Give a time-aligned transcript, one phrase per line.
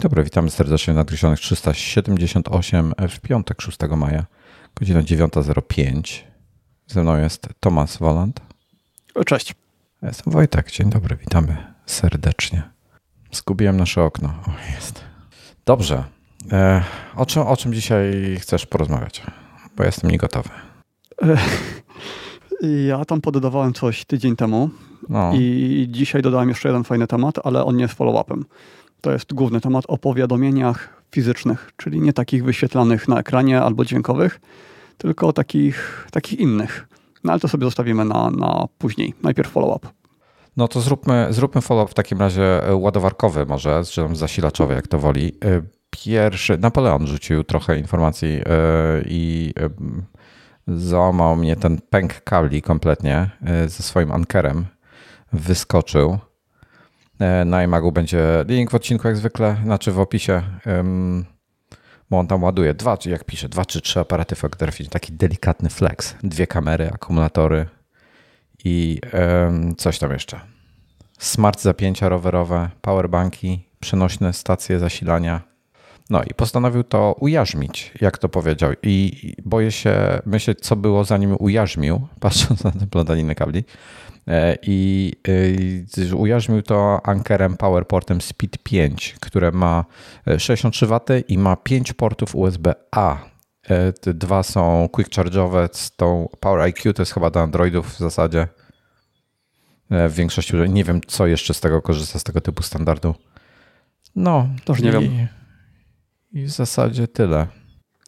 [0.00, 4.26] dobry, witamy serdecznie na Nadgryzionych 378 w piątek 6 maja,
[4.74, 6.20] godzina 9.05.
[6.86, 8.40] Ze mną jest Tomasz Woland.
[9.26, 9.54] Cześć.
[10.02, 12.62] Ja jestem Wojtek, dzień dobry, witamy serdecznie.
[13.32, 14.28] Zgubiłem nasze okno.
[14.28, 15.04] O, jest.
[15.66, 16.04] Dobrze.
[16.52, 16.82] E,
[17.16, 19.22] o, czym, o czym dzisiaj chcesz porozmawiać?
[19.76, 20.50] Bo jestem niegotowy.
[22.88, 24.70] Ja tam poddawałem coś tydzień temu
[25.08, 25.32] no.
[25.34, 28.42] i dzisiaj dodałem jeszcze jeden fajny temat, ale on nie jest follow-upem.
[29.00, 34.40] To jest główny temat o powiadomieniach fizycznych, czyli nie takich wyświetlanych na ekranie albo dźwiękowych,
[34.98, 36.88] tylko takich, takich innych.
[37.24, 39.14] No ale to sobie zostawimy na, na później.
[39.22, 39.88] Najpierw follow-up.
[40.56, 44.98] No to zróbmy, zróbmy follow-up w takim razie e, ładowarkowy może, czy zasilaczowy, jak to
[44.98, 45.32] woli.
[45.44, 48.42] E, pierwszy, Napoleon rzucił trochę informacji e,
[49.06, 49.54] i
[50.68, 53.30] załamał mnie ten pęk kabli kompletnie
[53.66, 54.66] ze swoim ankerem.
[55.32, 56.18] Wyskoczył
[57.44, 60.42] na iMagu będzie link w odcinku jak zwykle, znaczy w opisie,
[62.10, 65.70] bo on tam ładuje dwa, czy jak pisze, dwa czy trzy aparaty fotograficzne, taki delikatny
[65.70, 67.66] flex, dwie kamery, akumulatory
[68.64, 69.00] i
[69.76, 70.40] coś tam jeszcze.
[71.18, 75.40] Smart zapięcia rowerowe, powerbanki, przenośne stacje zasilania.
[76.10, 78.72] No i postanowił to ujarzmić, jak to powiedział.
[78.82, 83.64] I boję się myśleć, co było zanim ujarzmił, patrząc na te plątaniny kabli.
[84.30, 85.12] E, i
[86.08, 89.84] e, ujarzmił to ankerem PowerPortem Speed 5, które ma
[90.38, 93.18] 63 W i ma 5 portów USB-A.
[93.62, 97.94] E, te dwa są quick charge'owe, z tą Power IQ to jest chyba do Androidów
[97.94, 98.48] w zasadzie.
[99.90, 103.14] W większości nie wiem, co jeszcze z tego korzysta, z tego typu standardu.
[104.16, 105.28] No, to już nie wiem.
[106.32, 107.46] I w zasadzie tyle.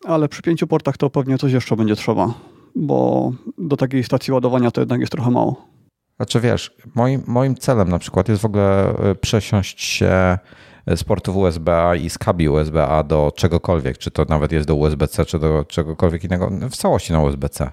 [0.05, 2.35] Ale przy pięciu portach to pewnie coś jeszcze będzie trzeba,
[2.75, 5.72] bo do takiej stacji ładowania to jednak jest trochę mało.
[6.17, 10.39] Znaczy wiesz, moim, moim celem na przykład jest w ogóle y, przesiąść się
[10.87, 15.25] z portów USB-A i z kabli USB-A do czegokolwiek, czy to nawet jest do USB-C,
[15.25, 17.71] czy do czegokolwiek innego, w całości na USB-C.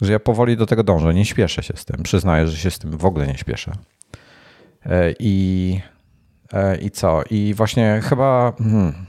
[0.00, 2.02] Że ja powoli do tego dążę, nie śpieszę się z tym.
[2.02, 3.72] Przyznaję, że się z tym w ogóle nie śpieszę.
[4.86, 5.80] E, I,
[6.52, 7.22] e, i co?
[7.30, 8.52] I właśnie chyba...
[8.58, 9.06] Hmm,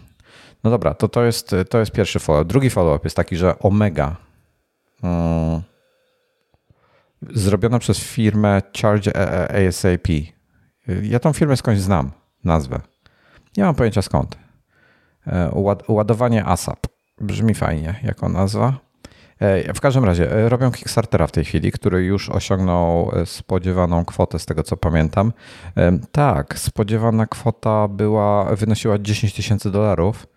[0.63, 2.49] no dobra, to, to, jest, to jest pierwszy follow-up.
[2.49, 4.15] Drugi follow-up jest taki, że Omega...
[5.01, 5.61] Hmm,
[7.21, 9.11] zrobiona przez firmę Charge
[9.67, 10.07] ASAP.
[11.01, 12.11] Ja tą firmę skądś znam,
[12.43, 12.79] nazwę.
[13.57, 14.37] Nie mam pojęcia skąd.
[15.27, 15.51] E,
[15.87, 16.87] ładowanie ASAP.
[17.21, 18.73] Brzmi fajnie jako nazwa.
[19.39, 24.39] E, w każdym razie e, robią Kickstartera w tej chwili, który już osiągnął spodziewaną kwotę,
[24.39, 25.33] z tego co pamiętam.
[26.11, 30.27] Tak, spodziewana kwota była, wynosiła 10 tysięcy dolarów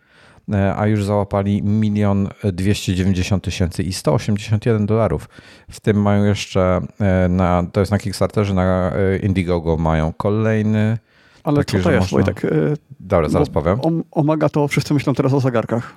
[0.77, 5.29] a już załapali milion dwieście dziewięćdziesiąt tysięcy i 181 dolarów.
[5.71, 10.99] W tym mają jeszcze, e, na, to jest na Kickstarterze, na e, Indiegogo mają kolejny.
[11.45, 12.17] Ale taki, to jest, można...
[12.17, 12.53] Wojtek?
[13.01, 13.79] Dobra, zaraz powiem.
[14.11, 15.95] Omega to wszyscy myślą teraz o zegarkach.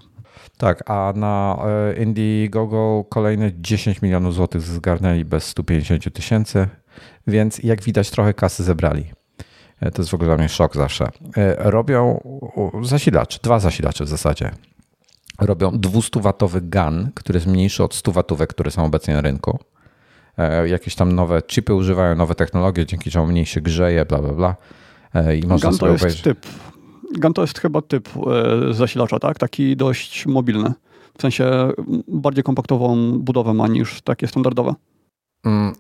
[0.57, 1.57] Tak, a na
[2.01, 6.67] Indiegogo kolejne 10 milionów złotych zgarnęli bez 150 tysięcy,
[7.27, 9.06] więc jak widać trochę kasy zebrali.
[9.80, 11.08] E, to jest w ogóle dla mnie szok zawsze.
[11.38, 12.22] E, robią
[12.84, 14.52] zasilacz, dwa zasilacze w zasadzie.
[15.40, 19.59] Robią 200-watowy GAN, który jest mniejszy od 100 watówek, które są obecnie na rynku.
[20.38, 24.34] E, jakieś tam nowe chipy używają, nowe technologie, dzięki czemu mniej się grzeje, bla, bla,
[24.34, 24.56] bla.
[25.44, 26.22] I można GAN to jest obejrzeć.
[26.22, 26.40] typ.
[27.18, 28.09] GAN to jest chyba typ
[28.72, 29.40] zasilacza, tak?
[29.40, 30.74] Taki dość mobilny.
[31.18, 31.72] W sensie
[32.07, 34.74] bardziej kompaktową budowę ma niż takie standardowe.
[35.45, 35.73] Mm,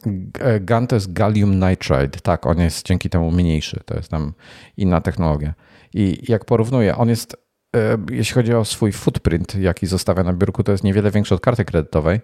[0.61, 4.33] GAN to jest gallium nitride, tak, on jest dzięki temu mniejszy, to jest tam
[4.77, 5.53] inna technologia.
[5.93, 7.37] I jak porównuję, on jest,
[7.75, 11.41] e, jeśli chodzi o swój footprint, jaki zostawia na biurku, to jest niewiele większy od
[11.41, 12.19] karty kredytowej.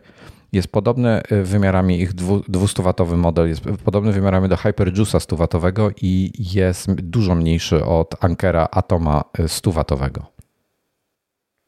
[0.52, 6.92] Jest podobny e, wymiarami, ich 200-watowy model jest podobny wymiarami do Hyperjuice'a 100-watowego i jest
[6.92, 10.22] dużo mniejszy od Ankera Atoma 100-watowego.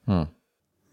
[0.06, 0.43] Hmm.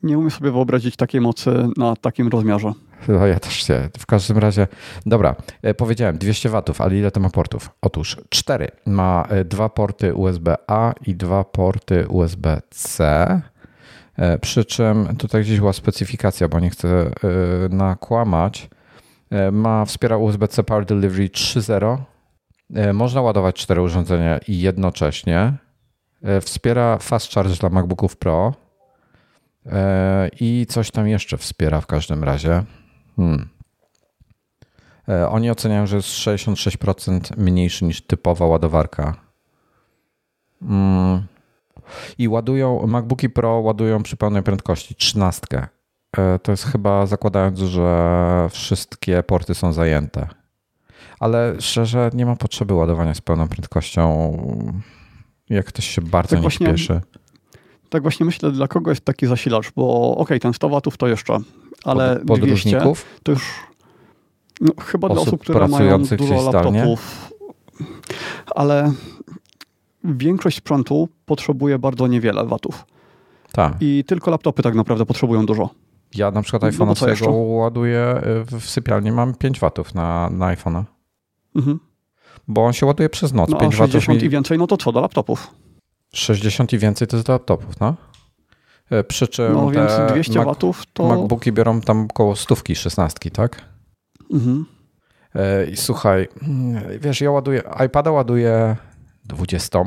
[0.02, 2.73] Nie umiem sobie wyobrazić takiej mocy na takim rozmiarze.
[3.08, 3.88] No ja też się.
[3.99, 4.67] W każdym razie,
[5.06, 7.70] dobra, e, powiedziałem 200 watów, ale ile to ma portów?
[7.81, 8.69] Otóż 4.
[8.87, 13.41] Ma e, dwa porty USB-A i dwa porty USB-C.
[14.17, 17.11] E, przy czym tutaj gdzieś była specyfikacja, bo nie chcę
[17.70, 18.70] nakłamać.
[19.52, 21.99] Ma wspiera USB-C Power Delivery 3.0.
[22.94, 25.52] Można ładować cztery urządzenia i jednocześnie.
[26.41, 28.55] Wspiera Fast Charge dla MacBooków Pro.
[30.41, 32.65] I coś tam jeszcze wspiera w każdym razie.
[33.17, 33.49] Hmm.
[35.09, 39.15] E, oni oceniają, że jest 66% mniejszy niż typowa ładowarka.
[40.61, 41.23] Hmm.
[42.19, 45.47] I ładują, MacBooki Pro ładują przy pełnej prędkości 13.
[46.17, 50.29] E, to jest chyba zakładając, że wszystkie porty są zajęte.
[51.21, 54.37] Ale szczerze, nie ma potrzeby ładowania z pełną prędkością.
[55.51, 57.01] Jak ktoś się bardzo tak nie śpieszy.
[57.91, 61.09] Tak właśnie myślę, dla kogo jest taki zasilacz, bo okej, okay, ten 100 watów to
[61.09, 61.39] jeszcze,
[61.85, 62.83] ale Pod, 200
[63.23, 63.43] to już
[64.61, 67.31] no, chyba osób dla osób, które mają dużo laptopów.
[68.55, 68.93] Ale
[70.05, 72.85] większość sprzętu potrzebuje bardzo niewiele watów.
[73.53, 73.77] Tak.
[73.81, 75.71] I tylko laptopy tak naprawdę potrzebują dużo.
[76.15, 78.21] Ja na przykład iPhone'a no swojego ładuję
[78.53, 80.85] y, w sypialni, mam 5 watów na, na iPhone'a.
[81.57, 81.81] Mhm.
[82.49, 83.51] Bo on się ładuje przez noc.
[83.51, 85.51] No, 5 a 60 watów i więcej, no to co, do laptopów?
[86.15, 87.95] 60 i więcej to jest do laptopów, no.
[88.91, 91.09] E, przy czym no więc 200 Mac, watów to...
[91.09, 93.62] MacBooki biorą tam około stówki, 16, tak?
[94.33, 94.67] Mhm.
[95.35, 96.29] E, I słuchaj,
[97.01, 98.77] wiesz, ja ładuję, iPada ładuję
[99.25, 99.79] 20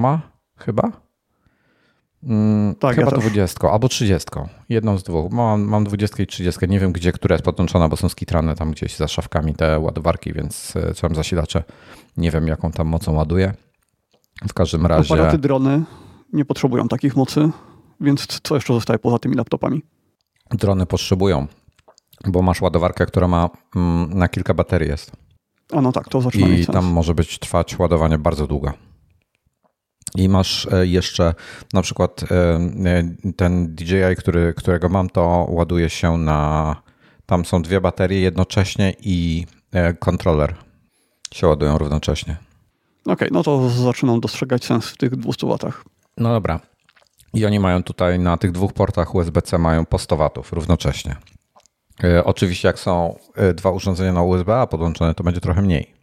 [0.58, 0.92] chyba?
[2.24, 4.28] Mm, tak, chyba ja 20 albo 30.
[4.70, 5.32] Jedną z dwóch.
[5.32, 6.68] Mam, mam 20 i 30.
[6.68, 10.34] Nie wiem, gdzie która jest podłączona, bo są skitrane tam gdzieś za szafkami te ładowarki,
[10.34, 11.64] więc co mam zasilacze.
[12.18, 13.54] Nie wiem, jaką tam mocą ładuję.
[14.48, 15.14] W każdym razie.
[15.14, 15.84] Aparaty drony
[16.34, 17.50] nie potrzebują takich mocy,
[18.02, 19.82] więc co jeszcze zostaje poza tymi laptopami?
[20.52, 21.48] Drony potrzebują,
[22.28, 25.12] bo masz ładowarkę, która ma mm, na kilka baterii jest.
[25.72, 28.74] A no tak, to zaczyna I tam może być trwać ładowanie bardzo długo.
[30.16, 31.34] I masz e, jeszcze
[31.74, 32.36] na przykład e,
[32.86, 36.76] e, ten DJI, który, którego mam, to ładuje się na.
[37.26, 39.46] Tam są dwie baterie jednocześnie i
[40.00, 40.56] kontroler
[41.34, 42.38] się ładują równocześnie.
[43.02, 45.84] Okej, okay, no to zaczynam dostrzegać sens w tych 200 watach.
[46.18, 46.60] No dobra.
[47.34, 51.16] I oni mają tutaj na tych dwóch portach USB-C mają po 100 watów równocześnie.
[52.24, 53.16] Oczywiście jak są
[53.56, 55.94] dwa urządzenia na USB-A podłączone, to będzie trochę mniej.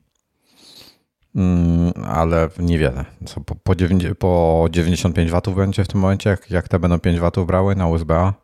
[1.37, 3.05] Mm, ale niewiele.
[3.27, 6.99] Co, po, po, 9, po 95 watów będzie w tym momencie, jak, jak te będą
[6.99, 8.35] 5 watów brały na USB-A?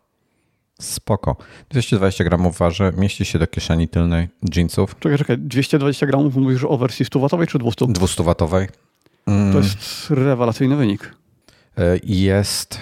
[0.80, 1.36] Spoko.
[1.70, 4.98] 220 gramów waży, mieści się do kieszeni tylnej jeansów.
[4.98, 7.86] Czekaj, czekaj, 220 gramów mówisz o wersji 100 watowej czy 200?
[7.88, 8.68] 200 watowej.
[9.26, 9.52] Mm.
[9.52, 11.14] To jest rewelacyjny wynik.
[12.04, 12.78] Jest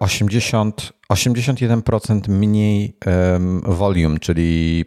[0.00, 4.84] 80, e, 81% mniej um, volume, czyli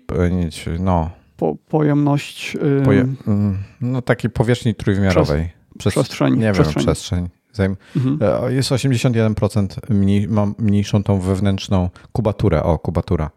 [0.67, 2.57] e, no, po, pojemność.
[2.85, 5.49] Poje, mm, no takiej powierzchni trójwymiarowej.
[5.77, 6.37] Przez, przestrzeń.
[6.37, 6.75] Nie przestrzeń.
[6.75, 7.29] wiem, przestrzeń.
[7.95, 8.19] Mhm.
[8.21, 13.31] E, jest 81% mniej, mam mniejszą tą wewnętrzną kubaturę, o kubatura,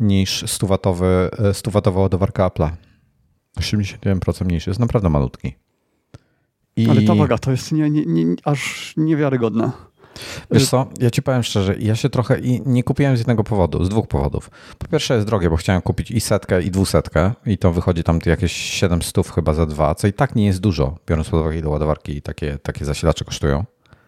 [0.00, 2.70] niż 100-watowa ładowarka Apple'a.
[3.58, 5.54] 81% mniejszy, jest naprawdę malutki.
[6.82, 6.90] I...
[6.90, 9.70] Ale ta waga to jest nie, nie, nie, aż niewiarygodne.
[10.50, 13.84] Wiesz co, ja ci powiem szczerze, ja się trochę i nie kupiłem z jednego powodu,
[13.84, 14.50] z dwóch powodów.
[14.78, 18.18] Po pierwsze jest drogie, bo chciałem kupić i setkę, i dwusetkę i to wychodzi tam
[18.26, 21.68] jakieś 700 chyba za dwa, co i tak nie jest dużo, biorąc pod uwagę ile
[21.68, 23.64] ładowarki i takie, takie zasilacze kosztują.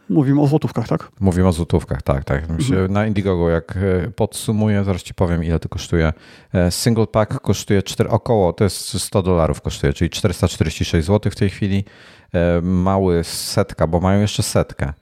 [0.09, 1.13] Mówimy o złotówkach, tak?
[1.21, 2.51] Mówimy o złotówkach, tak, tak.
[2.51, 2.93] Mhm.
[2.93, 6.13] Na Indiegogo jak e, podsumuję, zaraz ci powiem ile to kosztuje.
[6.55, 11.37] E, single pack kosztuje 4, około, to jest 100 dolarów kosztuje, czyli 446 zł w
[11.37, 11.85] tej chwili.
[12.35, 14.93] E, mały setka, bo mają jeszcze setkę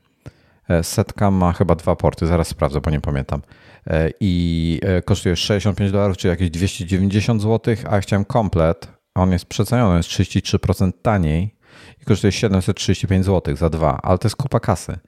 [0.71, 3.43] E, setka ma chyba dwa porty, zaraz sprawdzę, bo nie pamiętam.
[3.87, 8.89] E, I kosztuje 65 dolarów, czyli jakieś 290 zł, a ja chciałem komplet.
[9.15, 11.55] On jest przeceniony, jest 33% taniej
[12.03, 14.99] i kosztuje 735 zł za dwa, ale to jest kupa kasy.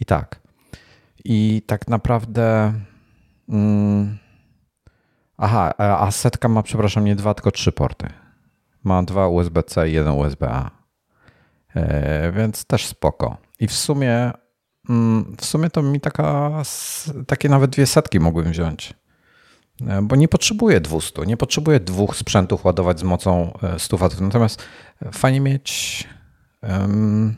[0.00, 0.40] I tak.
[1.24, 2.72] I tak naprawdę.
[3.48, 4.18] Mm,
[5.38, 8.08] aha, a setka ma, przepraszam, nie dwa, tylko trzy porty.
[8.84, 10.79] Ma dwa USB-C i jeden USB-A.
[12.32, 13.36] Więc też spoko.
[13.60, 14.32] I w sumie
[14.88, 16.52] Mm, w sumie to mi taka,
[17.26, 18.94] takie nawet dwie setki mogłem wziąć.
[19.86, 24.20] E, bo nie potrzebuję 200, nie potrzebuję dwóch sprzętów ładować z mocą 100 W.
[24.20, 24.62] Natomiast
[25.12, 26.08] fajnie mieć
[26.62, 27.34] um,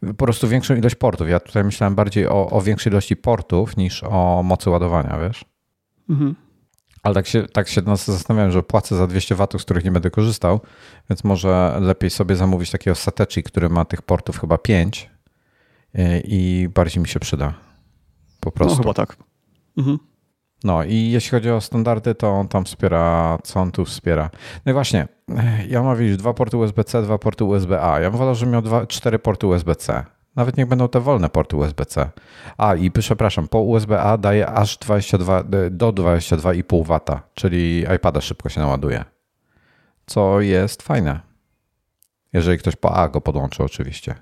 [0.00, 1.28] po prostu większą ilość portów.
[1.28, 5.44] Ja tutaj myślałem bardziej o, o większej ilości portów niż o mocy ładowania, wiesz?
[6.10, 6.34] Mhm.
[7.04, 10.10] Ale tak się, tak się zastanawiałem, że płacę za 200 W, z których nie będę
[10.10, 10.60] korzystał,
[11.10, 15.14] więc może lepiej sobie zamówić takiego Satechi, który ma tych portów chyba 5
[15.94, 17.54] E, i bardziej mi się przyda.
[18.40, 18.76] Po prostu.
[18.76, 19.16] No chyba tak.
[19.78, 19.98] Mhm.
[20.64, 24.30] No i jeśli chodzi o standardy, to on tam wspiera, co on tu wspiera.
[24.66, 28.00] No i właśnie, e, ja mam widzieć dwa porty USB-C, dwa porty USB-A.
[28.00, 30.04] Ja bym wolał, że miał dwa, cztery porty USB-C.
[30.36, 32.10] Nawet niech będą te wolne porty USB-C.
[32.58, 38.48] A i przepraszam, po USB-A daje aż 22, e, do 22,5 W, czyli iPada szybko
[38.48, 39.04] się naładuje.
[40.06, 41.20] Co jest fajne.
[42.32, 44.14] Jeżeli ktoś po A go podłączy oczywiście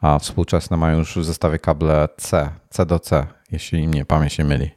[0.00, 4.44] a współczesne mają już w zestawie kable C, C do C, jeśli mnie pamięć nie
[4.44, 4.70] myli.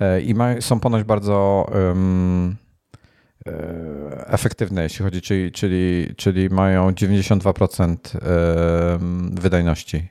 [0.00, 2.56] E, I są ponoć bardzo um,
[4.26, 7.96] efektywne, jeśli chodzi, czyli, czyli, czyli mają 92%
[9.40, 10.08] wydajności.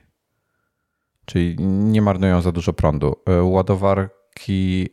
[1.24, 3.16] Czyli nie marnują za dużo prądu.
[3.26, 4.88] E, ładowarki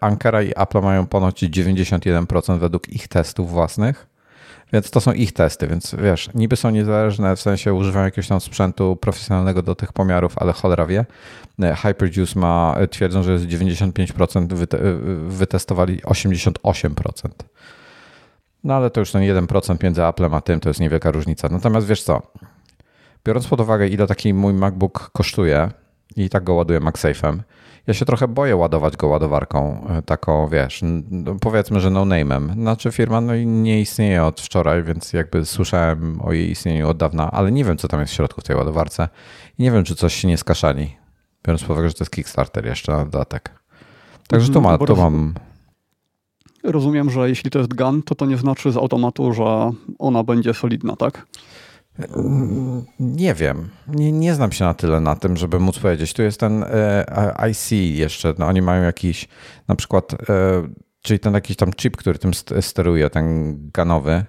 [0.00, 4.15] Ankera i Apple mają ponoć 91% według ich testów własnych
[4.72, 8.40] Więc to są ich testy, więc wiesz, niby są niezależne, w sensie używają jakiegoś tam
[8.40, 11.04] sprzętu profesjonalnego do tych pomiarów, ale cholera wie.
[11.82, 14.46] Hyperjuice ma, twierdzą, że jest 95%,
[15.28, 17.28] wytestowali 88%.
[18.64, 21.48] No ale to już ten 1% między Applem a tym to jest niewielka różnica.
[21.48, 22.22] Natomiast wiesz co,
[23.24, 25.70] biorąc pod uwagę ile taki mój MacBook kosztuje
[26.16, 27.38] i tak go ładuję MagSafe'em,
[27.86, 30.80] ja się trochę boję ładować go ładowarką e, taką, wiesz,
[31.10, 32.52] no powiedzmy, że no-name'em.
[32.52, 37.30] Znaczy firma no, nie istnieje od wczoraj, więc jakby słyszałem o jej istnieniu od dawna,
[37.30, 39.08] ale nie wiem, co tam jest w środku w tej ładowarce
[39.58, 40.96] i nie wiem, czy coś się nie skaszali,
[41.46, 43.50] biorąc pod uwagę, że to jest Kickstarter jeszcze na dodatek.
[44.28, 45.34] Także tu, ma, tu mam...
[46.64, 50.54] Rozumiem, że jeśli to jest GAN, to to nie znaczy z automatu, że ona będzie
[50.54, 51.26] solidna, tak?
[53.00, 53.68] Nie wiem.
[53.88, 56.12] Nie, nie znam się na tyle na tym, żeby móc powiedzieć.
[56.12, 58.34] Tu jest ten e, IC jeszcze.
[58.38, 59.28] No, oni mają jakiś
[59.68, 60.16] na przykład, e,
[61.02, 64.24] czyli ten jakiś tam chip, który tym steruje, ten ganowy.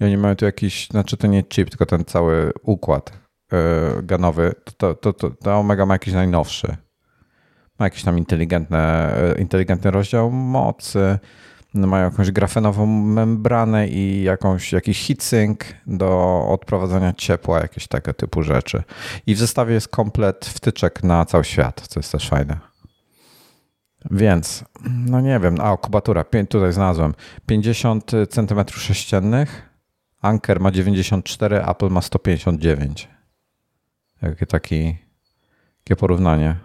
[0.00, 3.12] I oni mają tu jakiś, znaczy to nie chip, tylko ten cały układ
[3.52, 3.56] e,
[4.02, 4.54] ganowy.
[4.76, 6.76] To, to, to, to Omega ma jakiś najnowszy.
[7.78, 8.18] Ma jakiś tam
[9.38, 11.18] inteligentny, rozdział mocy
[11.74, 18.82] mają jakąś grafenową membranę i jakąś, jakiś heatsink do odprowadzania ciepła, jakieś tego typu rzeczy.
[19.26, 22.58] I w zestawie jest komplet wtyczek na cały świat, co jest też fajne.
[24.10, 24.64] Więc,
[25.06, 27.14] no nie wiem, a kubatura, tutaj znalazłem
[27.46, 29.46] 50 cm3,
[30.20, 33.08] Anker ma 94, Apple ma 159.
[34.22, 34.96] Jakie taki,
[35.84, 36.56] takie porównanie.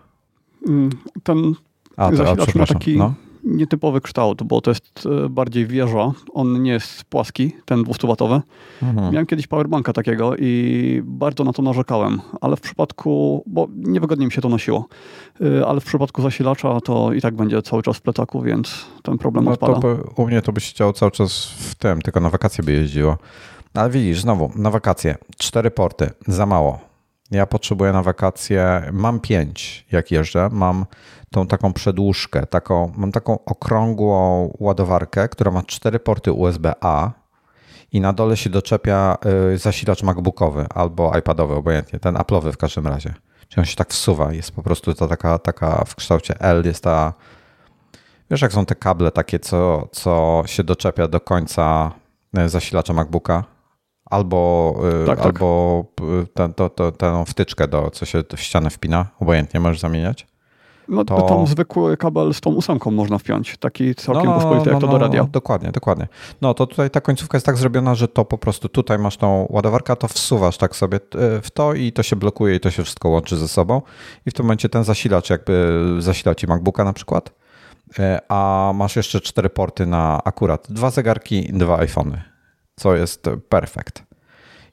[0.68, 0.90] Mm,
[1.24, 1.54] ten
[1.98, 3.14] a, to, a, ma taki no
[3.46, 6.12] nietypowy kształt, bo to jest e, bardziej wieża.
[6.34, 8.42] On nie jest płaski, ten 200-watowy.
[8.84, 9.12] Mhm.
[9.12, 14.32] Miałem kiedyś powerbanka takiego i bardzo na to narzekałem, ale w przypadku, bo niewygodnie mi
[14.32, 14.88] się to nosiło,
[15.42, 19.18] e, ale w przypadku zasilacza to i tak będzie cały czas w plecaku, więc ten
[19.18, 19.80] problem no odpada.
[19.80, 23.18] To, u mnie to byś chciał cały czas w tym, tylko na wakacje by jeździło.
[23.74, 26.80] Ale widzisz, znowu, na wakacje, cztery porty, za mało.
[27.32, 30.86] Ja potrzebuję na wakacje, mam pięć, jak jeżdżę, mam
[31.36, 37.12] tą taką przedłużkę, taką, mam taką okrągłą ładowarkę, która ma cztery porty USB-A
[37.92, 39.18] i na dole się doczepia
[39.54, 43.14] y, zasilacz MacBookowy albo iPadowy, obojętnie, ten Apple'owy w każdym razie.
[43.48, 46.84] Czyli on się tak wsuwa, jest po prostu to taka, taka w kształcie L, jest
[46.84, 47.14] ta,
[48.32, 51.92] wiesz jak są te kable takie, co, co się doczepia do końca
[52.40, 53.44] y, zasilacza MacBooka?
[54.06, 55.26] Albo, y, tak, tak.
[55.26, 55.84] albo
[56.34, 60.35] tę to, to, tę wtyczkę, do, co się w ścianę wpina, obojętnie możesz zamieniać.
[60.88, 61.22] No to...
[61.22, 64.88] tam zwykły kabel z tą ósemką można wpiąć, taki całkiem no, pospolity jak no, to
[64.88, 65.22] do radia.
[65.22, 66.08] No, dokładnie, dokładnie.
[66.42, 69.48] No to tutaj ta końcówka jest tak zrobiona, że to po prostu tutaj masz tą
[69.50, 72.84] ładowarkę, to wsuwasz tak sobie e, w to i to się blokuje i to się
[72.84, 73.82] wszystko łączy ze sobą
[74.26, 77.32] i w tym momencie ten zasilacz jakby zasila ci MacBooka na przykład,
[78.00, 82.22] e, a masz jeszcze cztery porty na akurat dwa zegarki, dwa iPhony,
[82.76, 84.04] co jest perfekt.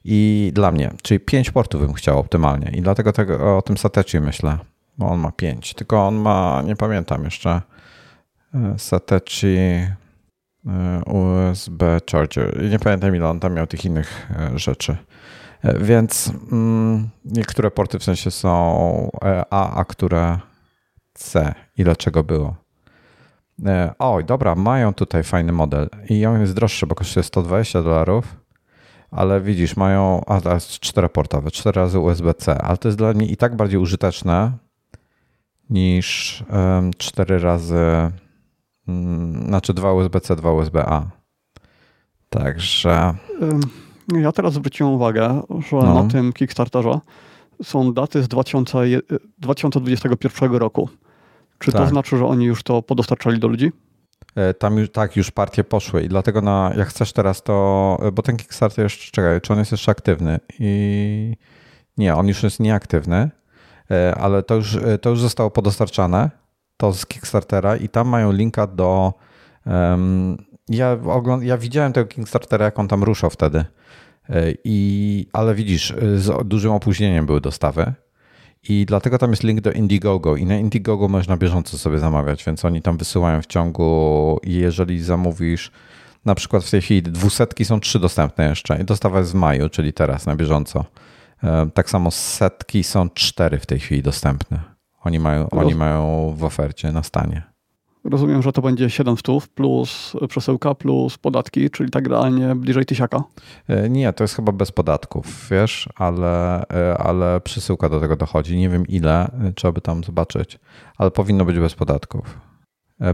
[0.05, 4.19] I dla mnie, czyli pięć portów bym chciał optymalnie i dlatego tego, o tym Satechi
[4.19, 4.57] myślę
[4.97, 5.73] bo on ma 5.
[5.73, 7.61] Tylko on ma, nie pamiętam jeszcze,
[8.53, 9.89] e, Satechi e,
[11.05, 12.71] USB Charger.
[12.71, 14.97] Nie pamiętam ile on tam miał tych innych e, rzeczy.
[15.79, 19.09] Więc mm, niektóre porty w sensie są
[19.49, 20.37] A, a które
[21.13, 21.53] C.
[21.77, 22.55] Ile czego było.
[23.99, 28.37] Oj, dobra, mają tutaj fajny model i on jest droższy, bo kosztuje 120 dolarów,
[29.11, 33.25] ale widzisz, mają, a to jest czteroportowe, 4 razy USB-C, ale to jest dla mnie
[33.25, 34.51] i tak bardziej użyteczne,
[35.69, 36.43] niż
[36.97, 38.11] 4 razy,
[38.87, 41.05] mm, znaczy 2 USB-C, 2 USB-A.
[42.29, 43.13] Także.
[44.21, 46.03] Ja teraz zwróciłem uwagę, że no.
[46.03, 46.99] na tym Kickstarterze
[47.63, 48.79] są daty z 2000,
[49.37, 50.89] 2021 roku.
[51.59, 51.81] Czy tak.
[51.81, 53.71] to znaczy, że oni już to podostarczali do ludzi?
[54.35, 58.21] E, tam już, tak, już partie poszły i dlatego na, jak chcesz teraz to, bo
[58.21, 61.35] ten Kickstarter jeszcze, czekaj, czy on jest jeszcze aktywny i
[61.97, 63.42] nie, on już jest nieaktywny, E,
[64.17, 66.29] ale to już, e, to już zostało podostarczane,
[66.77, 69.13] to z Kickstartera i tam mają linka do...
[69.65, 70.37] Um,
[70.69, 73.65] ja, ogląd- ja widziałem tego Kickstartera, jak on tam ruszał wtedy,
[74.29, 77.93] e, i, ale widzisz, z dużym opóźnieniem były dostawy
[78.69, 82.65] i dlatego tam jest link do Indiegogo i na Indiegogo można bieżąco sobie zamawiać, więc
[82.65, 85.71] oni tam wysyłają w ciągu, jeżeli zamówisz
[86.25, 89.69] na przykład w tej chwili dwusetki są trzy dostępne jeszcze i dostawa jest w maju,
[89.69, 90.85] czyli teraz na bieżąco.
[91.43, 94.59] E, tak samo setki są cztery w tej chwili dostępne.
[95.03, 95.65] Oni mają, Roz...
[95.65, 97.43] oni mają w ofercie na stanie.
[98.03, 103.23] Rozumiem, że to będzie 700 plus przesyłka plus podatki, czyli tak realnie bliżej tysiaka.
[103.67, 108.57] E, nie, to jest chyba bez podatków, wiesz, ale, e, ale przesyłka do tego dochodzi.
[108.57, 110.59] Nie wiem ile, trzeba by tam zobaczyć,
[110.97, 112.39] ale powinno być bez podatków.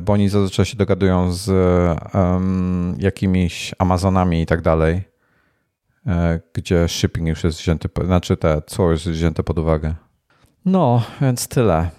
[0.02, 1.50] bo oni zazwyczaj się dogadują z
[2.14, 5.09] um, jakimiś Amazonami i tak dalej,
[6.54, 9.96] gdzie shipping już jest wzięty, znaczy te, co jest wzięte pod uwagę.
[10.66, 11.90] No, więc tyle.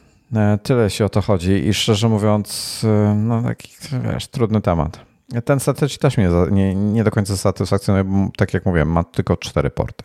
[0.63, 2.81] Tyle się o to chodzi i szczerze mówiąc,
[3.17, 3.73] no taki,
[4.13, 5.01] wiesz, trudny temat.
[5.45, 9.37] Ten strategy też mnie nie, nie do końca satysfakcjonuje, bo tak jak mówiłem, ma tylko
[9.37, 10.05] cztery porty.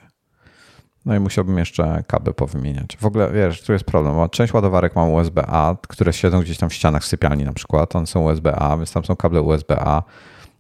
[1.06, 2.98] No i musiałbym jeszcze kable powymieniać.
[2.98, 4.30] W ogóle, wiesz, tu jest problem.
[4.30, 7.96] Część ładowarek mam USB-A, które siedzą gdzieś tam w ścianach sypialni na przykład.
[7.96, 10.04] One są USB-A, więc tam są kable USB-A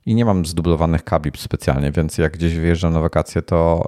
[0.05, 3.83] i nie mam zdublowanych kabli specjalnie, więc jak gdzieś wyjeżdżam na wakacje, to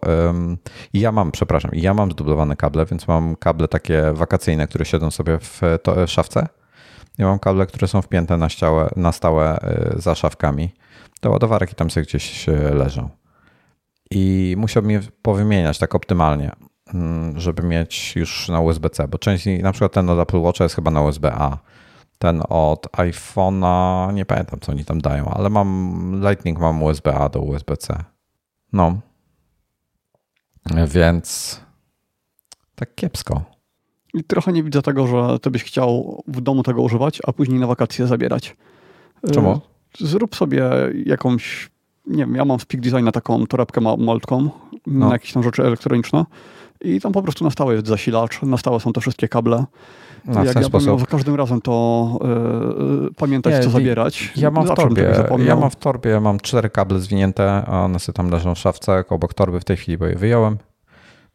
[0.93, 4.85] i ja mam, przepraszam, i ja mam zdublowane kable, więc mam kable takie wakacyjne, które
[4.85, 6.47] siedzą sobie w to, szafce
[7.17, 9.59] ja mam kable, które są wpięte na, ściałe, na stałe
[9.95, 10.73] y, za szafkami.
[11.19, 13.09] Te ładowarki tam sobie gdzieś y, leżą.
[14.11, 16.51] I musiałbym je powymieniać tak optymalnie,
[16.93, 20.75] mm, żeby mieć już na USB-C, bo część, na przykład ten od Apple Watcha jest
[20.75, 21.57] chyba na USB-A.
[22.17, 27.41] Ten od iPhone'a, nie pamiętam co oni tam dają, ale mam Lightning, mam USB-A do
[27.41, 28.03] USB-C.
[28.73, 28.99] No.
[30.87, 31.59] Więc
[32.75, 33.41] tak kiepsko.
[34.13, 37.59] I trochę nie widzę tego, że ty byś chciał w domu tego używać, a później
[37.59, 38.55] na wakacje zabierać.
[39.33, 39.51] Czemu?
[39.51, 39.59] E,
[39.99, 40.69] zrób sobie
[41.05, 41.69] jakąś,
[42.07, 44.49] nie wiem, ja mam w Peak Design na taką torebkę maltką,
[44.87, 45.07] no.
[45.07, 46.25] na jakieś tam rzeczy elektroniczne
[46.81, 49.65] i tam po prostu na stałe jest zasilacz, na stałe są te wszystkie kable.
[50.27, 50.87] No, jak ja sposób.
[50.87, 52.19] miał za każdym razem to
[53.01, 54.33] yy, pamiętać, nie, co zabierać.
[54.35, 55.13] Ja mam, w torbie,
[55.45, 58.59] ja mam w torbie, ja mam cztery kable zwinięte, a one sobie tam leżą w
[58.59, 60.57] szafce obok torby w tej chwili, bo je wyjąłem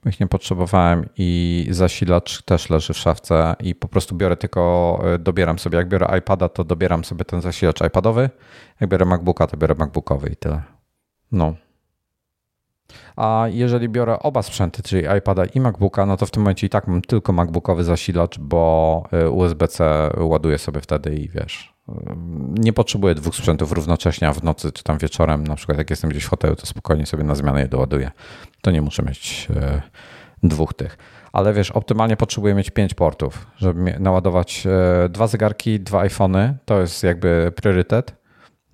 [0.05, 5.03] bo ich nie potrzebowałem i zasilacz też leży w szafce i po prostu biorę tylko,
[5.05, 8.31] e, dobieram sobie, jak biorę iPada, to dobieram sobie ten zasilacz iPadowy,
[8.81, 10.63] jak biorę MacBooka, to biorę MacBookowy i tyle.
[11.33, 11.55] No.
[13.17, 16.71] A jeżeli biorę oba sprzęty, czyli iPada i MacBooka, no to w tym momencie i
[16.71, 21.93] tak mam tylko MacBookowy zasilacz, bo e, USB-C ładuję sobie wtedy i wiesz, e,
[22.59, 26.11] nie potrzebuję dwóch sprzętów równocześnie, a w nocy czy tam wieczorem, na przykład jak jestem
[26.11, 28.11] gdzieś w hotelu, to spokojnie sobie na zmianę je doładuję.
[28.63, 29.83] To nie muszę mieć e,
[30.43, 30.99] dwóch tych.
[31.33, 34.67] Ale wiesz, optymalnie potrzebuję mieć pięć portów, żeby naładować
[35.11, 38.22] dwa zegarki, dwa iPhony, to jest jakby priorytet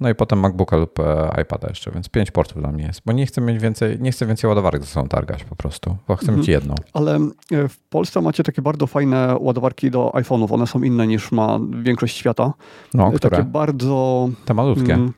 [0.01, 3.13] no i potem MacBooka lub e, iPada jeszcze, więc pięć portów dla mnie jest, bo
[3.13, 6.25] nie chcę mieć więcej, nie chcę więcej ładowarek ze sobą targać po prostu, bo chcę
[6.25, 6.39] mhm.
[6.39, 6.75] mieć jedną.
[6.93, 7.17] Ale
[7.53, 11.59] e, w Polsce macie takie bardzo fajne ładowarki do iPhone'ów, one są inne niż ma
[11.83, 12.53] większość świata.
[12.95, 13.37] No, e, które?
[13.37, 14.29] Takie bardzo...
[14.45, 14.95] Te malutkie.
[14.95, 15.13] Mm,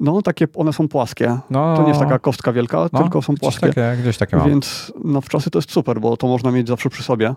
[0.00, 1.38] no, takie, one są płaskie.
[1.50, 3.66] No, to nie jest taka kostka wielka, no, tylko są płaskie.
[3.66, 4.50] Gdzieś takie, gdzieś takie mam.
[4.50, 7.34] Więc no, w czasy to jest super, bo to można mieć zawsze przy sobie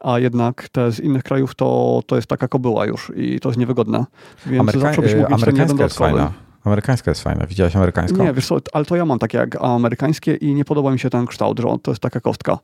[0.00, 3.58] a jednak te z innych krajów to, to jest taka kobyła już i to jest
[3.58, 4.04] niewygodne.
[4.46, 6.32] Więc Ameryka zawsze byś mógł Amerykańska jest fajna.
[6.64, 7.46] Amerykańska jest fajna.
[7.46, 8.24] Widziałeś amerykańską?
[8.24, 11.10] Nie, wiesz co, ale to ja mam takie jak amerykańskie i nie podoba mi się
[11.10, 12.58] ten kształt, że to jest taka kostka.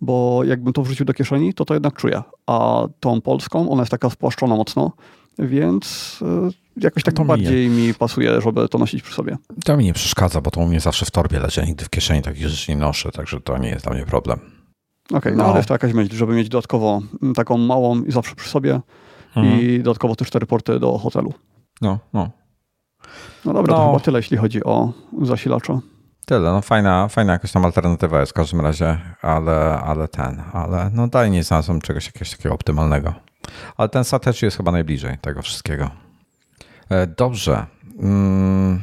[0.00, 2.22] Bo jakbym to wrzucił do kieszeni, to to jednak czuję.
[2.46, 4.92] A tą polską, ona jest taka spłaszczona mocno,
[5.38, 9.36] więc y, jakoś tak to bardziej mi, mi pasuje, żeby to nosić przy sobie.
[9.64, 12.22] To mi nie przeszkadza, bo to u mnie zawsze w torbie leży, nigdy w kieszeni
[12.22, 14.59] takich rzeczy nie noszę, także to nie jest dla mnie problem.
[15.10, 18.02] Okej, okay, no, no ale jest to jakaś myśl, żeby mieć dodatkowo mm, taką małą
[18.02, 18.80] i zawsze przy sobie
[19.36, 19.60] mhm.
[19.60, 21.32] i dodatkowo te cztery porty do hotelu.
[21.80, 22.30] No, no.
[23.44, 23.80] No dobra, no.
[23.80, 24.92] to chyba tyle, jeśli chodzi o
[25.22, 25.80] zasilacza.
[26.26, 30.90] Tyle, no fajna, fajna jakaś tam alternatywa jest w każdym razie, ale, ale ten, ale
[30.94, 33.14] no dalej nie znalazłem czegoś jakiegoś takiego optymalnego.
[33.76, 35.90] Ale ten Satechi jest chyba najbliżej tego wszystkiego.
[36.88, 37.66] E, dobrze.
[37.98, 38.82] Mm.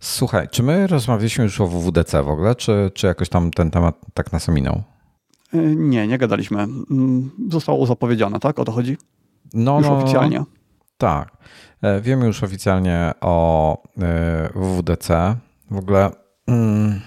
[0.00, 3.94] Słuchaj, czy my rozmawialiśmy już o WWDC w ogóle, czy, czy jakoś tam ten temat
[4.14, 4.82] tak nas ominął?
[5.52, 6.62] E, nie, nie gadaliśmy.
[6.62, 8.58] Mm, zostało zapowiedziane, tak?
[8.58, 8.96] O to chodzi?
[9.54, 10.44] No, już no, oficjalnie.
[10.98, 11.36] Tak.
[11.82, 15.36] E, wiemy już oficjalnie o e, WWDC.
[15.70, 16.10] W ogóle
[16.46, 17.00] hmm,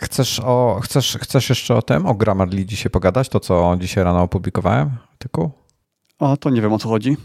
[0.00, 3.28] chcesz, o, chcesz, chcesz jeszcze o tym, o Grammarly dzisiaj pogadać?
[3.28, 5.52] To, co dzisiaj rano opublikowałem w
[6.18, 7.16] A to nie wiem, o co chodzi.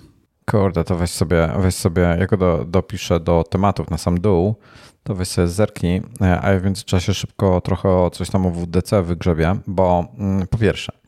[0.51, 4.55] Kurde, to weź sobie, weź sobie jako do, dopiszę do tematów na sam dół,
[5.03, 6.01] to weź sobie zerknij,
[6.41, 11.03] a ja w międzyczasie szybko trochę coś tam o WDC wygrzebię, bo mm, po pierwsze,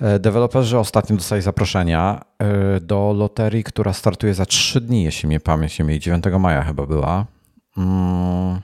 [0.00, 5.40] E, deweloperzy ostatnio dostali zaproszenia e, do loterii, która startuje za 3 dni, jeśli mnie
[5.40, 7.26] pamięć nie mieli, 9 maja chyba była.
[7.76, 8.60] Mm.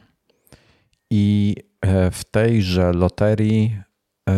[1.11, 3.81] I e, w tejże loterii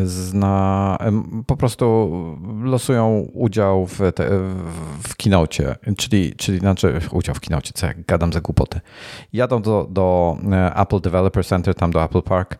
[0.04, 0.98] zna,
[1.46, 2.10] po prostu
[2.62, 4.28] losują udział w, te,
[5.02, 8.80] w kinocie, czyli, czyli znaczy udział w kinocie, co jak gadam za głupoty.
[9.32, 10.36] Jadą do, do
[10.74, 12.58] Apple Developer Center, tam do Apple Park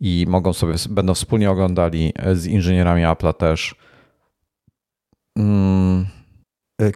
[0.00, 3.74] i mogą sobie, będą wspólnie oglądali z inżynierami Apple'a też
[5.36, 6.06] mm,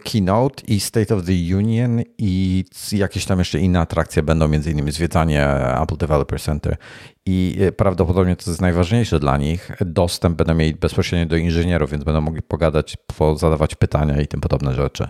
[0.03, 4.91] Keynote i State of the Union i jakieś tam jeszcze inne atrakcje będą, między innymi
[4.91, 5.47] zwiedzanie
[5.81, 6.77] Apple Developer Center
[7.25, 9.71] i e, prawdopodobnie to jest najważniejsze dla nich.
[9.85, 12.97] Dostęp będą mieli bezpośrednio do inżynierów, więc będą mogli pogadać,
[13.35, 15.09] zadawać pytania i tym podobne rzeczy.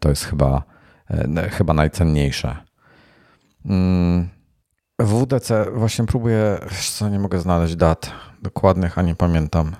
[0.00, 0.62] to jest chyba,
[1.50, 2.56] chyba najcenniejsze.
[3.66, 4.28] Mm,
[4.98, 6.58] WDC właśnie próbuję,
[6.92, 8.10] co nie mogę znaleźć dat
[8.42, 9.76] dokładnych, a nie pamiętam.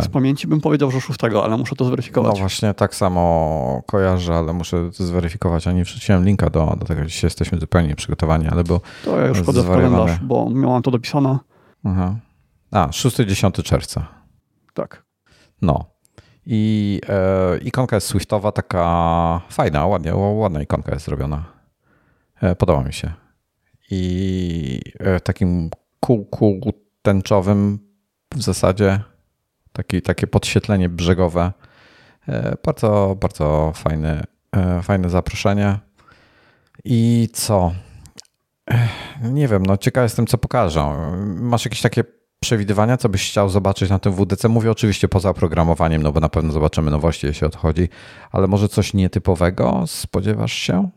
[0.00, 2.32] Z pamięci bym powiedział, że 6, ale muszę to zweryfikować.
[2.34, 5.66] No właśnie, tak samo kojarzę, ale muszę to zweryfikować.
[5.66, 9.26] A nie wrzuciłem linka do, do tego, dzisiaj jesteśmy zupełnie przygotowani, ale był To ja
[9.26, 11.38] już wchodzę w kalendarz, bo miałam to dopisane.
[11.84, 12.16] Aha.
[12.70, 14.06] A, 6-10 czerwca.
[14.74, 15.04] Tak.
[15.62, 15.84] No.
[16.46, 21.44] I e, ikonka jest Swiftowa, taka fajna, ładnie, ładna ikonka jest zrobiona.
[22.40, 23.12] E, podoba mi się.
[23.90, 27.78] I e, takim kółku tęczowym
[28.34, 29.00] w zasadzie
[29.76, 31.52] taki, takie podświetlenie brzegowe.
[32.28, 34.24] E, bardzo, bardzo fajne,
[34.82, 35.78] fajne zaproszenie.
[36.84, 37.72] I co?
[39.22, 41.16] Nie wiem, no ciekaw jestem, co pokażą.
[41.26, 42.04] Masz jakieś takie
[42.40, 44.48] przewidywania, co byś chciał zobaczyć na tym WDC?
[44.48, 47.88] Mówię oczywiście poza oprogramowaniem, no bo na pewno zobaczymy nowości, jeśli odchodzi,
[48.32, 50.90] ale może coś nietypowego spodziewasz się?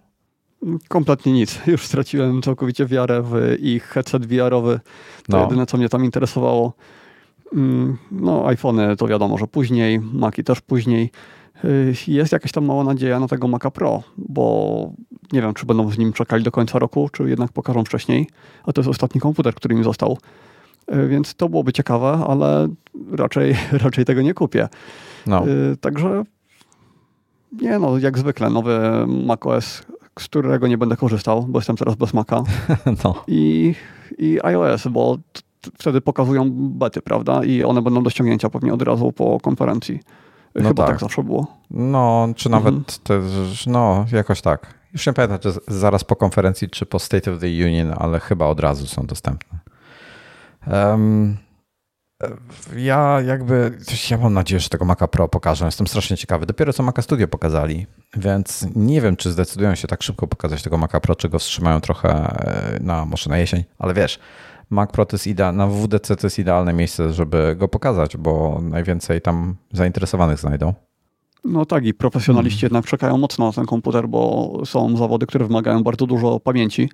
[0.87, 1.59] Kompletnie nic.
[1.67, 4.79] Już straciłem całkowicie wiarę w ich headset VR-owy.
[5.27, 5.43] To no.
[5.43, 6.73] jedyne, co mnie tam interesowało.
[7.53, 11.11] Mm, no, iPhony to wiadomo, że później, Maci też później.
[11.65, 14.91] Y, jest jakaś tam mała nadzieja na tego Maca Pro, bo
[15.31, 18.27] nie wiem, czy będą z nim czekali do końca roku, czy jednak pokażą wcześniej.
[18.63, 20.17] A to jest ostatni komputer, który mi został.
[20.93, 22.67] Y, więc to byłoby ciekawe, ale
[23.11, 24.69] raczej, raczej tego nie kupię.
[25.27, 25.47] No.
[25.47, 26.23] Y, także
[27.61, 29.83] nie no, jak zwykle nowy macOS
[30.19, 32.43] z którego nie będę korzystał, bo jestem teraz bez Maca.
[33.03, 33.23] No.
[33.27, 33.73] I,
[34.17, 35.17] I iOS, bo
[35.77, 37.43] wtedy pokazują bety, prawda?
[37.43, 39.99] I one będą do ściągnięcia pewnie od razu po konferencji.
[40.55, 40.91] No Chyba tak.
[40.91, 40.99] tak.
[40.99, 41.47] zawsze było.
[41.71, 42.99] No, czy nawet mhm.
[43.03, 44.73] też, no, jakoś tak.
[44.93, 48.45] Już nie pamiętam, czy zaraz po konferencji, czy po State of the Union, ale chyba
[48.45, 49.59] od razu są dostępne.
[50.67, 51.37] Um,
[52.75, 53.77] ja jakby,
[54.11, 55.65] ja mam nadzieję, że tego Maca Pro pokażę.
[55.65, 56.45] Jestem strasznie ciekawy.
[56.45, 60.77] Dopiero co Maca Studio pokazali, więc nie wiem, czy zdecydują się tak szybko pokazać tego
[60.77, 64.19] Maca Pro, czy go wstrzymają trochę e, na, może na jesień, ale wiesz,
[64.69, 68.59] Mac Pro to jest idealne, na WDC to jest idealne miejsce, żeby go pokazać, bo
[68.61, 70.73] najwięcej tam zainteresowanych znajdą.
[71.45, 72.67] No tak, i profesjonaliści hmm.
[72.67, 76.89] jednak czekają mocno na ten komputer, bo są zawody, które wymagają bardzo dużo pamięci,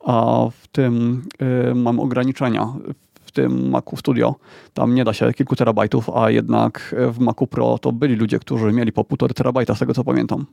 [0.00, 1.22] a w tym
[1.70, 2.72] y, mam ograniczenia
[3.20, 4.34] w tym Macu Studio.
[4.74, 8.72] Tam nie da się kilku terabajtów, a jednak w Macu Pro to byli ludzie, którzy
[8.72, 10.46] mieli po półtorej terabajta, z tego co pamiętam.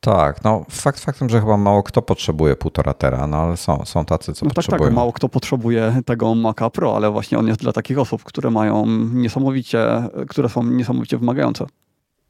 [0.00, 4.04] Tak, no fakt faktem, że chyba mało kto potrzebuje półtora tera, no ale są, są
[4.04, 4.78] tacy, co no potrzebują.
[4.78, 8.24] Tak, tak, mało kto potrzebuje tego Maca Pro, ale właśnie on jest dla takich osób,
[8.24, 11.66] które mają niesamowicie, które są niesamowicie wymagające.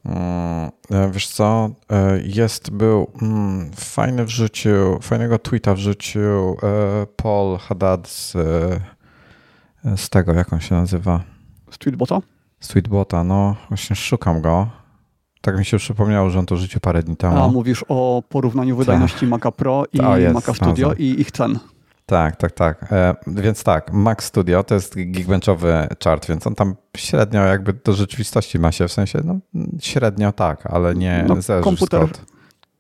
[0.05, 6.57] Mm, e, wiesz co, e, jest, był mm, fajny wrzucił, fajnego tweeta wrzucił e,
[7.17, 8.37] Paul Haddad z
[9.97, 11.21] z tego, jak on się nazywa?
[11.79, 12.21] Tweetbota?
[12.69, 14.69] Tweetbota, no właśnie szukam go.
[15.45, 17.45] Tak mi się przypomniało, że on to życie parę dni temu.
[17.45, 19.29] A, mówisz o porównaniu wydajności tak.
[19.29, 21.59] Maca Pro i jest, Maca Studio i ich cen.
[22.07, 22.93] Tak, tak, tak.
[22.93, 27.93] E, więc tak, Mac Studio to jest geekbenchowy chart, więc on tam średnio jakby do
[27.93, 29.39] rzeczywistości ma się, w sensie no,
[29.81, 32.09] średnio tak, ale nie no, komputer,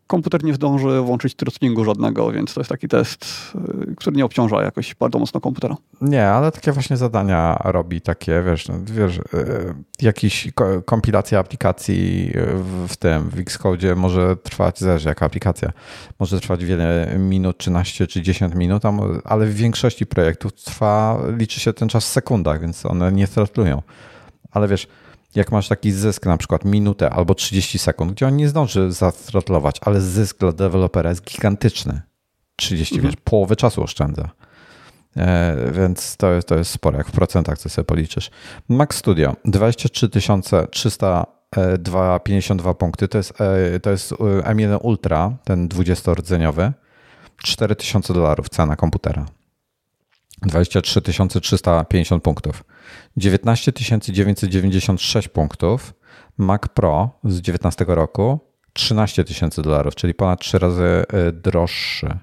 [0.07, 3.53] komputer nie zdąży włączyć throttlingu żadnego, więc to jest taki test,
[3.90, 5.77] y, który nie obciąża jakoś bardzo mocno komputera.
[6.01, 9.23] Nie, ale takie właśnie zadania robi takie, wiesz, no, wiesz y,
[10.03, 10.49] jakiś
[10.85, 12.33] kompilacja aplikacji
[12.88, 15.73] w tym, w Xcode może trwać, zależy jaka aplikacja,
[16.19, 18.83] może trwać wiele minut, 13 czy 10 minut,
[19.25, 23.83] ale w większości projektów trwa, liczy się ten czas w sekundach, więc one nie throttlują.
[24.51, 24.87] Ale wiesz,
[25.35, 29.77] jak masz taki zysk na przykład minutę albo 30 sekund, gdzie on nie zdąży zatrotlować,
[29.81, 32.03] ale zysk dla dewelopera jest gigantyczny.
[32.57, 33.11] 30, mhm.
[33.11, 34.31] wiesz, połowę czasu oszczędza.
[35.16, 38.31] E, więc to jest, to jest sporo, jak w procentach co sobie policzysz.
[38.68, 40.09] Max Studio 23
[40.70, 46.73] 352 punkty, to jest, e, to jest M1 Ultra, ten 20-rdzeniowy,
[47.37, 49.27] 4000 dolarów cena komputera.
[50.42, 51.03] 23
[51.40, 52.64] 350 punktów.
[53.16, 53.73] 19
[54.12, 55.94] 996 punktów.
[56.38, 58.38] Mac Pro z 19 roku
[58.73, 62.18] 13 tysięcy dolarów, czyli ponad 3 razy e, droższy.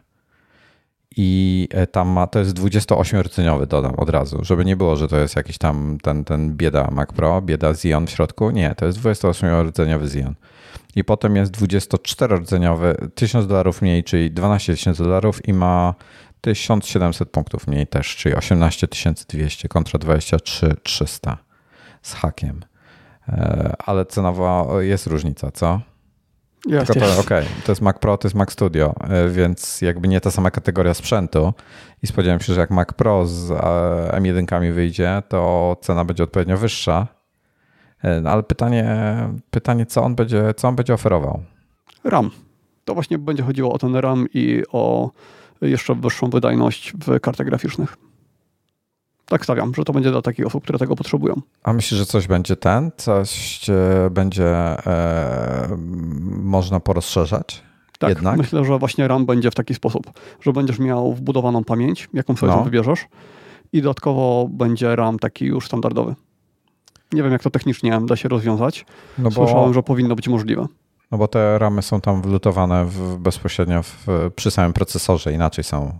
[1.18, 5.18] I e, tam ma, to jest 28-rdzeniowy, dodam od razu, żeby nie było, że to
[5.18, 8.52] jest jakiś tam ten, ten bieda Mac Pro, bieda Xeon w środku.
[8.52, 10.36] Nie, to jest 28-rdzeniowy Xeon.
[10.96, 15.96] I potem jest 24-rdzeniowy, 1000 dolarów mniej, czyli 12 tysięcy dolarów i ma
[16.42, 21.38] 1700 punktów mniej też, czyli 18200 kontra 23300
[22.02, 22.62] z hakiem.
[23.28, 25.82] E, ale cenowo jest różnica, co?
[26.68, 30.08] Jest, Tylko to, okay, to jest Mac Pro, to jest Mac Studio, e, więc jakby
[30.08, 31.54] nie ta sama kategoria sprzętu
[32.04, 33.56] i spodziewam się, że jak Mac Pro z e,
[34.20, 37.08] M1 wyjdzie, to cena będzie odpowiednio wyższa,
[38.22, 38.86] No, ale pytanie,
[39.52, 41.44] pytanie co, on będzie, co on będzie oferował?
[42.04, 42.32] RAM.
[42.86, 45.12] To właśnie będzie chodziło o ten RAM i o
[45.62, 47.98] jeszcze wyższą wydajność w kartach graficznych.
[49.26, 51.42] Tak stawiam, że to będzie dla takich osób, które tego potrzebują.
[51.64, 52.92] A myślisz, że coś będzie ten?
[52.98, 55.78] Coś e, będzie e,
[56.42, 57.64] można porozszerzać?
[58.00, 58.38] Tak, Jednak?
[58.38, 62.52] myślę, że właśnie RAM będzie w taki sposób, że będziesz miał wbudowaną pamięć, jaką sobie
[62.52, 62.64] no.
[62.64, 63.06] wybierzesz
[63.74, 66.16] i dodatkowo będzie RAM taki już standardowy.
[67.14, 68.86] Nie wiem, jak to technicznie da się rozwiązać.
[69.18, 69.36] No bo...
[69.46, 70.66] Słyszałem, że powinno być możliwe.
[71.12, 76.00] No bo te ramy są tam wlutowane w, bezpośrednio w, przy samym procesorze, inaczej są,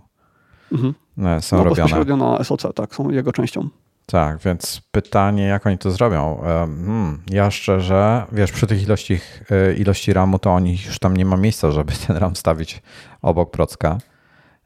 [0.72, 0.94] mhm.
[1.18, 1.82] E, są no, robione.
[1.82, 3.68] Bezpośrednio na SoC, tak, są jego częścią.
[4.06, 6.38] Tak, więc pytanie, jak oni to zrobią?
[6.42, 9.20] Hmm, ja szczerze, wiesz, przy tych ilości,
[9.50, 12.82] e, ilości RAMu, to oni już tam nie ma miejsca, żeby ten RAM stawić
[13.22, 13.98] obok procka.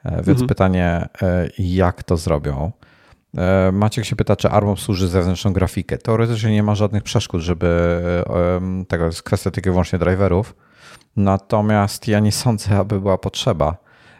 [0.04, 0.46] E, więc mhm.
[0.48, 1.08] pytanie,
[1.58, 2.72] jak to zrobią?
[3.36, 5.98] E, Maciek się pyta, czy ARM służy zewnętrzną grafikę.
[5.98, 8.02] Teoretycznie nie ma żadnych przeszkód, żeby
[8.88, 10.54] tego jest kwestia tylko wyłącznie driverów.
[11.16, 13.76] Natomiast ja nie sądzę, aby była potrzeba.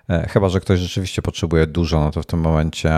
[0.09, 2.91] E, chyba, że ktoś rzeczywiście potrzebuje dużo, no to w tym momencie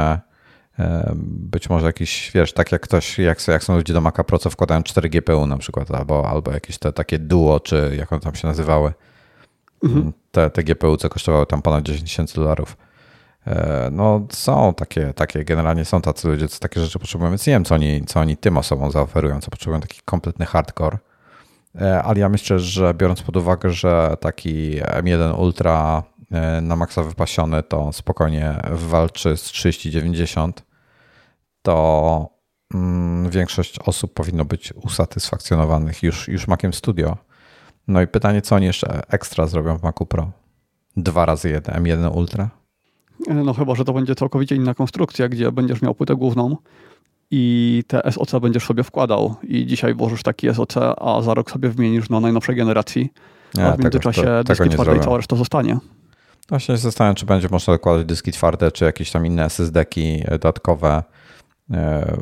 [0.78, 4.38] e, być może jakiś, wiesz, tak jak ktoś, jak, jak są ludzie do Maca Pro,
[4.38, 8.20] co wkładają 4 GPU na przykład, albo, albo jakieś te takie duo, czy jak one
[8.20, 8.92] tam się nazywały.
[9.84, 10.12] Mhm.
[10.32, 12.76] Te, te GPU, co kosztowały tam ponad 10 tysięcy dolarów
[13.92, 17.64] no są takie, takie, generalnie są tacy ludzie, co takie rzeczy potrzebują, więc nie wiem,
[17.64, 20.98] co oni, co oni tym osobom zaoferują, co potrzebują taki kompletny hardcore.
[21.80, 27.02] E, ale ja myślę, że biorąc pod uwagę, że taki M1 Ultra e, na maksa
[27.02, 30.62] wypasiony to spokojnie walczy z 3090,
[31.62, 32.28] to
[32.74, 37.16] mm, większość osób powinno być usatysfakcjonowanych już, już Maciem Studio.
[37.88, 40.30] No i pytanie, co oni jeszcze ekstra zrobią w Macu Pro?
[40.96, 42.57] Dwa razy jeden M1 Ultra?
[43.26, 46.56] No chyba, że to będzie całkowicie inna konstrukcja, gdzie będziesz miał płytę główną
[47.30, 51.68] i te SOC będziesz sobie wkładał i dzisiaj włożysz taki SOC, a za rok sobie
[51.68, 53.12] wymienisz na najnowszej generacji,
[53.62, 55.78] a w międzyczasie tego, to, dyski twarde i cała reszta zostanie.
[56.48, 61.02] Właśnie się zastanawiam, czy będzie można dokładać dyski twarde, czy jakieś tam inne SSD-ki dodatkowe.
[61.70, 62.16] E,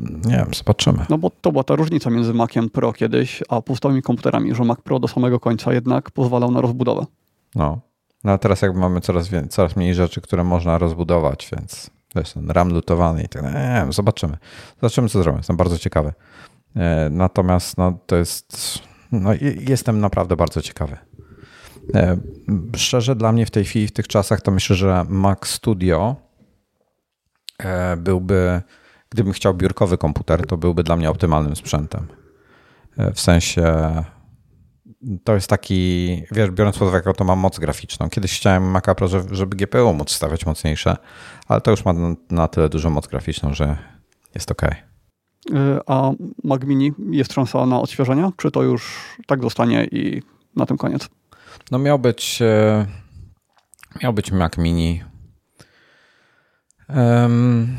[0.00, 1.06] nie wiem, zobaczymy.
[1.08, 4.80] No bo to była ta różnica między Maciem Pro kiedyś, a pustymi komputerami, że Mac
[4.80, 7.06] Pro do samego końca jednak pozwalał na rozbudowę.
[7.54, 7.78] No,
[8.24, 12.34] no a teraz jakby mamy coraz, więcej, coraz mniej rzeczy, które można rozbudować, więc jest
[12.34, 13.68] ten RAM lutowany i tak dalej.
[13.68, 14.36] Nie wiem, zobaczymy.
[14.80, 15.38] Zobaczymy, co zrobią.
[15.38, 16.12] Jestem bardzo ciekawy.
[16.76, 18.78] E, natomiast no, to jest.
[19.12, 19.30] No,
[19.68, 20.96] jestem naprawdę bardzo ciekawy.
[21.94, 22.16] E,
[22.76, 26.16] szczerze, dla mnie w tej chwili, w tych czasach, to myślę, że Mac Studio
[27.58, 28.62] e, byłby,
[29.10, 32.06] gdybym chciał biurkowy komputer, to byłby dla mnie optymalnym sprzętem.
[33.14, 33.64] W sensie
[35.24, 38.10] to jest taki, wiesz, biorąc pod uwagę, to ma moc graficzną.
[38.10, 40.96] Kiedyś chciałem Maca Pro, żeby GPU móc stawiać mocniejsze,
[41.48, 41.94] ale to już ma
[42.30, 43.76] na tyle dużą moc graficzną, że
[44.34, 44.62] jest ok.
[45.86, 46.10] A
[46.44, 48.30] Mac Mini jest szansa na odświeżenie?
[48.36, 50.22] Czy to już tak zostanie i
[50.56, 51.08] na tym koniec?
[51.70, 52.86] No miał być, e,
[54.02, 55.02] miał być Mac Mini.
[56.88, 57.76] Um,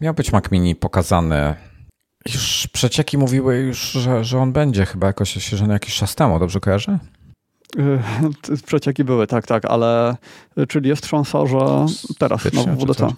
[0.00, 1.54] miał być Mac Mini pokazany
[2.34, 6.60] już przecieki mówiły już, że, że on będzie chyba jakoś oświeżony jakiś czas temu, dobrze
[6.60, 6.98] kojarzę?
[7.76, 8.00] Yy,
[8.66, 10.16] przecieki były, tak, tak, ale
[10.68, 11.86] czyli jest szansa, że
[12.18, 13.08] teraz na WDC.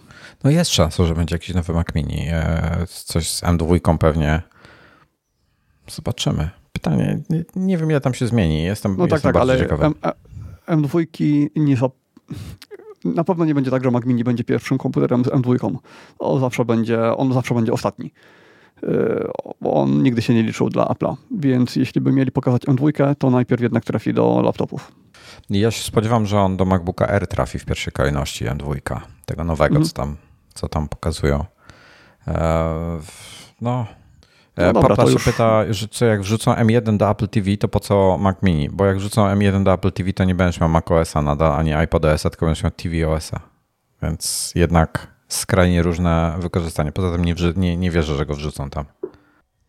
[0.45, 2.27] No jest szansa, że będzie jakiś nowy Mac Mini.
[2.29, 4.43] E, coś z M2 pewnie.
[5.89, 6.51] Zobaczymy.
[6.73, 8.63] Pytanie, nie, nie wiem ile tam się zmieni.
[8.63, 9.85] Jestem, no tak, tak, ale ciekawy.
[9.85, 9.95] M,
[10.67, 11.07] M2
[11.57, 11.89] nie za...
[13.05, 15.77] Na pewno nie będzie tak, że Mac Mini będzie pierwszym komputerem z M2.
[16.19, 18.13] On zawsze będzie, on zawsze będzie ostatni.
[18.85, 19.29] Y,
[19.65, 23.63] on nigdy się nie liczył dla Apple'a, więc jeśli by mieli pokazać M2, to najpierw
[23.63, 24.93] jednak trafi do laptopów.
[25.51, 29.77] Ja się spodziewam, że on do MacBooka R trafi w pierwszej kolejności M2, tego nowego,
[29.77, 29.89] mm.
[29.89, 30.17] co, tam,
[30.55, 31.45] co tam pokazują.
[32.29, 32.35] E,
[33.61, 33.87] no,
[34.57, 35.25] no e, dobra, już...
[35.25, 38.71] pyta, że co jak wrzucą M1 do Apple TV, to po co Mac Mini?
[38.71, 41.73] Bo jak wrzucą M1 do Apple TV, to nie będziesz miał Mac OS-a nadal, ani
[41.75, 43.41] iPod-OS-a, tylko będziesz miał TV OS-a.
[44.03, 46.93] Więc jednak skrajnie różne wykorzystanie.
[46.93, 48.85] Poza tym nie, nie, nie wierzę, że go wrzucą tam.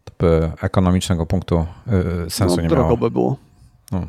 [0.04, 2.98] To by ekonomicznego punktu yy, sensu no, nie miało.
[2.98, 3.38] by było.
[3.92, 4.08] No.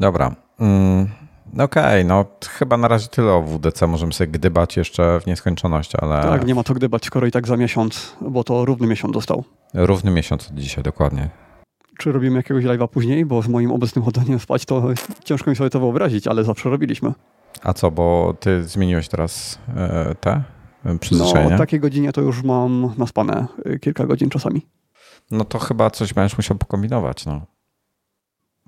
[0.00, 0.34] Dobra.
[0.60, 1.08] Mm,
[1.52, 3.86] Okej, okay, no chyba na razie tyle o WDC.
[3.86, 6.22] Możemy sobie gdybać jeszcze w nieskończoność, ale...
[6.22, 9.44] Tak, nie ma to gdybać, skoro i tak za miesiąc, bo to równy miesiąc dostał.
[9.74, 11.30] Równy miesiąc od dzisiaj, dokładnie.
[11.98, 13.24] Czy robimy jakiegoś live'a później?
[13.24, 14.82] Bo z moim obecnym chodzeniem spać to
[15.24, 17.12] ciężko mi sobie to wyobrazić, ale zawsze robiliśmy.
[17.62, 20.42] A co, bo ty zmieniłeś teraz e, te
[21.00, 21.50] przyzwyczajenia?
[21.50, 24.66] No, o takiej godzinie to już mam naspane y, kilka godzin czasami.
[25.30, 27.46] No to chyba coś będziesz musiał pokombinować, no.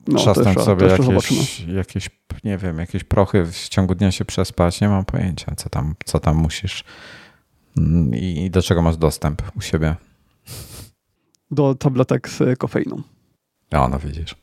[0.08, 2.10] No, Trzasnąć sobie jakieś, jakieś,
[2.44, 4.80] nie wiem, jakieś prochy w ciągu dnia się przespać.
[4.80, 6.84] Nie mam pojęcia, co tam, co tam musisz
[7.78, 9.96] mm, i, i do czego masz dostęp u siebie.
[11.50, 13.02] do tabletek z kofeiną.
[13.72, 14.36] No, no widzisz.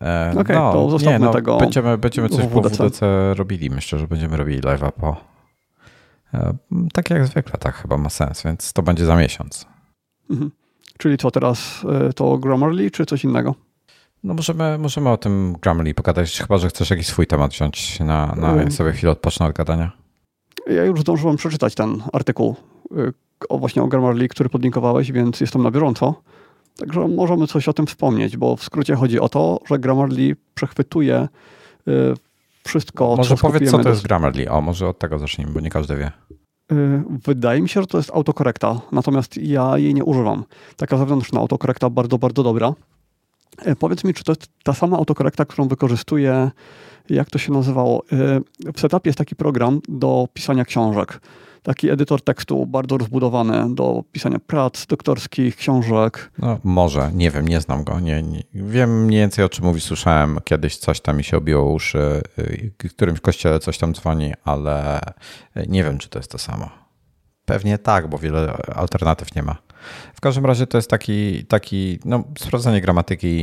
[0.00, 1.58] E, Okej, okay, no, to zostawmy nie, no, tego.
[1.58, 2.76] Będziemy, będziemy coś WWDC.
[2.76, 3.70] po WDC robili.
[3.70, 5.27] Myślę, że będziemy robili live'a po.
[6.34, 6.56] E,
[6.92, 9.66] tak jak zwykle, tak chyba ma sens, więc to będzie za miesiąc.
[10.30, 10.50] Mhm.
[10.98, 11.84] Czyli co teraz?
[12.08, 13.54] E, to Grammarly czy coś innego?
[14.24, 18.34] No możemy, możemy o tym Grammarly pogadać, chyba że chcesz jakiś swój temat wziąć na,
[18.36, 19.92] na um, sobie chwilę odpocznę od gadania.
[20.66, 22.56] Ja już zdążyłem przeczytać ten artykuł
[23.48, 26.22] o właśnie o Grammarly, który podlinkowałeś, więc jestem na bieżąco.
[26.76, 31.28] Także możemy coś o tym wspomnieć, bo w skrócie chodzi o to, że Grammarly przechwytuje
[32.68, 34.50] wszystko, Może powiedz, co to jest Grammarly.
[34.50, 36.12] O, może od tego zacznijmy, bo nie każdy wie.
[36.72, 40.44] Y, wydaje mi się, że to jest autokorekta, natomiast ja jej nie używam.
[40.76, 42.72] Taka zewnętrzna autokorekta, bardzo, bardzo dobra.
[43.58, 46.50] E, powiedz mi, czy to jest ta sama autokorekta, którą wykorzystuje,
[47.10, 48.04] jak to się nazywało?
[48.12, 48.40] E,
[48.72, 51.20] w setupie jest taki program do pisania książek.
[51.68, 56.30] Taki edytor tekstu bardzo rozbudowany do pisania prac doktorskich, książek.
[56.38, 58.00] No, może, nie wiem, nie znam go.
[58.00, 61.72] Nie, nie, Wiem mniej więcej o czym mówi, słyszałem kiedyś coś tam mi się obiło
[61.72, 65.00] uszy, y, w którymś kościele coś tam dzwoni, ale
[65.66, 66.70] nie wiem, czy to jest to samo.
[67.44, 69.56] Pewnie tak, bo wiele alternatyw nie ma.
[70.14, 73.40] W każdym razie to jest taki, taki no, sprawdzanie gramatyki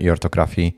[0.00, 0.76] i ortografii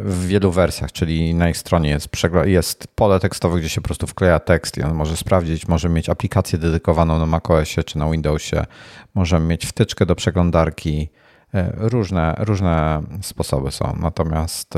[0.00, 2.08] w wielu wersjach, czyli na ich stronie jest,
[2.44, 6.08] jest pole tekstowe, gdzie się po prostu wkleja tekst i on może sprawdzić, może mieć
[6.08, 8.64] aplikację dedykowaną na macOSie czy na Windowsie,
[9.14, 11.08] możemy mieć wtyczkę do przeglądarki,
[11.54, 13.96] e, różne, różne sposoby są.
[14.00, 14.74] Natomiast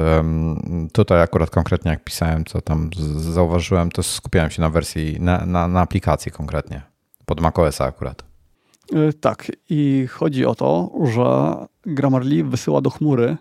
[0.92, 5.68] tutaj akurat konkretnie jak pisałem, co tam zauważyłem, to skupiałem się na wersji, na, na,
[5.68, 6.82] na aplikacji konkretnie,
[7.26, 8.24] pod macOSa akurat.
[8.92, 11.56] Y, tak, i chodzi o to, że
[11.86, 13.36] Grammarly wysyła do chmury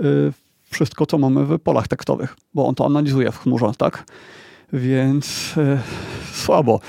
[0.00, 0.32] y,
[0.70, 4.04] wszystko, co mamy w polach tekstowych, bo on to analizuje w chmurze, tak?
[4.72, 5.78] Więc y,
[6.32, 6.80] słabo.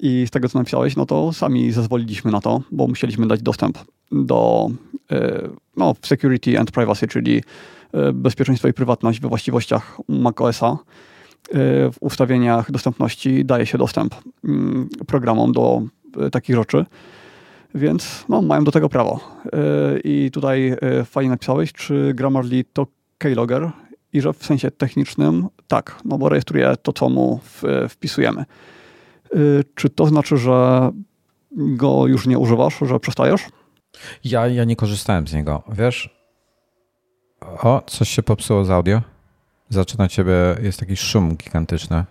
[0.00, 3.78] I z tego, co napisałeś, no to sami zezwoliliśmy na to, bo musieliśmy dać dostęp
[4.12, 4.68] do
[5.76, 7.42] no, security and privacy, czyli
[8.14, 10.78] bezpieczeństwo i prywatność we właściwościach macOSa.
[11.92, 14.14] W ustawieniach dostępności daje się dostęp
[14.44, 15.82] mm, programom do
[16.32, 16.86] takich rzeczy.
[17.74, 19.20] Więc no, mają do tego prawo.
[19.52, 19.58] E,
[20.04, 22.86] I tutaj e, fajnie napisałeś, czy Grammarly to
[23.18, 23.70] keylogger
[24.12, 27.40] i że w sensie technicznym tak, no bo rejestruje to, co mu
[27.88, 28.40] wpisujemy.
[28.40, 28.46] E,
[29.74, 30.90] czy to znaczy, że
[31.56, 33.42] go już nie używasz, że przestajesz?
[34.24, 35.62] Ja, ja nie korzystałem z niego.
[35.72, 36.18] Wiesz,
[37.40, 39.02] o, coś się popsuło z audio.
[39.68, 42.04] Zaczyna ciebie, jest jakiś szum gigantyczny.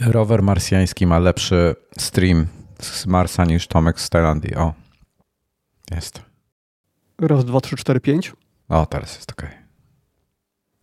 [0.00, 2.46] Rower marsjański ma lepszy stream
[2.80, 4.54] z Marsa niż Tomek z Tajlandii.
[4.54, 4.74] O,
[5.90, 6.22] jest.
[7.18, 8.32] Raz, dwa, trzy, cztery, pięć.
[8.68, 9.65] O, teraz jest ok.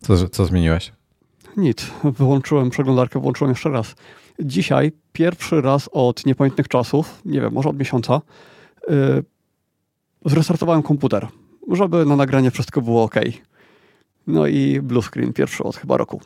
[0.06, 0.92] Co, co zmieniłeś?
[1.56, 1.90] Nic.
[2.04, 3.94] Wyłączyłem przeglądarkę, włączyłem jeszcze raz.
[4.40, 8.20] Dzisiaj pierwszy raz od niepamiętnych czasów, nie wiem, może od miesiąca,
[8.88, 9.24] yy,
[10.24, 11.26] zrestartowałem komputer,
[11.72, 13.14] żeby na nagranie wszystko było ok.
[14.26, 16.20] No i blue screen pierwszy od chyba roku.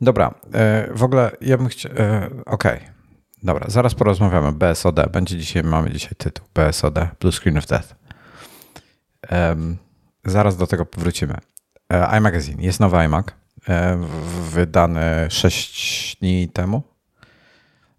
[0.00, 1.92] Dobra, yy, w ogóle ja bym chciał.
[1.92, 2.76] Yy, Okej.
[2.76, 2.96] Okay.
[3.42, 4.52] Dobra, zaraz porozmawiamy.
[4.52, 5.10] BSOD.
[5.12, 6.46] Będzie dzisiaj, mamy dzisiaj tytuł.
[6.54, 7.94] BSOD, Blue Screen of Death.
[9.30, 9.76] Um,
[10.24, 11.38] zaraz do tego wrócimy.
[11.92, 12.62] E, iMagazine.
[12.62, 13.26] Jest nowy iMac.
[13.68, 13.98] E,
[14.50, 16.82] wydany 6 dni temu.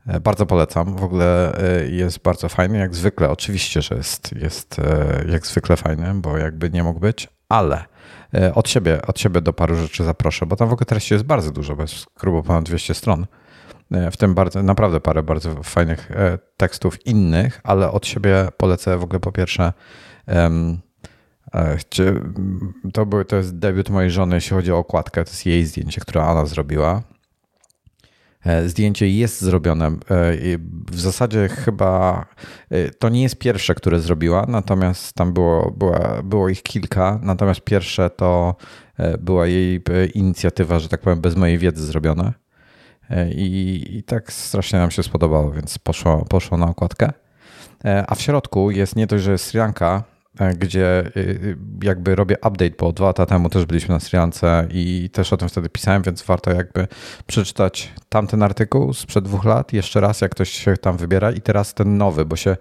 [0.08, 0.96] E, bardzo polecam.
[0.96, 1.58] W ogóle
[1.90, 3.30] jest bardzo fajny, jak zwykle.
[3.30, 4.82] Oczywiście, że jest, jest
[5.32, 7.86] jak zwykle fajny, bo jakby nie mógł być, ale
[8.54, 11.52] od siebie, od siebie do paru rzeczy zaproszę, bo tam w ogóle treści jest bardzo
[11.52, 13.26] dużo, jest grubo ponad 200 stron.
[14.12, 16.12] W tym bardzo, naprawdę parę bardzo fajnych
[16.58, 19.74] tekstów innych, ale od siebie polecę w ogóle po pierwsze
[22.94, 25.24] to, był, to jest debiut mojej żony, jeśli chodzi o okładkę.
[25.24, 27.02] To jest jej zdjęcie, które ona zrobiła.
[28.66, 29.92] Zdjęcie jest zrobione.
[30.92, 32.26] W zasadzie chyba
[33.00, 35.76] to nie jest pierwsze, które zrobiła, natomiast tam było,
[36.24, 37.20] było ich kilka.
[37.24, 38.56] Natomiast pierwsze to
[39.20, 39.82] była jej
[40.14, 42.34] inicjatywa, że tak powiem, bez mojej wiedzy zrobione.
[43.10, 47.12] E, I, I, tak strasznie nam się spodobało, więc poszło, poszło na okładkę.
[47.86, 50.17] E, a w środku jest nie dość, że jest Sri Lanka, e,
[50.58, 51.12] gdzie
[51.84, 55.38] jakby robię update, bo dwa lata temu też byliśmy na Sri Lance i też o
[55.38, 56.88] tym wtedy pisałem, więc warto jakby
[57.28, 61.32] przeczytać tamten artykuł sprzed dwóch lat, jeszcze raz, jak ktoś się tam wybiera.
[61.32, 62.58] I teraz ten nowy, bo się,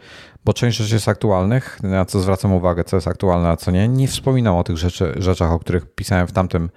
[0.47, 3.88] bo część rzeczy jest aktualnych, na co zwracam uwagę, co jest aktualne, a co nie.
[3.88, 6.68] Nie wspominam o tych rzeczy, rzeczach, o których pisałem w tamtym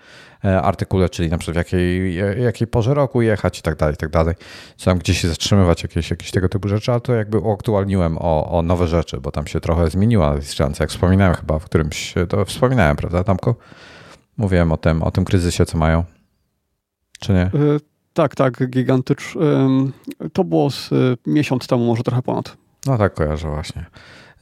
[0.45, 3.97] E, artykule, czyli na przykład w jakiej, jakiej porze roku jechać i tak dalej, i
[3.97, 4.35] tak dalej.
[4.77, 8.57] Czy tam gdzieś się zatrzymywać, jakieś, jakieś tego typu rzeczy, ale to jakby uaktualniłem o,
[8.57, 12.45] o nowe rzeczy, bo tam się trochę zmieniła na jak wspominałem chyba w którymś, to
[12.45, 13.55] wspominałem, prawda Tamko?
[14.37, 16.03] Mówiłem o tym, o tym kryzysie, co mają.
[17.19, 17.51] Czy nie?
[17.53, 17.79] Yy,
[18.13, 19.41] tak, tak, gigantyczny.
[20.21, 20.89] Yy, to było z
[21.27, 22.57] miesiąc temu, może trochę ponad.
[22.85, 23.85] No tak, kojarzę właśnie.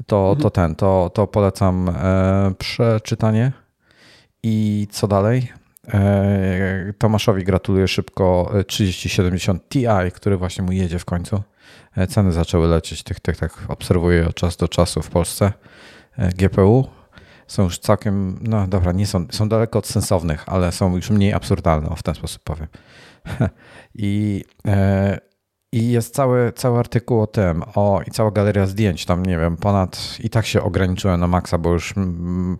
[0.08, 0.42] to, mhm.
[0.42, 3.52] to ten, to, to polecam e, przeczytanie.
[4.44, 5.52] I co dalej?
[5.94, 11.44] E, Tomaszowi gratuluję szybko 3070 Ti, który właśnie mu jedzie w końcu.
[11.96, 15.54] E, ceny zaczęły lecieć, tych, tych tak obserwuję od czasu do czasu w Polsce.
[16.18, 16.88] E, GPU
[17.48, 21.34] są już całkiem, no dobra, nie są, są daleko od sensownych, ale są już mniej
[21.34, 22.68] absurdalne, w ten sposób powiem.
[23.96, 25.20] I, e,
[25.78, 29.57] i jest cały, cały artykuł o tym, o, i cała galeria zdjęć, tam nie wiem,
[29.57, 31.93] ponad, i tak się ograniczyłem na maksa, bo już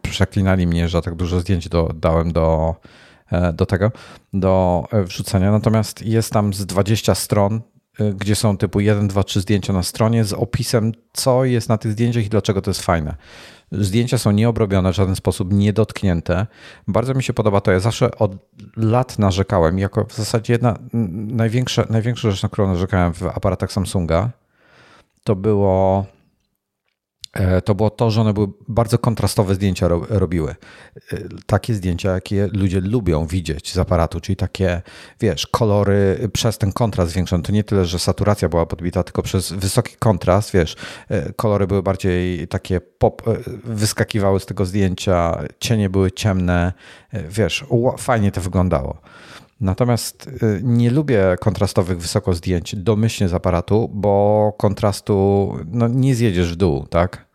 [0.02, 2.76] przeklinali mnie, że tak dużo zdjęć do, dałem do,
[3.32, 3.92] e, do tego,
[4.34, 5.52] do e, wrzucenia.
[5.52, 7.62] Natomiast jest tam z 20 stron,
[8.16, 11.92] gdzie są typu 1, 2, 3 zdjęcia na stronie z opisem, co jest na tych
[11.92, 13.16] zdjęciach i dlaczego to jest fajne.
[13.72, 16.48] Zdjęcia są nieobrobione, w żaden sposób niedotknięte.
[16.88, 17.72] Bardzo mi się podoba to.
[17.72, 18.32] Ja zawsze od
[18.78, 20.80] lat narzekałem, jako w zasadzie jedna
[21.28, 24.30] największa, największa rzecz, na którą narzekałem w aparatach Samsunga,
[25.24, 26.06] to było
[27.66, 30.56] to było to, że one były bardzo kontrastowe zdjęcia robiły.
[31.12, 34.82] E, takie zdjęcia, jakie ludzie lubią widzieć z aparatu, czyli takie,
[35.20, 37.44] wiesz, kolory przez ten kontrast zwiększony.
[37.44, 40.76] To nie tyle, że saturacja była podbita, tylko przez wysoki kontrast, wiesz,
[41.10, 43.22] e, kolory były bardziej takie pop,
[43.64, 46.74] wyskakiwały z tego zdjęcia, cienie były ciemne,
[47.30, 47.66] wiesz,
[47.98, 48.98] fajnie to wyglądało.
[49.62, 50.30] Natomiast
[50.64, 56.88] nie lubię kontrastowych wysoko zdjęć domyślnie z aparatu, bo kontrastu no, nie zjedziesz w dół,
[56.88, 57.27] tak?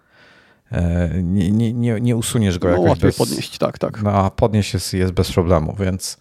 [0.72, 4.02] E, nie, nie, nie, nie usuniesz go no, jakoś łatwiej bez, podnieść, tak, tak.
[4.02, 6.18] No, a podnieść jest, jest bez problemu, więc,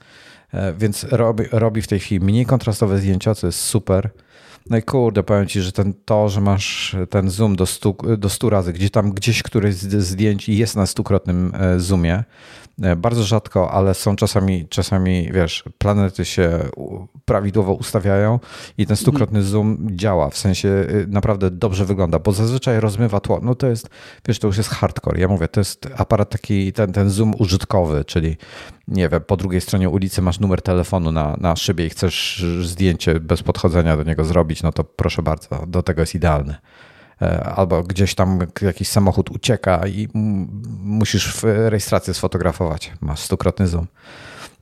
[0.53, 4.09] e, więc robi, robi w tej chwili mniej kontrastowe zdjęcia, co jest super.
[4.69, 8.29] No i kurde, powiem ci, że ten, to, że masz ten zoom do 100, do
[8.29, 12.23] 100 razy, gdzie tam gdzieś któreś z zdjęć jest na stukrotnym e, zoomie,
[12.97, 16.59] bardzo rzadko, ale są czasami, czasami wiesz, planety się
[17.25, 18.39] prawidłowo ustawiają
[18.77, 19.51] i ten stukrotny mhm.
[19.51, 23.39] zoom działa, w sensie y, naprawdę dobrze wygląda, bo zazwyczaj rozmywa tło.
[23.43, 23.89] No to jest,
[24.27, 25.19] wiesz, to już jest hardcore.
[25.19, 28.37] Ja mówię, to jest aparat taki, ten, ten zoom użytkowy, czyli
[28.87, 33.19] nie wiem, po drugiej stronie ulicy masz numer telefonu na, na szybie i chcesz zdjęcie
[33.19, 36.55] bez podchodzenia do niego zrobić, no to proszę bardzo, do tego jest idealny.
[37.21, 40.07] E, albo gdzieś tam jakiś samochód ucieka i
[40.83, 42.91] musisz w rejestrację sfotografować.
[43.01, 43.87] Masz stukrotny zoom.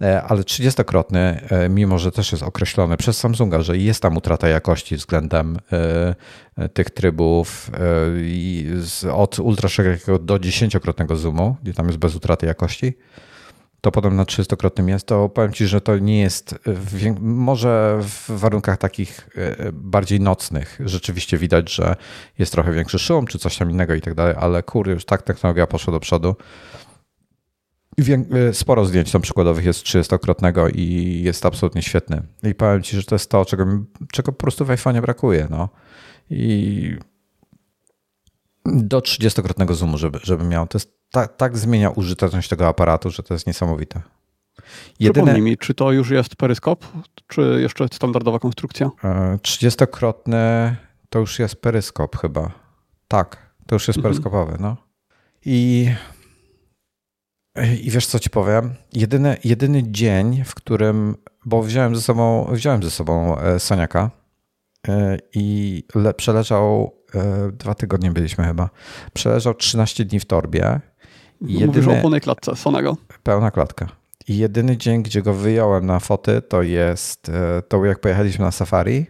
[0.02, 4.48] E, ale trzydziestokrotny, e, mimo że też jest określony przez Samsunga, że jest tam utrata
[4.48, 5.58] jakości względem
[6.74, 7.72] tych trybów
[9.14, 12.98] od ultraszerokiego do dziesięciokrotnego zoomu, gdzie tam jest bez utraty jakości,
[13.82, 16.56] to potem na 300-krotnym jest, to powiem Ci, że to nie jest,
[17.20, 21.96] może w warunkach takich e, bardziej nocnych rzeczywiście widać, że
[22.40, 25.22] jest trochę większy szum, czy coś tam innego i tak dalej, ale kurde, już tak
[25.22, 26.36] technologia poszła do przodu.
[28.08, 32.22] E, sporo zdjęć tam przykładowych jest 30-krotnego i jest absolutnie świetny.
[32.44, 33.66] I powiem Ci, że to jest to, czego,
[34.12, 35.48] czego po prostu w iPhone brakuje.
[35.50, 35.70] No.
[36.30, 36.96] I
[38.66, 40.68] do 30-krotnego zoomu, żeby, żeby miał.
[40.68, 44.02] To jest tak, tak zmienia użyteczność tego aparatu, że to jest niesamowite.
[45.00, 45.26] Jedyne...
[45.26, 46.86] Przypomnij mi, czy to już jest peryskop,
[47.28, 48.90] czy jeszcze standardowa konstrukcja?
[49.42, 50.76] 30-krotny e,
[51.10, 52.52] to już jest peryskop chyba.
[53.08, 53.38] Tak,
[53.68, 54.14] to już jest mhm.
[54.14, 54.78] peryskopowy, no.
[55.46, 55.92] I,
[57.82, 58.74] I wiesz co ci powiem?
[58.94, 64.12] Jedyny, jedyny dzień, w którym, bo wziąłem ze sobą, wziąłem ze sobą e, Soniaka
[64.88, 67.00] e, i le, przeleżał,
[67.54, 68.70] dwa tygodnie byliśmy chyba,
[69.14, 70.82] przeleżał 13 dni w torbie
[71.42, 72.98] Jedyny, Mówisz o pełnej klatce Sonego.
[73.24, 73.88] Pełna klatka.
[74.28, 78.52] I jedyny dzień, gdzie go wyjąłem na foty, to jest e, to, jak pojechaliśmy na
[78.52, 79.06] safari.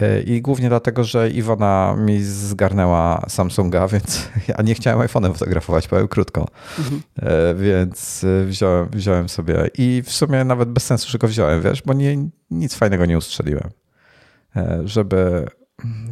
[0.00, 5.88] E, I głównie dlatego, że Iwona mi zgarnęła Samsunga, więc ja nie chciałem iPhone'em fotografować,
[5.88, 6.48] powiem krótko.
[6.78, 7.02] Mhm.
[7.16, 11.82] E, więc wziąłem, wziąłem sobie i w sumie nawet bez sensu, że go wziąłem, wiesz,
[11.82, 13.70] bo nie, nic fajnego nie ustrzeliłem.
[14.84, 15.46] Żeby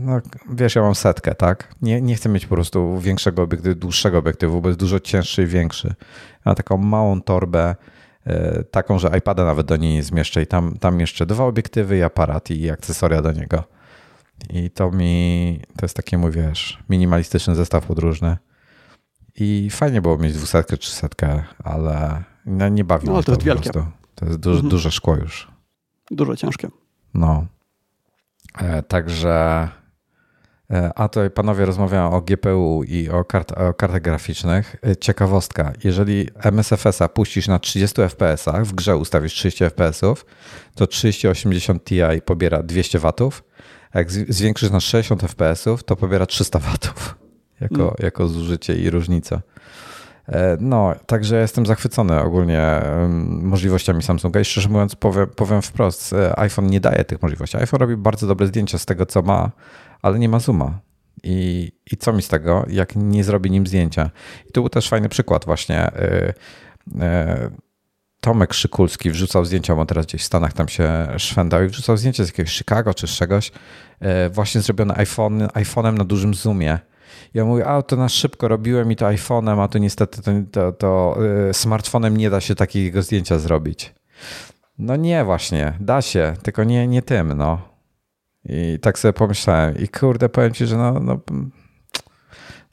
[0.00, 1.74] no, wiesz, ja mam setkę, tak?
[1.82, 5.46] Nie, nie chcę mieć po prostu większego obiektywu, dłuższego obiektywu, bo jest dużo cięższy i
[5.46, 5.94] większy.
[6.44, 7.76] Mam taką małą torbę,
[8.26, 11.98] e, taką, że iPada nawet do niej nie zmieszczę i tam, tam jeszcze dwa obiektywy
[11.98, 13.64] i aparat i akcesoria do niego.
[14.50, 18.36] I to mi, to jest taki mój, wiesz, minimalistyczny zestaw podróżny.
[19.36, 23.70] I fajnie było mieć dwusetkę, trzysetkę, ale no, nie bawi no, to, to jest wielkie.
[24.14, 24.70] To jest duże, mhm.
[24.70, 25.48] duże szkło już.
[26.10, 26.68] Dużo ciężkie.
[27.14, 27.46] No.
[28.59, 29.68] E, także.
[30.70, 34.76] E, a tutaj panowie rozmawiają o GPU i o, kart, o kartach graficznych.
[34.86, 40.01] E, ciekawostka, jeżeli MSFS-a puścisz na 30 fps, w grze ustawisz 30 fps,
[40.74, 43.30] to 3080 Ti pobiera 200 W.
[43.94, 46.78] Jak zwiększysz na 60 fps, to pobiera 300 W
[47.61, 47.94] jako, mm.
[47.98, 49.42] jako zużycie i różnica.
[50.30, 52.82] E, no, także jestem zachwycony ogólnie
[53.28, 57.56] możliwościami Samsunga i szczerze mówiąc powiem, powiem wprost, e, iPhone nie daje tych możliwości.
[57.56, 59.50] iPhone robi bardzo dobre zdjęcia z tego, co ma,
[60.02, 60.80] ale nie ma zooma.
[61.22, 64.10] I, I co mi z tego, jak nie zrobię nim zdjęcia?
[64.48, 65.90] I to był też fajny przykład właśnie.
[66.94, 67.50] Yy,
[68.20, 72.24] Tomek Szykulski wrzucał zdjęcia, bo teraz gdzieś w Stanach tam się szwendał i wrzucał zdjęcie
[72.24, 73.52] z jakiegoś Chicago czy z czegoś,
[74.30, 76.78] właśnie zrobione iPhone, iPhone'em na dużym zoomie.
[77.34, 80.72] Ja mówię, a to na szybko robiłem i to iPhone'em, a to niestety to, to,
[80.72, 81.18] to
[81.52, 83.94] smartfonem nie da się takiego zdjęcia zrobić.
[84.78, 87.70] No nie właśnie, da się, tylko nie, nie tym, no.
[88.44, 91.20] I tak sobie pomyślałem i kurde, powiem ci, że no, no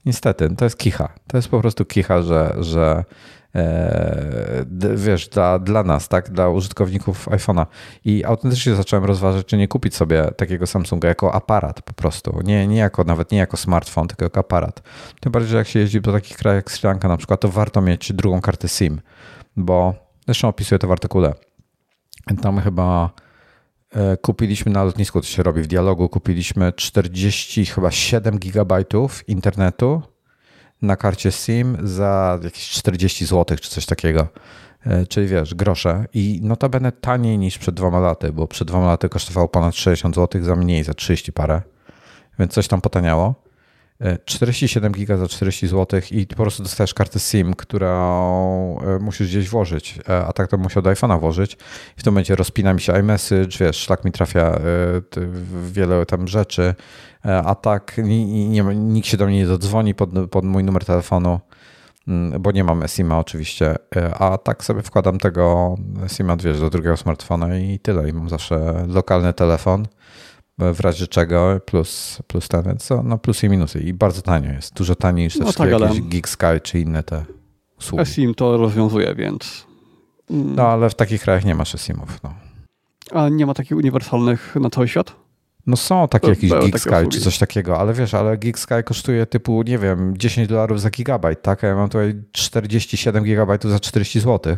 [0.06, 1.10] niestety, to jest kicha.
[1.28, 3.04] To jest po prostu kicha, że, że
[4.96, 7.66] wiesz, dla, dla nas, tak, dla użytkowników iPhone'a.
[8.06, 12.40] I autentycznie zacząłem rozważać, czy nie kupić sobie takiego Samsunga jako aparat po prostu.
[12.44, 14.82] Nie, nie jako, nawet nie jako smartfon, tylko jako aparat.
[15.20, 17.50] Tym bardziej, że jak się jeździ do takich krajów jak Sri Lanka na przykład, to
[17.50, 19.02] warto mieć drugą kartę SIM,
[19.56, 19.94] bo
[20.26, 21.34] zresztą opisuję to w artykule.
[22.42, 23.10] Tam chyba
[23.92, 30.02] E, kupiliśmy na lotnisku, to się robi w dialogu, kupiliśmy 40, chyba 7 gigabajtów internetu
[30.82, 34.28] na karcie SIM za jakieś 40 zł czy coś takiego.
[34.86, 36.06] E, czyli wiesz, grosze.
[36.14, 40.44] I notabene taniej niż przed dwoma laty, bo przed dwoma laty kosztowało ponad 60 zł
[40.44, 41.62] za mniej, za 30 parę.
[42.40, 43.47] Więc coś tam potaniało.
[44.26, 49.50] 47 giga za 40 zł i po prostu dostajesz kartę SIM, którą e, musisz gdzieś
[49.50, 51.54] włożyć, e, a tak to musiał do iPhone'a włożyć.
[51.98, 54.62] I w tym momencie rozpina mi się iMessage, wiesz, szlak mi trafia e,
[55.72, 56.76] wiele tam rzeczy,
[57.24, 58.02] a tak
[58.76, 61.40] nikt się do mnie nie dodzwoni pod, pod mój numer telefonu,
[62.08, 63.76] mm, bo nie mam SIM-a oczywiście,
[64.20, 65.76] a tak sobie wkładam tego
[66.08, 68.10] SIM-a, wiesz, do drugiego smartfona i tyle.
[68.10, 69.88] I mam zawsze lokalny telefon,
[70.60, 73.80] w razie czego plus, plus ten, więc no plus i minusy.
[73.80, 77.26] I bardzo tanio jest, dużo taniej niż no tak, jakieś Geek Sky czy inne te
[77.80, 78.06] usługi.
[78.06, 79.68] SIM to rozwiązuje, więc...
[80.30, 80.56] Mm.
[80.56, 82.24] No ale w takich krajach nie masz SIM-ów.
[82.24, 82.34] No.
[83.12, 85.16] A nie ma takich uniwersalnych na cały świat?
[85.68, 89.26] No są takie jakieś Geek Sky czy coś takiego, ale wiesz, ale Geek Sky kosztuje
[89.26, 91.64] typu, nie wiem, 10 dolarów za gigabajt, tak?
[91.64, 94.58] A ja mam tutaj 47 gigabajtów za 40 zł.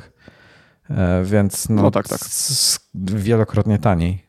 [0.89, 2.19] E, więc no, no tak, tak.
[2.95, 4.28] wielokrotnie taniej.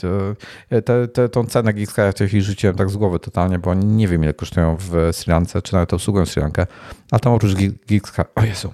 [0.00, 0.34] To,
[0.82, 1.72] te, te, tą cenę
[2.12, 5.32] w tej chwili rzuciłem tak z głowy totalnie, bo nie wiem ile kosztują w Sri
[5.32, 6.66] Lance, czy nawet obsługują Sri Lankę,
[7.10, 7.54] a tam oprócz
[7.88, 8.72] Geekska, o Jezu,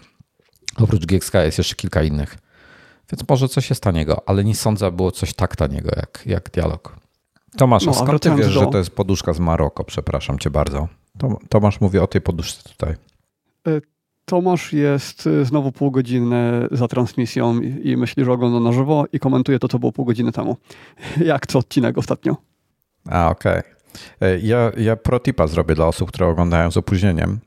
[0.77, 2.39] oprócz Geekska jest jeszcze kilka innych.
[3.13, 6.97] Więc może coś jest taniego, ale nie sądzę, było coś tak taniego jak, jak dialog.
[7.57, 8.61] Tomasz, no, a skąd ty wiesz, do...
[8.61, 9.85] że to jest poduszka z Maroko?
[9.85, 10.89] Przepraszam cię bardzo.
[11.49, 12.95] Tomasz mówi o tej poduszce tutaj.
[14.25, 19.19] Tomasz jest y, znowu pół godziny za transmisją i myśli, że ogląda na żywo i
[19.19, 20.57] komentuje to, co było pół godziny temu.
[21.27, 22.37] Jak co odcinek ostatnio.
[23.11, 23.59] A, okej.
[23.59, 24.29] Okay.
[24.29, 27.39] E, ja, ja protipa zrobię dla osób, które oglądają z opóźnieniem.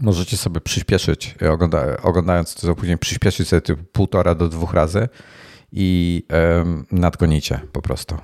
[0.00, 4.74] Możecie sobie przyspieszyć, e, ogląda, oglądając to z opóźnieniem, przyspieszyć sobie typu półtora do dwóch
[4.74, 5.08] razy
[5.72, 6.22] i
[6.92, 8.16] nadgonicie po prostu.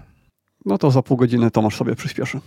[0.64, 2.40] No to za pół godziny Tomasz sobie przyspieszy.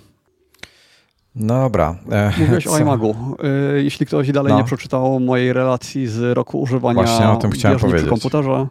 [1.35, 1.95] Dobra.
[2.11, 2.71] E, Mówiłeś co?
[2.71, 3.15] o iMagu.
[3.43, 4.57] E, jeśli ktoś dalej no.
[4.57, 8.09] nie przeczytał mojej relacji z roku używania Właśnie o tym chciałem powiedzieć.
[8.09, 8.67] komputerze,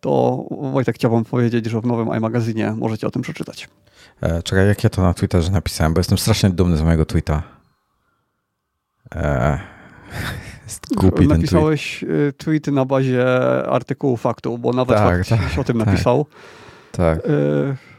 [0.00, 3.68] to Wojtek chciałbym powiedzieć, że w nowym iMagazynie możecie o tym przeczytać.
[4.20, 7.42] E, czekaj, jak ja to na Twitterze napisałem, bo jestem strasznie dumny z mojego tweeta.
[9.14, 9.58] E,
[10.64, 12.36] jest głupi Napisałeś ten tweet.
[12.36, 13.26] tweety na bazie
[13.68, 16.26] artykułu faktu, bo nawet tak, tak, o tym tak, napisał.
[16.92, 17.18] Tak.
[17.18, 17.93] E,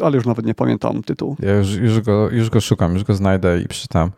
[0.00, 1.36] ale już nawet nie pamiętam tytułu.
[1.40, 4.10] Ja już, już, go, już go szukam, już go znajdę i przeczytam,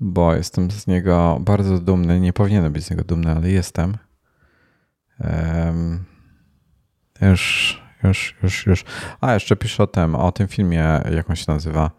[0.00, 2.20] bo jestem z niego bardzo dumny.
[2.20, 3.96] Nie powinienem być z niego dumny, ale jestem.
[5.20, 6.04] Um,
[7.22, 8.84] już, już, już, już.
[9.20, 11.90] A, jeszcze piszę o tym, o tym filmie, jak on się nazywa.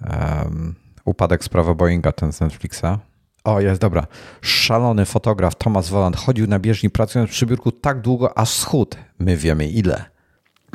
[0.00, 0.74] Um,
[1.04, 2.98] Upadek sprawa Boeinga, ten z Netflixa.
[3.44, 4.06] O, jest dobra.
[4.40, 8.96] Szalony fotograf Thomas Woland chodził na bieżni pracując przy biurku tak długo, aż schód.
[9.18, 10.04] My wiemy ile.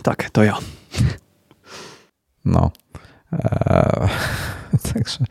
[0.04, 0.58] Tak, to ja.
[2.46, 2.72] No.
[3.32, 4.10] Eee,
[4.94, 5.26] także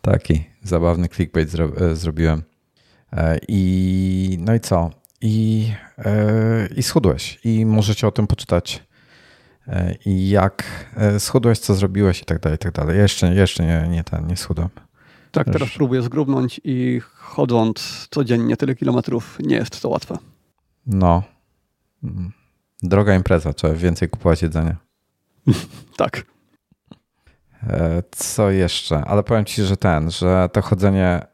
[0.00, 2.42] taki zabawny clickbait zro, e, zrobiłem.
[3.12, 4.90] Eee, I no i co?
[5.20, 7.40] I, e, I schudłeś.
[7.44, 8.82] I możecie o tym poczytać.
[9.66, 10.64] E, I jak
[11.18, 12.98] schudłeś, co zrobiłeś i tak dalej, i tak dalej.
[12.98, 14.68] Jeszcze, jeszcze nie, nie, ten, nie schudłem.
[15.32, 15.76] Tak, teraz Już.
[15.76, 20.18] próbuję zgrubnąć i chodząc codziennie tyle kilometrów nie jest to łatwe.
[20.86, 21.22] No.
[22.02, 22.32] Mm.
[22.82, 24.76] Droga impreza, trzeba więcej kupować jedzenia.
[25.96, 26.26] tak.
[27.62, 28.96] E, co jeszcze?
[28.96, 31.26] Ale powiem ci, że ten, że to chodzenie,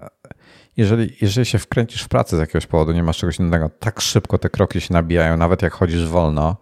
[0.77, 4.39] jeżeli, jeżeli się wkręcisz w pracę z jakiegoś powodu, nie masz czegoś innego, tak szybko
[4.39, 6.57] te kroki się nabijają, nawet jak chodzisz wolno,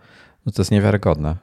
[0.47, 1.37] no to jest niewiarygodne.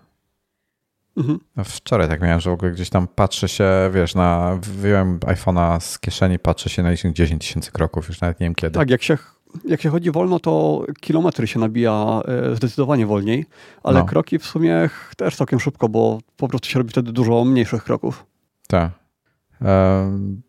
[1.18, 1.40] Mhm.
[1.56, 5.80] No wczoraj tak miałem, że w ogóle gdzieś tam patrzę się, wiesz, na, wyjąłem iPhone'a
[5.80, 8.80] z kieszeni, patrzę się na 10 tysięcy kroków, już nawet nie wiem kiedy.
[8.80, 9.18] Tak, jak się
[9.66, 13.46] jak się chodzi wolno, to kilometry się nabija e, zdecydowanie wolniej,
[13.84, 14.06] ale no.
[14.06, 18.26] kroki w sumie też całkiem szybko, bo po prostu się robi wtedy dużo mniejszych kroków.
[18.68, 18.92] Tak.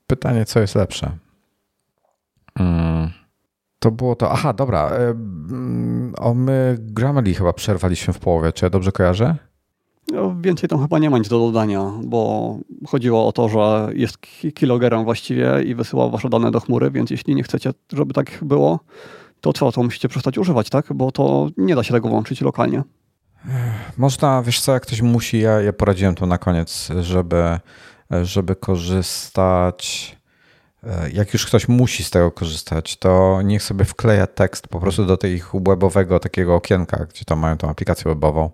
[0.06, 1.16] Pytanie, co jest lepsze?
[2.58, 3.10] Hmm.
[3.78, 4.32] To było to.
[4.32, 4.90] Aha, dobra.
[6.18, 8.52] O, my Grammarly chyba przerwaliśmy w połowie.
[8.52, 9.36] Czy ja dobrze kojarzę?
[10.12, 12.56] No, więcej tam chyba nie ma nic do dodania, bo
[12.86, 14.18] chodziło o to, że jest
[14.54, 18.80] kilogerem właściwie i wysyła wasze dane do chmury, więc jeśli nie chcecie, żeby tak było,
[19.40, 20.92] to co, to musicie przestać używać, tak?
[20.94, 22.82] Bo to nie da się tego włączyć lokalnie.
[23.96, 27.58] Można, wiesz co, jak ktoś musi, ja, ja poradziłem to na koniec, żeby,
[28.22, 30.16] żeby korzystać
[30.84, 35.04] e, jak już ktoś musi z tego korzystać, to niech sobie wkleja tekst po prostu
[35.04, 38.50] do tej webowego takiego okienka, gdzie tam mają tą aplikację webową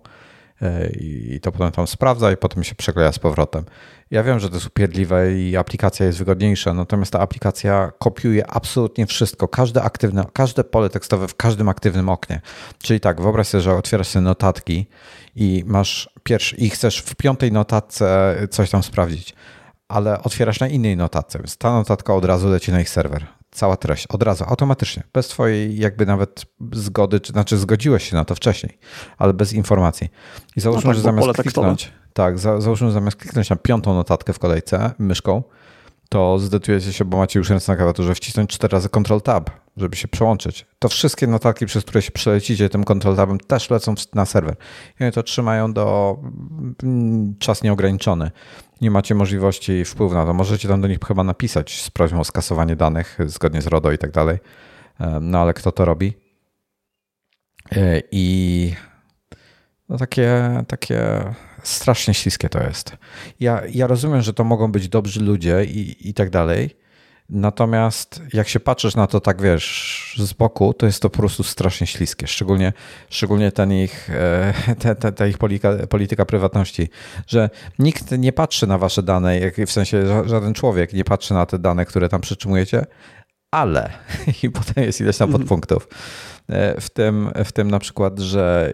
[0.99, 3.65] i to potem tam sprawdza i potem się przekleja z powrotem.
[4.11, 9.07] Ja wiem, że to jest upierdliwe i aplikacja jest wygodniejsza, natomiast ta aplikacja kopiuje absolutnie
[9.07, 12.41] wszystko, każde aktywne, każde pole tekstowe w każdym aktywnym oknie.
[12.81, 14.87] Czyli tak, wyobraź sobie, że otwierasz sobie notatki
[15.35, 19.35] i masz pierwszy, i chcesz w piątej notatce coś tam sprawdzić,
[19.87, 23.77] ale otwierasz na innej notatce, więc ta notatka od razu leci na ich serwer cała
[23.77, 28.35] treść od razu, automatycznie, bez twojej jakby nawet zgody, czy znaczy zgodziłeś się na to
[28.35, 28.77] wcześniej,
[29.17, 30.09] ale bez informacji.
[30.55, 33.93] I załóżmy, no tak, że zamiast kliknąć, tak, za, załóżmy, że zamiast kliknąć na piątą
[33.93, 35.43] notatkę w kolejce myszką,
[36.09, 39.95] to zdecydujecie się, bo macie już ręce na klawiaturze, wcisnąć cztery razy Ctrl Tab, żeby
[39.95, 40.65] się przełączyć.
[40.79, 44.55] To wszystkie notatki, przez które się przelecicie tym Ctrl Tabem, też lecą na serwer.
[44.99, 46.17] I oni to trzymają do
[46.83, 48.31] mm, czas nieograniczony
[48.81, 50.33] nie macie możliwości wpływu na to.
[50.33, 53.97] Możecie tam do nich chyba napisać z prośbą o skasowanie danych zgodnie z RODO i
[53.97, 54.37] tak dalej.
[55.21, 56.13] No ale kto to robi?
[57.71, 58.73] E, I
[59.89, 61.23] no takie, takie
[61.63, 62.97] strasznie śliskie to jest.
[63.39, 66.75] Ja, ja rozumiem, że to mogą być dobrzy ludzie i, i tak dalej,
[67.29, 71.43] Natomiast jak się patrzysz na to tak, wiesz, z boku, to jest to po prostu
[71.43, 72.27] strasznie śliskie.
[72.27, 72.73] Szczególnie,
[73.09, 76.89] szczególnie ten ich, e, te, te, te ich polityka, polityka prywatności,
[77.27, 81.45] że nikt nie patrzy na wasze dane, jak w sensie żaden człowiek nie patrzy na
[81.45, 82.85] te dane, które tam przytrzymujecie,
[83.51, 83.89] ale
[84.43, 85.41] i potem jest ileś tam mhm.
[85.41, 85.87] podpunktów.
[86.49, 88.73] E, w tym, w tym na przykład, że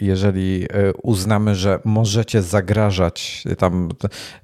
[0.00, 3.88] jeżeli e, uznamy, że możecie zagrażać tam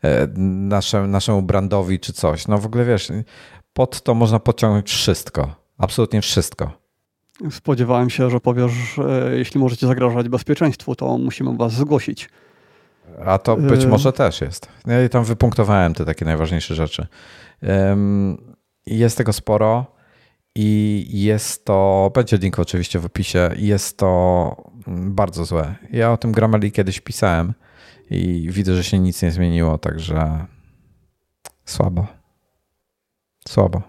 [0.03, 0.27] e,
[0.69, 3.13] naszemu, naszemu brandowi czy coś, no w ogóle wiesz,
[3.73, 6.73] pod to można podciągnąć wszystko, absolutnie wszystko.
[7.51, 12.29] Spodziewałem się, że powiesz, że jeśli możecie zagrażać bezpieczeństwu, to musimy was zgłosić.
[13.25, 14.69] A to być może też jest.
[14.87, 17.07] Ja tam wypunktowałem te takie najważniejsze rzeczy.
[18.87, 19.98] Jest tego sporo.
[20.61, 25.75] I jest to, będzie link oczywiście w opisie, jest to bardzo złe.
[25.91, 27.55] Ja o tym Grammarly kiedyś pisałem
[28.11, 30.47] i widzę, że się nic nie zmieniło, także
[31.65, 32.07] słabo.
[33.49, 33.83] Słabo.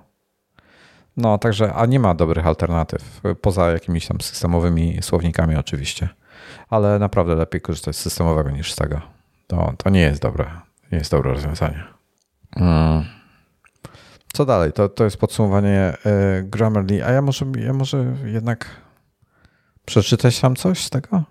[1.18, 6.10] No, także, a nie ma dobrych alternatyw, poza jakimiś tam systemowymi słownikami oczywiście.
[6.70, 9.02] Ale naprawdę lepiej korzystać z systemowego niż z tego.
[9.48, 10.52] To, to nie jest dobre,
[10.92, 11.84] nie jest dobre rozwiązanie.
[12.56, 13.19] Mm.
[14.40, 14.74] Co dalej?
[14.74, 15.98] To, to jest podsumowanie
[16.40, 17.06] y, Grammarly.
[17.06, 18.70] A ja może, ja może jednak
[19.86, 21.24] przeczytać tam coś z tego?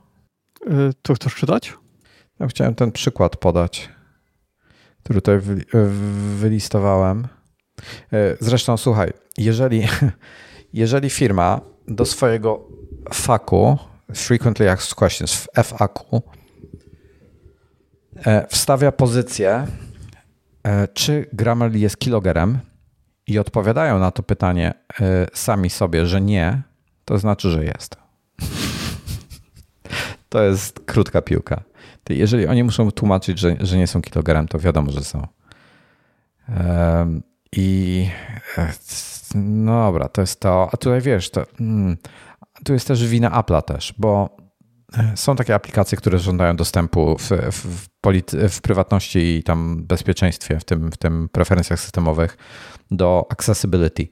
[0.66, 1.74] Y, to chcesz czytać?
[2.40, 3.88] Ja chciałem ten przykład podać,
[5.02, 5.64] który tutaj wy,
[6.36, 7.28] wylistowałem.
[8.40, 9.88] Zresztą słuchaj, jeżeli,
[10.72, 12.68] jeżeli firma do swojego
[13.12, 13.78] faku,
[14.14, 16.22] Frequently Asked Questions, w FAQ,
[18.48, 19.66] wstawia pozycję,
[20.94, 22.58] czy Grammarly jest kilogerem,
[23.28, 26.62] i odpowiadają na to pytanie e, sami sobie, że nie,
[27.04, 27.96] to znaczy, że jest.
[30.28, 31.62] to jest krótka piłka.
[32.08, 35.26] Jeżeli oni muszą tłumaczyć, że, że nie są kilogramem, to wiadomo, że są.
[37.52, 38.08] I
[38.58, 38.72] e,
[39.34, 40.68] no dobra, to jest to.
[40.72, 41.96] A tutaj wiesz, to, hmm,
[42.64, 44.36] tu jest też wina Apple'a też, bo
[44.98, 47.88] e, są takie aplikacje, które żądają dostępu w, w, w,
[48.48, 52.36] w prywatności i tam bezpieczeństwie, w tym, w tym preferencjach systemowych
[52.90, 54.08] do accessibility.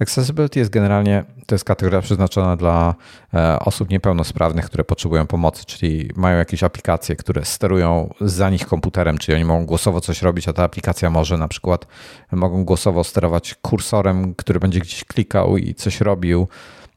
[0.00, 2.94] Accessibility jest generalnie, to jest kategoria przeznaczona dla
[3.34, 9.18] e, osób niepełnosprawnych, które potrzebują pomocy, czyli mają jakieś aplikacje, które sterują za nich komputerem,
[9.18, 11.86] czyli oni mogą głosowo coś robić, a ta aplikacja może na przykład
[12.32, 16.48] mogą głosowo sterować kursorem, który będzie gdzieś klikał i coś robił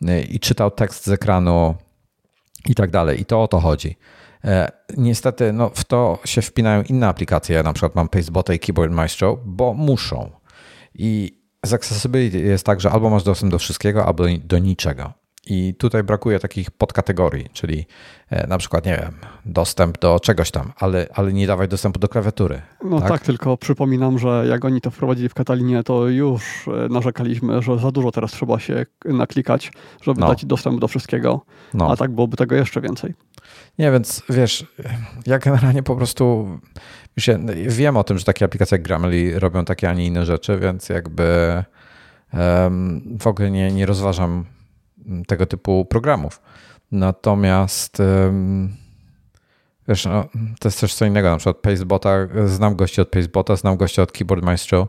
[0.08, 1.76] e, i czytał tekst z ekranu
[2.66, 3.22] i tak dalej.
[3.22, 3.98] I to o to chodzi.
[4.46, 7.56] E, niestety no, w to się wpinają inne aplikacje.
[7.56, 10.39] Ja na przykład mam Pastebota i Keyboard Maestro, bo muszą.
[10.96, 15.14] I z accessibility jest tak, że albo masz dostęp do wszystkiego, albo do niczego.
[15.50, 17.86] I tutaj brakuje takich podkategorii, czyli
[18.30, 19.14] e, na przykład, nie wiem,
[19.46, 22.62] dostęp do czegoś tam, ale, ale nie dawaj dostępu do klawiatury.
[22.84, 23.10] No tak?
[23.10, 23.22] tak?
[23.22, 27.92] tylko przypominam, że jak oni to wprowadzili w Katalinie, to już e, narzekaliśmy, że za
[27.92, 29.72] dużo teraz trzeba się naklikać,
[30.02, 30.28] żeby no.
[30.28, 31.92] dać dostęp do wszystkiego, no.
[31.92, 33.14] a tak byłoby tego jeszcze więcej.
[33.80, 34.66] Nie, więc wiesz,
[35.26, 36.48] ja generalnie po prostu
[37.68, 40.90] wiem o tym, że takie aplikacje jak Grammarly robią takie, a nie inne rzeczy, więc
[40.90, 41.64] jakby
[42.34, 44.46] um, w ogóle nie, nie rozważam
[45.28, 46.42] tego typu programów.
[46.92, 47.98] Natomiast
[49.88, 50.24] wiesz, no,
[50.60, 51.30] to jest coś co innego.
[51.30, 52.12] Na przykład Pacebota,
[52.46, 54.88] znam gości od Pacebota, znam gości od Keyboard Maestro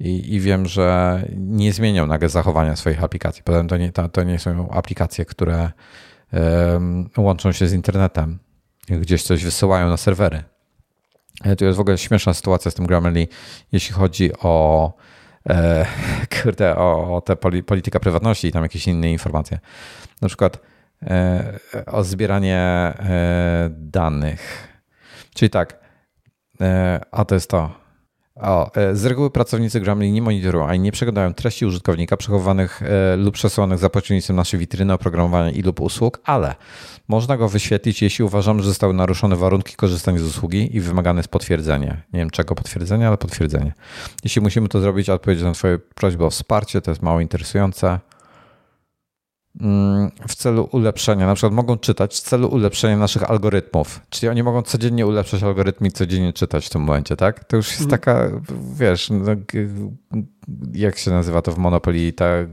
[0.00, 3.42] i, i wiem, że nie zmienią nagle zachowania swoich aplikacji.
[3.42, 5.70] Potem to nie, to, to nie są aplikacje, które
[6.32, 8.38] um, łączą się z internetem,
[8.88, 10.42] gdzieś coś wysyłają na serwery.
[11.44, 13.28] E, tu jest w ogóle śmieszna sytuacja z tym Grammarly,
[13.72, 14.92] jeśli chodzi o
[15.48, 15.86] e,
[16.42, 17.36] kurde, o, o tę
[17.66, 19.58] politykę prywatności i tam jakieś inne informacje.
[20.22, 20.58] Na przykład
[21.02, 22.94] e, o zbieranie
[23.70, 24.68] danych.
[25.34, 25.78] Czyli tak,
[27.10, 27.87] a to jest to.
[28.40, 33.16] O, e, z reguły pracownicy Grammarly nie monitorują ani nie przeglądają treści użytkownika przechowanych e,
[33.16, 36.54] lub przesyłanych za pośrednictwem naszej witryny oprogramowania i lub usług, ale
[37.08, 41.28] można go wyświetlić, jeśli uważamy, że zostały naruszone warunki korzystania z usługi i wymagane jest
[41.28, 42.02] potwierdzenie.
[42.12, 43.72] Nie wiem czego potwierdzenie, ale potwierdzenie.
[44.24, 47.98] Jeśli musimy to zrobić, odpowiedzieć na Twoje prośbę o wsparcie, to jest mało interesujące.
[49.60, 54.00] Mm, w celu ulepszenia, na przykład mogą czytać w celu ulepszenia naszych algorytmów.
[54.10, 57.44] Czyli oni mogą codziennie ulepszać algorytmy i codziennie czytać w tym momencie, tak?
[57.44, 58.00] To już jest mhm.
[58.00, 58.30] taka,
[58.72, 59.36] wiesz, no,
[60.72, 62.48] jak się nazywa to w Monopoly, tak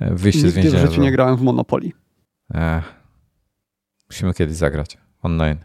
[0.00, 0.86] wyjście Nigdy z więzienia.
[0.86, 1.90] w życiu nie grałem w Monopoly.
[2.54, 3.04] Ech.
[4.10, 5.58] Musimy kiedyś zagrać online.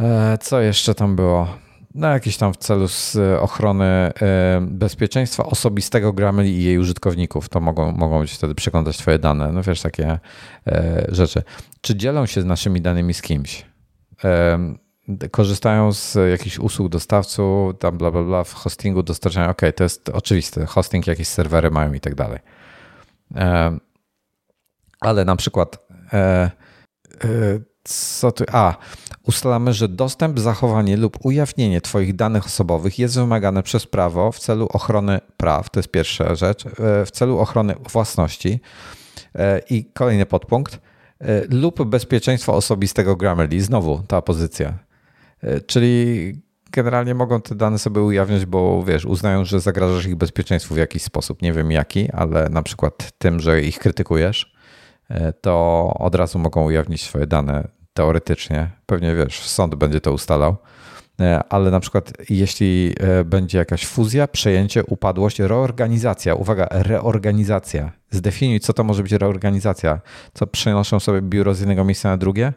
[0.00, 1.65] E, co jeszcze tam było?
[1.96, 4.12] No jakiś tam w celu z e, ochrony e,
[4.60, 7.48] bezpieczeństwa osobistego Grammarly i jej użytkowników.
[7.48, 9.52] To mogą, mogą być wtedy przeglądać twoje dane.
[9.52, 10.18] No wiesz, takie
[11.08, 11.42] rzeczy.
[11.80, 13.66] Czy dzielą się z naszymi danymi z kimś?
[15.30, 19.50] Korzystają z jakichś usług dostawców, tam bla bla bla, w hostingu dostarczają.
[19.50, 20.66] Ok, to jest oczywiste.
[20.66, 22.38] Hosting, jakieś serwery mają i tak dalej.
[25.00, 25.86] Ale na przykład
[27.86, 28.32] co?
[28.52, 28.76] A,
[29.22, 34.68] ustalamy, że dostęp, zachowanie lub ujawnienie Twoich danych osobowych jest wymagane przez prawo w celu
[34.72, 35.70] ochrony praw.
[35.70, 36.66] To jest pierwsza rzecz.
[36.66, 38.60] E, w celu ochrony własności.
[39.34, 40.80] E, I kolejny podpunkt.
[41.20, 43.60] E, lub bezpieczeństwa osobistego Grammarly.
[43.60, 44.78] Znowu ta pozycja.
[45.66, 46.32] Czyli
[46.72, 51.02] generalnie mogą te dane sobie ujawniać, bo wiesz, uznają, że zagrażasz ich bezpieczeństwu w jakiś
[51.02, 51.42] sposób.
[51.42, 54.56] Nie wiem jaki, ale na przykład tym, że ich krytykujesz
[55.40, 58.70] to od razu mogą ujawnić swoje dane teoretycznie.
[58.86, 60.56] Pewnie wiesz, sąd będzie to ustalał.
[61.20, 67.92] E, ale na przykład, jeśli e, będzie jakaś fuzja, przejęcie, upadłość, reorganizacja, uwaga, reorganizacja.
[68.10, 70.00] Zdefiniuj, co to może być reorganizacja.
[70.34, 72.52] Co przenoszą sobie biuro z jednego miejsca na drugie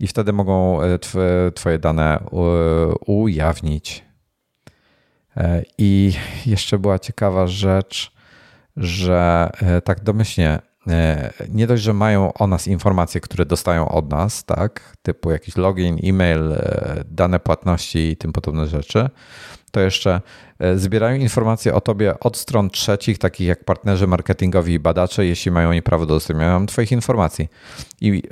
[0.00, 0.98] i wtedy mogą e,
[1.54, 2.24] Twoje dane
[3.06, 4.04] ujawnić.
[5.78, 6.12] I
[6.46, 8.12] jeszcze była ciekawa rzecz,
[8.76, 9.50] że
[9.84, 10.58] tak domyślnie
[11.48, 15.98] nie dość, że mają o nas informacje, które dostają od nas, tak, typu jakiś login,
[16.04, 19.08] e-mail, e, dane płatności i tym podobne rzeczy,
[19.70, 20.20] to jeszcze
[20.58, 25.50] e, zbierają informacje o tobie od stron trzecich, takich jak partnerzy marketingowi i badacze, jeśli
[25.50, 27.48] mają oni prawo do udostępniania twoich informacji.
[28.00, 28.22] I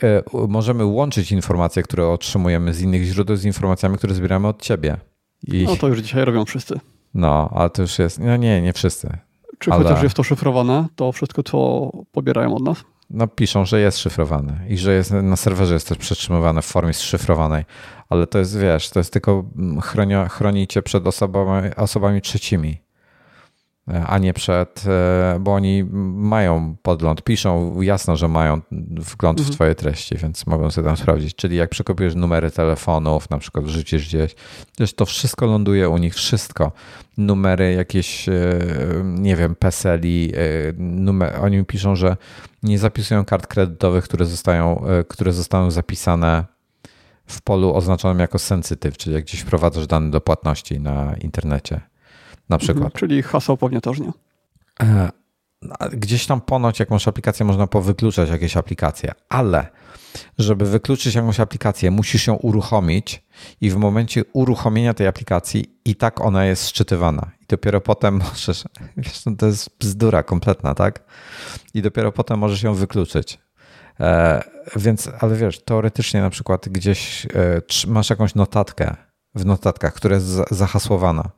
[0.48, 4.96] możemy łączyć informacje, które otrzymujemy z innych źródeł z informacjami, które zbieramy od ciebie.
[5.42, 5.64] I...
[5.64, 6.80] No to już dzisiaj robią wszyscy.
[7.14, 9.18] No, ale to już jest, no nie, nie wszyscy.
[9.62, 9.84] Czy ale...
[9.84, 12.84] chociaż jest to szyfrowane, to wszystko, co pobierają od nas?
[13.10, 16.92] No piszą, że jest szyfrowane i że jest, na serwerze jest też przetrzymywane w formie
[16.92, 17.64] szyfrowanej,
[18.08, 19.80] ale to jest, wiesz, to jest tylko mm,
[20.28, 22.82] chroni, cię przed osobami, osobami trzecimi
[23.87, 28.61] a nie przed, e, bo oni mają podgląd, piszą jasno, że mają
[28.91, 29.53] wgląd mhm.
[29.53, 31.35] w twoje treści, więc mogą sobie tam sprawdzić.
[31.35, 34.35] Czyli jak przekopiujesz numery telefonów, na przykład wrzucisz gdzieś,
[34.76, 36.72] też to wszystko ląduje u nich, wszystko.
[37.18, 38.33] Numery jakieś, e,
[39.05, 40.39] nie wiem, PESELi, e,
[40.78, 42.16] numer, oni piszą, że
[42.62, 46.45] nie zapisują kart kredytowych, które zostają, które zostaną zapisane
[47.26, 51.91] w polu oznaczonym jako sensitive, czyli jak gdzieś wprowadzasz dane do płatności na internecie
[52.49, 52.84] na przykład.
[52.84, 54.12] Mhm, czyli hasło pewnie też nie.
[55.93, 59.66] Gdzieś tam ponoć jakąś aplikację można powykluczać jakieś aplikacje, ale
[60.38, 63.22] żeby wykluczyć jakąś aplikację, musisz ją uruchomić
[63.61, 67.30] i w momencie uruchomienia tej aplikacji i tak ona jest szczytywana.
[67.40, 68.64] I dopiero potem możesz,
[68.97, 71.05] wiesz, no to jest bzdura kompletna, tak?
[71.74, 73.38] I dopiero potem możesz ją wykluczyć.
[74.01, 74.43] E,
[74.76, 78.97] więc, ale wiesz, teoretycznie na przykład gdzieś e, masz jakąś notatkę
[79.34, 81.30] w notatkach, która jest zahasłowana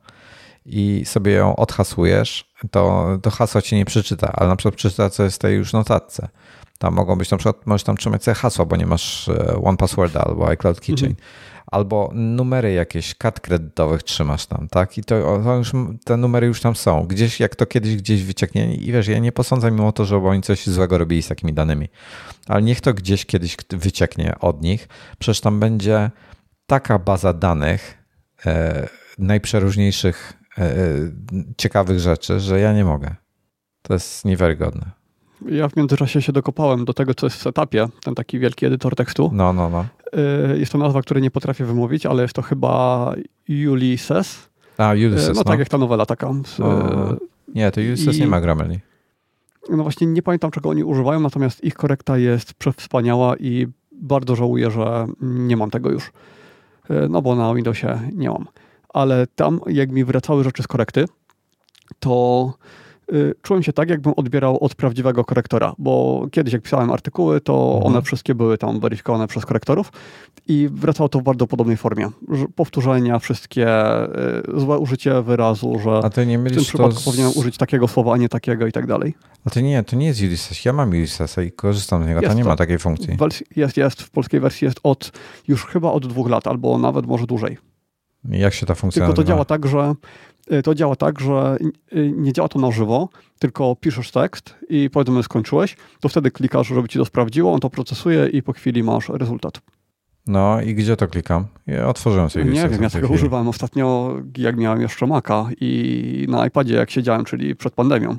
[0.65, 5.23] i sobie ją odhasujesz, to, to hasło ci nie przeczyta, ale na przykład przeczyta, co
[5.23, 6.29] jest w tej już notatce.
[6.77, 9.77] Tam mogą być na przykład, możesz tam trzymać sobie hasła, bo nie masz e, One
[9.77, 11.11] Passworda albo iCloud Keychain.
[11.11, 11.27] Mhm.
[11.67, 14.97] Albo numery jakieś kart kredytowych trzymasz tam, tak?
[14.97, 15.71] I to, to, już,
[16.03, 17.03] te numery już tam są.
[17.03, 18.75] Gdzieś, jak to kiedyś gdzieś wycieknie.
[18.75, 21.87] I wiesz, ja nie posądzę mimo to, że oni coś złego robili z takimi danymi.
[22.47, 24.87] Ale niech to gdzieś kiedyś wycieknie od nich.
[25.19, 26.11] Przecież tam będzie
[26.67, 27.97] taka baza danych
[28.45, 28.87] e,
[29.17, 30.33] najprzeróżniejszych
[31.57, 33.15] ciekawych rzeczy, że ja nie mogę.
[33.81, 34.91] To jest niewiarygodne.
[35.45, 38.95] Ja w międzyczasie się dokopałem do tego, co jest w setupie, ten taki wielki edytor
[38.95, 39.29] tekstu.
[39.33, 39.85] No, no, no.
[40.53, 43.13] Y, jest to nazwa, której nie potrafię wymówić, ale jest to chyba
[43.69, 44.49] Ulysses.
[44.77, 45.43] A, Ulysses, no, no.
[45.43, 46.31] tak jak ta nowela taka.
[47.55, 48.19] Nie, to Ulysses I...
[48.19, 48.79] nie ma Grammarly.
[49.69, 54.71] No właśnie nie pamiętam, czego oni używają, natomiast ich korekta jest przewspaniała i bardzo żałuję,
[54.71, 56.11] że nie mam tego już.
[57.09, 58.45] No bo na Windowsie nie mam.
[58.95, 61.05] Ale tam, jak mi wracały rzeczy z korekty,
[61.99, 62.53] to
[63.13, 67.73] Y, czułem się tak, jakbym odbierał od prawdziwego korektora, bo kiedyś jak pisałem artykuły, to
[67.73, 67.93] mhm.
[67.93, 69.91] one wszystkie były tam weryfikowane przez korektorów
[70.47, 72.09] i wracało to w bardzo podobnej formie.
[72.55, 73.67] Powtórzenia, wszystkie
[74.55, 77.05] y, złe użycie wyrazu, że a ty nie w tym przypadku z...
[77.05, 79.13] powinienem użyć takiego słowa, a nie takiego i tak dalej.
[79.45, 80.65] A to nie, to nie jest Ulysses.
[80.65, 82.19] Ja mam Ulyssesa i korzystam z niego.
[82.21, 82.49] Jest to nie to.
[82.49, 83.17] ma takiej funkcji.
[83.55, 84.01] Jest, jest.
[84.01, 85.11] W polskiej wersji jest od
[85.47, 87.57] już chyba od dwóch lat, albo nawet może dłużej.
[88.29, 89.23] Jak się ta funkcja Tylko nazywa?
[89.23, 89.95] to działa tak, że
[90.51, 91.57] Y, to działa tak, że
[91.95, 93.09] y, nie działa to na żywo,
[93.39, 97.69] tylko piszesz tekst i powiedzmy skończyłeś, to wtedy klikasz, żeby ci to sprawdziło, on to
[97.69, 99.61] procesuje i po chwili masz rezultat.
[100.27, 101.45] No i gdzie to klikam?
[101.67, 106.47] Ja otworzyłem sobie Nie wiem, ja tego używałem ostatnio, jak miałem jeszcze Maca i na
[106.47, 108.17] iPadzie, jak siedziałem, czyli przed pandemią.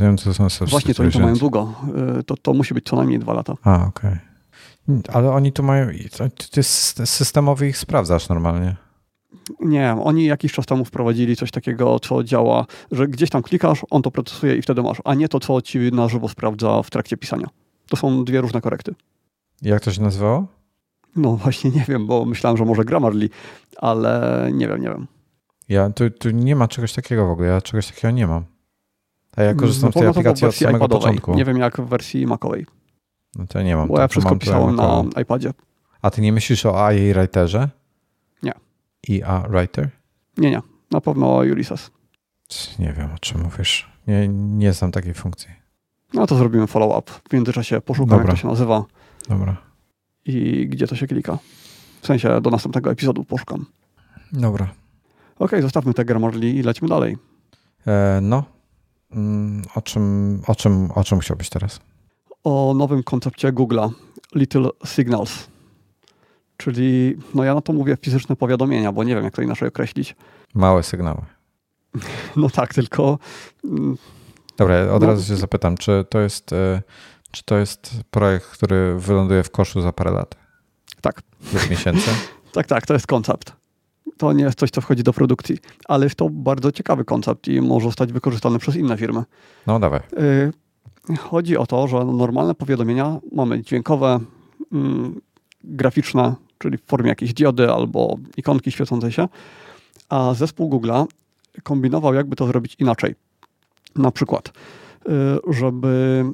[0.00, 0.70] Ja wiem, co są substitutions.
[0.70, 1.74] Właśnie, to oni to mają długo.
[2.18, 3.54] Y, to, to musi być co najmniej dwa lata.
[3.62, 4.10] A, okej.
[4.10, 4.27] Okay.
[5.12, 5.88] Ale oni tu mają...
[6.56, 8.76] Jest systemowy ich sprawdzasz normalnie.
[9.60, 14.02] Nie, oni jakiś czas temu wprowadzili coś takiego, co działa, że gdzieś tam klikasz, on
[14.02, 17.16] to procesuje i wtedy masz, a nie to, co ci na żywo sprawdza w trakcie
[17.16, 17.46] pisania.
[17.88, 18.94] To są dwie różne korekty.
[19.62, 20.46] Jak to się nazywało?
[21.16, 23.28] No właśnie nie wiem, bo myślałem, że może Grammarly,
[23.76, 25.06] ale nie wiem, nie wiem.
[25.68, 28.44] Ja, tu, tu nie ma czegoś takiego w ogóle, ja czegoś takiego nie mam.
[29.36, 31.02] A ja korzystam no, z tej aplikacji od samego iPadowej.
[31.02, 31.34] początku.
[31.34, 32.66] Nie wiem jak w wersji Macowej.
[33.38, 33.88] No to nie mam.
[33.88, 35.52] Bo ja wszystko pisałem na iPadzie.
[36.02, 37.68] A ty nie myślisz o AI Writerze?
[39.10, 39.90] EA Writer?
[40.36, 40.62] Nie, nie.
[40.90, 41.90] Na pewno Ulysses.
[42.78, 43.88] Nie wiem, o czym mówisz.
[44.06, 45.50] Nie, nie znam takiej funkcji.
[46.14, 47.12] No to zrobimy follow-up.
[47.28, 48.24] W międzyczasie poszukam, Dobra.
[48.26, 48.84] jak to się nazywa.
[49.28, 49.56] Dobra.
[50.24, 51.38] I gdzie to się klika.
[52.00, 53.66] W sensie do następnego epizodu poszukam.
[54.32, 54.64] Dobra.
[54.64, 57.16] Okej, okay, zostawmy te Grammarly i lecimy dalej.
[57.86, 58.44] E, no.
[59.10, 61.80] Mm, o czym, o, czym, o czym chciałbyś teraz?
[62.44, 63.90] O nowym koncepcie Google'a.
[64.34, 65.48] Little Signals.
[66.56, 70.16] Czyli, no ja na to mówię fizyczne powiadomienia, bo nie wiem, jak to inaczej określić.
[70.54, 71.22] Małe sygnały.
[72.36, 73.18] No tak, tylko.
[73.64, 73.96] Mm,
[74.56, 76.82] Dobra, od no, razu się zapytam, czy to jest, e,
[77.30, 80.34] czy to jest projekt, który wyląduje w koszu za parę lat?
[81.00, 81.22] Tak.
[81.52, 82.10] Lub miesięcy?
[82.52, 83.52] tak, tak, to jest koncept.
[84.16, 85.58] To nie jest coś, co wchodzi do produkcji,
[85.88, 89.22] ale jest to bardzo ciekawy koncept i może zostać wykorzystany przez inne firmy.
[89.66, 90.00] No dawaj.
[90.00, 90.50] E,
[91.16, 94.20] chodzi o to, że normalne powiadomienia mamy dźwiękowe,
[94.72, 95.20] mm,
[95.64, 99.28] graficzne, czyli w formie jakiejś diody albo ikonki świecącej się,
[100.08, 101.06] a zespół Google'a
[101.62, 103.14] kombinował, jakby to zrobić inaczej.
[103.96, 104.52] Na przykład, y,
[105.52, 106.24] żeby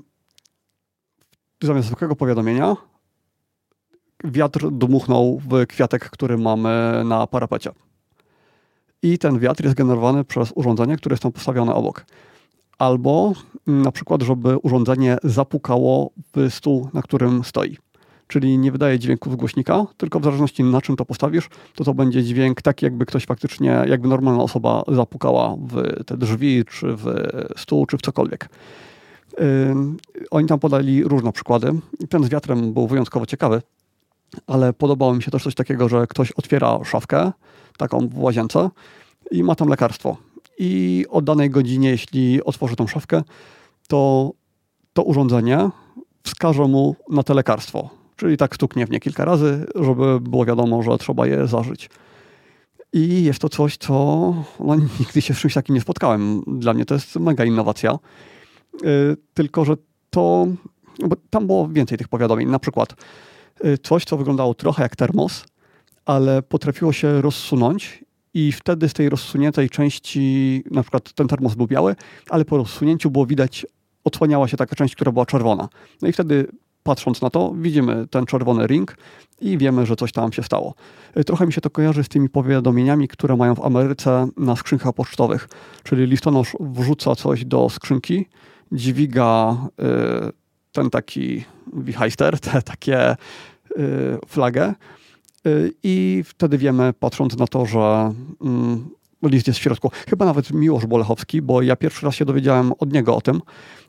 [1.63, 2.77] zamiast zwykłego powiadomienia
[4.25, 7.71] wiatr dmuchnął w kwiatek, który mamy na parapecie.
[9.03, 12.07] I ten wiatr jest generowany przez urządzenie, które jest tam postawione obok.
[12.79, 13.33] Albo
[13.67, 17.77] na przykład, żeby urządzenie zapukało w stół, na którym stoi
[18.29, 21.95] czyli nie wydaje dźwięku z głośnika, tylko w zależności na czym to postawisz, to to
[21.95, 27.05] będzie dźwięk taki, jakby ktoś faktycznie, jakby normalna osoba zapukała w te drzwi, czy w
[27.57, 28.49] stół, czy w cokolwiek.
[29.39, 29.47] Yy,
[30.31, 31.73] oni tam podali różne przykłady.
[32.09, 33.63] Ten z wiatrem był wyjątkowo ciekawy,
[34.47, 37.33] ale podobało mi się też coś takiego, że ktoś otwiera szafkę,
[37.79, 38.71] taką w łazience
[39.31, 40.17] i ma tam lekarstwo.
[40.59, 43.23] I o danej godzinie, jeśli otworzy tą szafkę,
[43.89, 44.33] to
[44.93, 45.71] to urządzenie
[46.23, 50.83] wskaże mu na te lekarstwo Czyli tak stuknie w nie kilka razy, żeby było wiadomo,
[50.83, 51.91] że trzeba je zażyć.
[52.93, 53.95] I jest to coś, co
[54.61, 56.43] no, nigdy się z czymś takim nie spotkałem.
[56.47, 57.99] Dla mnie to jest mega innowacja.
[58.83, 59.75] Yy, tylko, że
[60.11, 60.47] to.
[61.07, 62.49] Bo tam było więcej tych powiadomień.
[62.49, 62.95] Na przykład
[63.65, 65.45] yy, coś, co wyglądało trochę jak termos,
[66.05, 68.04] ale potrafiło się rozsunąć
[68.35, 71.97] i wtedy z tej rozsuniętej części, na przykład ten termos był biały,
[72.31, 73.67] ale po rozsunięciu było widać,
[74.05, 75.69] odsłaniała się taka część, która była czerwona.
[76.03, 76.47] No i wtedy
[76.83, 78.97] patrząc na to, widzimy ten czerwony ring
[79.41, 80.75] i wiemy, że coś tam się stało.
[81.17, 84.93] Y, trochę mi się to kojarzy z tymi powiadomieniami, które mają w Ameryce na skrzynkach
[84.93, 85.49] pocztowych,
[85.83, 88.27] czyli listonosz wrzuca coś do skrzynki,
[88.73, 89.57] dźwiga
[90.73, 93.17] ten taki wichajster, te takie
[94.27, 94.75] flagę
[95.83, 98.91] i wtedy wiemy, patrząc na to, że mm,
[99.23, 99.91] list jest w środku.
[100.09, 103.41] Chyba nawet Miłosz Bolechowski, bo ja pierwszy raz się dowiedziałem od niego o tym.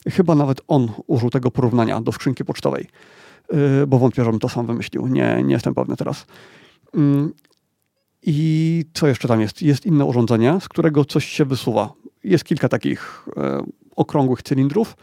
[0.10, 2.88] Chyba nawet on użył tego porównania do skrzynki pocztowej,
[3.84, 5.08] y, bo wątpię, żebym to sam wymyślił.
[5.08, 6.26] Nie, nie jestem pewny teraz.
[6.94, 7.34] Mm,
[8.22, 9.62] I co jeszcze tam jest?
[9.62, 11.94] Jest inne urządzenie, z którego coś się wysuwa.
[12.24, 13.64] Jest kilka takich e,
[13.96, 14.96] okrągłych cylindrów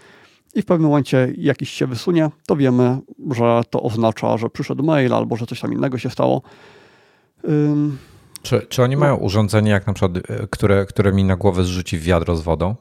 [0.54, 2.98] i w pewnym momencie jakiś się wysunie, to wiemy,
[3.30, 6.42] że to oznacza, że przyszedł mail albo że coś tam innego się stało.
[8.42, 9.00] Czy, czy oni no.
[9.00, 12.74] mają urządzenie, jak na przykład, e, które, które mi na głowę zrzuci wiadro z wodą?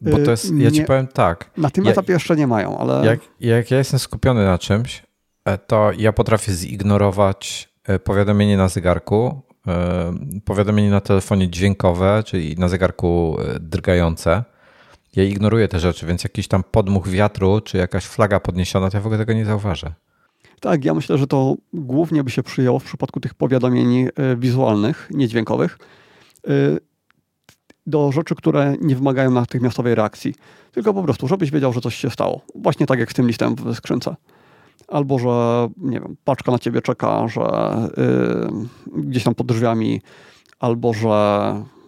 [0.00, 1.50] Bo to jest, ja ci powiem tak.
[1.56, 3.06] Na tym ja, etapie jeszcze nie mają, ale.
[3.06, 5.02] Jak, jak ja jestem skupiony na czymś,
[5.44, 9.40] e, to ja potrafię zignorować e, powiadomienie na zegarku,
[10.44, 14.44] powiadomienie na telefonie dźwiękowe, czyli na zegarku drgające.
[15.16, 19.00] Ja ignoruję te rzeczy, więc jakiś tam podmuch wiatru, czy jakaś flaga podniesiona, to ja
[19.00, 19.94] w ogóle tego nie zauważę.
[20.60, 25.08] Tak, ja myślę, że to głównie by się przyjęło w przypadku tych powiadomień e, wizualnych,
[25.14, 25.78] niedźwiękowych,
[26.48, 26.50] e,
[27.86, 30.34] do rzeczy, które nie wymagają natychmiastowej reakcji.
[30.72, 32.40] Tylko po prostu, żebyś wiedział, że coś się stało.
[32.54, 34.16] Właśnie tak jak z tym listem w skrzynce.
[34.88, 37.40] Albo, że nie wiem, paczka na ciebie czeka, że
[38.96, 40.00] yy, gdzieś tam pod drzwiami,
[40.58, 41.08] albo, że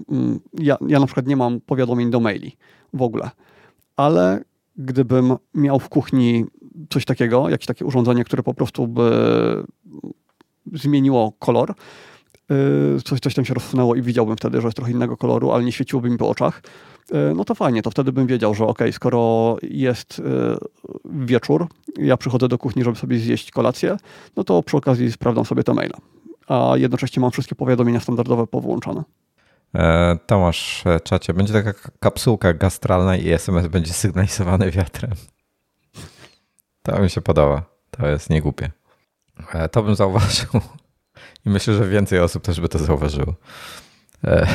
[0.09, 2.57] yy, ja, ja na przykład nie mam powiadomień do maili
[2.93, 3.31] w ogóle.
[3.97, 4.45] Ale
[4.77, 6.45] gdybym miał w kuchni
[6.91, 9.11] coś takiego, jakieś takie urządzenie, które po prostu by
[10.73, 11.75] zmieniło kolor,
[12.51, 15.65] y, coś, coś tam się rozsunęło i widziałbym wtedy, że jest trochę innego koloru, ale
[15.65, 16.63] nie świeciłoby mi po oczach,
[17.11, 20.23] y, no to fajnie, to wtedy bym wiedział, że ok, skoro jest y,
[21.05, 21.67] wieczór,
[21.99, 23.97] ja przychodzę do kuchni, żeby sobie zjeść kolację,
[24.37, 25.93] no to przy okazji sprawdzam sobie te maile.
[26.49, 29.03] A jednocześnie mam wszystkie powiadomienia standardowe powłączone.
[29.75, 35.11] E, Tomasz w czacie, będzie taka kapsułka gastralna i SMS będzie sygnalizowany wiatrem.
[36.83, 37.63] To mi się podoba.
[37.91, 38.71] To jest niegłupie.
[39.53, 40.51] E, to bym zauważył.
[41.47, 43.35] I myślę, że więcej osób też by to zauważyło.
[44.25, 44.47] E,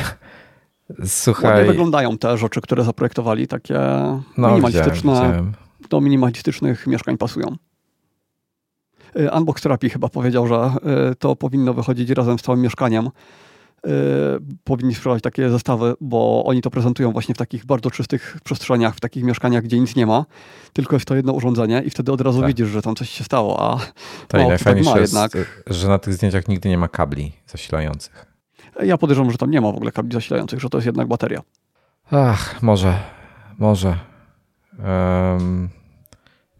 [1.06, 1.50] słuchaj.
[1.50, 3.74] Ładnie wyglądają te rzeczy, które zaprojektowali, takie
[4.36, 5.12] no, minimalistyczne.
[5.12, 5.52] Widziałem, widziałem.
[5.90, 7.56] Do minimalistycznych mieszkań pasują.
[9.14, 10.70] E, Unbox Therapy chyba powiedział, że
[11.18, 13.10] to powinno wychodzić razem z całym mieszkaniem
[14.64, 19.00] powinni sprzedawać takie zestawy, bo oni to prezentują właśnie w takich bardzo czystych przestrzeniach, w
[19.00, 20.24] takich mieszkaniach, gdzie nic nie ma,
[20.72, 22.48] tylko jest to jedno urządzenie i wtedy od razu tak.
[22.48, 23.78] widzisz, że tam coś się stało, a
[24.28, 25.62] to o, najfajniejsze tak jest, jednak.
[25.66, 28.26] że na tych zdjęciach nigdy nie ma kabli zasilających.
[28.82, 31.42] Ja podejrzewam, że tam nie ma w ogóle kabli zasilających, że to jest jednak bateria.
[32.10, 32.98] Ach, może,
[33.58, 33.96] może.
[34.78, 35.68] Um,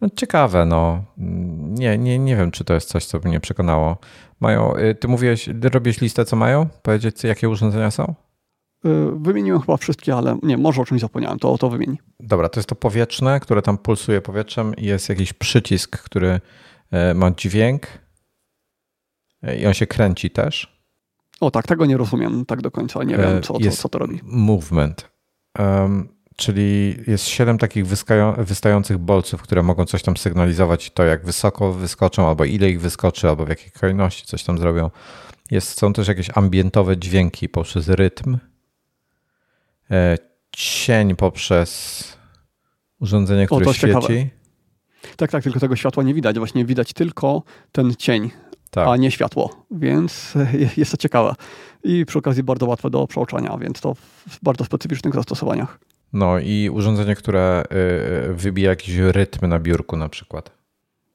[0.01, 1.03] no ciekawe, no.
[1.17, 3.97] Nie, nie, nie wiem, czy to jest coś, co by mnie przekonało.
[4.39, 6.67] Mają, y, ty mówiłeś, robisz listę, co mają?
[6.81, 8.15] Powiedzieć, jakie urządzenia są?
[8.85, 11.97] Y, wymieniłem chyba wszystkie, ale nie, może o czymś zapomniałem, to, to wymień.
[12.19, 16.39] Dobra, to jest to powietrzne, które tam pulsuje powietrzem i jest jakiś przycisk, który
[17.11, 17.87] y, ma dźwięk
[19.59, 20.77] i on się kręci też.
[21.39, 24.19] O tak, tego nie rozumiem tak do końca, nie wiem co, co, co to robi.
[24.23, 25.09] Movement.
[25.59, 27.85] Um, czyli jest siedem takich
[28.37, 33.29] wystających bolców, które mogą coś tam sygnalizować, to jak wysoko wyskoczą, albo ile ich wyskoczy,
[33.29, 34.89] albo w jakiej kolejności coś tam zrobią.
[35.51, 38.37] Jest, są też jakieś ambientowe dźwięki poprzez rytm,
[39.91, 40.17] e,
[40.51, 42.03] cień poprzez
[42.99, 43.93] urządzenie, które o, świeci.
[43.93, 44.29] Ciekawe.
[45.15, 46.37] Tak, tak, tylko tego światła nie widać.
[46.37, 48.31] Właśnie widać tylko ten cień,
[48.71, 48.87] tak.
[48.87, 50.33] a nie światło, więc
[50.77, 51.35] jest to ciekawe.
[51.83, 53.93] I przy okazji bardzo łatwe do przeoczania, więc to
[54.29, 55.79] w bardzo specyficznych zastosowaniach.
[56.13, 57.63] No i urządzenie, które
[58.29, 60.51] y, wybija jakiś rytm na biurku na przykład.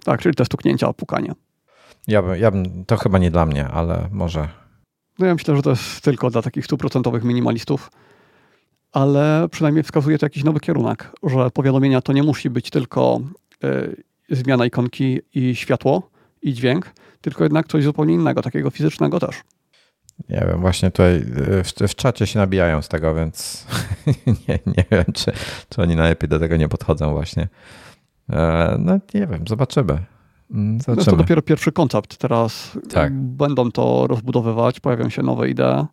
[0.04, 1.32] Tak, czyli te stuknięcia, pukanie.
[2.08, 4.48] Ja bym, ja bym, to chyba nie dla mnie, ale może.
[5.18, 7.90] No ja myślę, że to jest tylko dla takich stuprocentowych minimalistów,
[8.92, 13.20] ale przynajmniej wskazuje to jakiś nowy kierunek, że powiadomienia to nie musi być tylko
[13.64, 16.10] y, zmiana ikonki i światło
[16.42, 19.42] i dźwięk, tylko jednak coś zupełnie innego, takiego fizycznego też.
[20.28, 23.66] Nie wiem, właśnie tutaj e, w, w czacie się nabijają z tego, więc
[24.48, 25.32] nie, nie wiem, czy,
[25.68, 27.48] czy oni najlepiej do tego nie podchodzą właśnie.
[28.30, 29.98] E, no nie wiem, zobaczymy.
[30.50, 31.06] Mm, zobaczymy.
[31.06, 32.16] No to dopiero pierwszy koncept.
[32.16, 33.12] Teraz tak.
[33.12, 35.86] będą to rozbudowywać, pojawią się nowe idee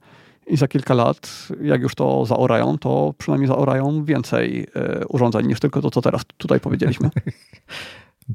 [0.47, 5.59] i za kilka lat, jak już to zaorają, to przynajmniej zaorają więcej e, urządzeń niż
[5.59, 7.09] tylko to, co teraz tutaj powiedzieliśmy.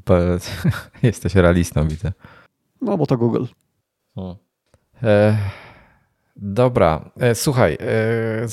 [1.03, 2.11] jesteś realistą, widzę.
[2.81, 3.45] No, bo to Google.
[4.15, 4.35] Hmm.
[6.35, 8.47] Dobra, e, słuchaj, e,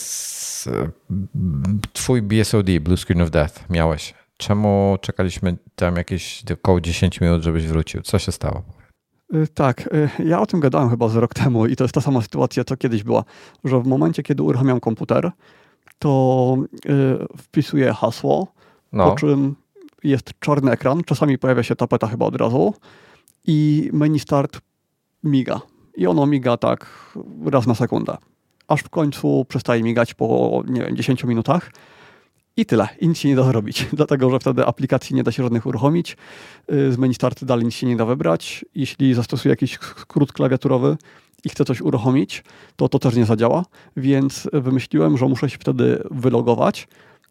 [1.92, 4.14] twój BSOD, Blue Screen of Death, miałeś.
[4.36, 8.02] Czemu czekaliśmy tam jakieś około 10 minut, żebyś wrócił?
[8.02, 8.62] Co się stało?
[9.34, 9.88] E, tak,
[10.24, 12.76] ja o tym gadałem chyba z rok temu i to jest ta sama sytuacja, co
[12.76, 13.24] kiedyś była,
[13.64, 15.30] że w momencie, kiedy uruchamiam komputer,
[15.98, 16.56] to
[17.38, 18.52] wpisuję hasło,
[18.92, 19.10] no.
[19.10, 19.56] po czym
[20.04, 22.74] jest czarny ekran, czasami pojawia się tapeta chyba od razu
[23.46, 24.60] i menu start
[25.24, 25.71] miga.
[25.96, 26.86] I ono miga tak
[27.44, 28.16] raz na sekundę.
[28.68, 31.70] Aż w końcu przestaje migać po, nie wiem, 10 minutach.
[32.56, 32.88] I tyle.
[33.00, 36.16] I nic się nie da zrobić, dlatego że wtedy aplikacji nie da się żadnych uruchomić.
[36.72, 38.64] Y, z menu start dalej nic się nie da wybrać.
[38.74, 40.96] Jeśli zastosuję jakiś skrót klawiaturowy
[41.44, 42.44] i chcę coś uruchomić,
[42.76, 43.64] to to też nie zadziała.
[43.96, 46.88] Więc wymyśliłem, że muszę się wtedy wylogować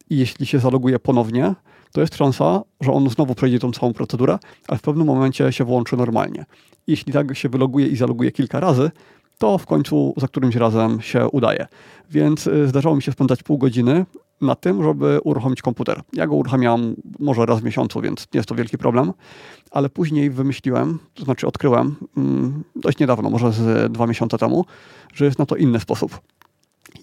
[0.10, 1.56] i jeśli się zaloguję ponownie,
[1.92, 5.64] to jest szansa, że on znowu przejdzie tą całą procedurę, ale w pewnym momencie się
[5.64, 6.46] włączy normalnie.
[6.88, 8.92] Jeśli tak się wyloguje i zaloguje kilka razy,
[9.38, 11.68] to w końcu za którymś razem się udaje.
[12.10, 14.06] Więc y, zdarzało mi się spędzać pół godziny
[14.42, 16.02] na tym, żeby uruchomić komputer.
[16.14, 19.14] Ja go uruchamiam może raz w miesiącu, więc nie jest to wielki problem,
[19.72, 24.66] ale później wymyśliłem, to znaczy odkryłem mm, dość niedawno, może z dwa miesiące temu,
[25.14, 26.22] że jest na to inny sposób.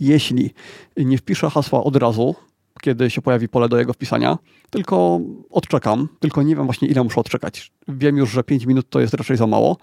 [0.01, 0.51] Jeśli
[0.97, 2.35] nie wpiszę hasła od razu,
[2.79, 4.39] kiedy się pojawi pole do jego wpisania,
[4.71, 5.21] tylko
[5.51, 7.73] odczekam, tylko nie wiem właśnie ile muszę odczekać.
[7.89, 9.77] Wiem już, że 5 minut to jest raczej za mało,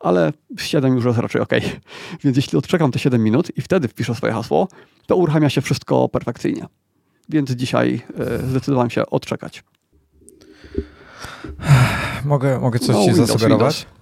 [0.00, 1.52] ale 7 już jest raczej ok.
[2.24, 4.68] Więc jeśli odczekam te 7 minut i wtedy wpiszę swoje hasło,
[5.06, 6.66] to uruchamia się wszystko perfekcyjnie.
[7.28, 9.64] Więc dzisiaj e, zdecydowałem się odczekać.
[12.24, 13.76] Mogę, mogę coś no, ci Windows, zasugerować?
[13.76, 13.99] Windows.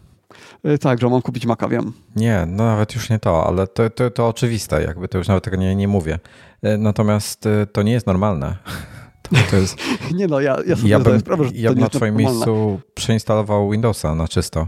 [0.65, 1.93] E, tak, że mam kupić Maca, wiem.
[2.17, 5.45] Nie, no nawet już nie to, ale to, to, to oczywiste, jakby to już nawet
[5.45, 6.19] tego nie, nie mówię.
[6.63, 8.57] E, natomiast to nie jest normalne.
[9.53, 9.77] Jest...
[10.15, 12.37] nie no, ja, ja sobie ja bym, sprawę, że ja bym na twoim normalne.
[12.37, 14.67] miejscu przeinstalował Windowsa na czysto.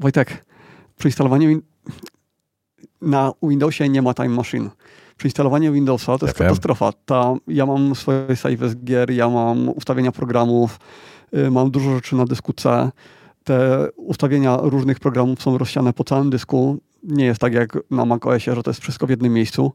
[0.00, 0.44] Wojtek,
[0.98, 1.62] przeinstalowanie win...
[3.02, 4.70] na Windowsie nie ma Time Machine
[5.20, 6.92] przeinstalowanie Windowsa to jest katastrofa.
[7.04, 10.78] Ta, ja mam swoje save z gier, ja mam ustawienia programów,
[11.34, 12.90] y, mam dużo rzeczy na dysku C.
[13.44, 16.78] Te ustawienia różnych programów są rozsiane po całym dysku.
[17.02, 19.72] Nie jest tak jak na macOSie, że to jest wszystko w jednym miejscu.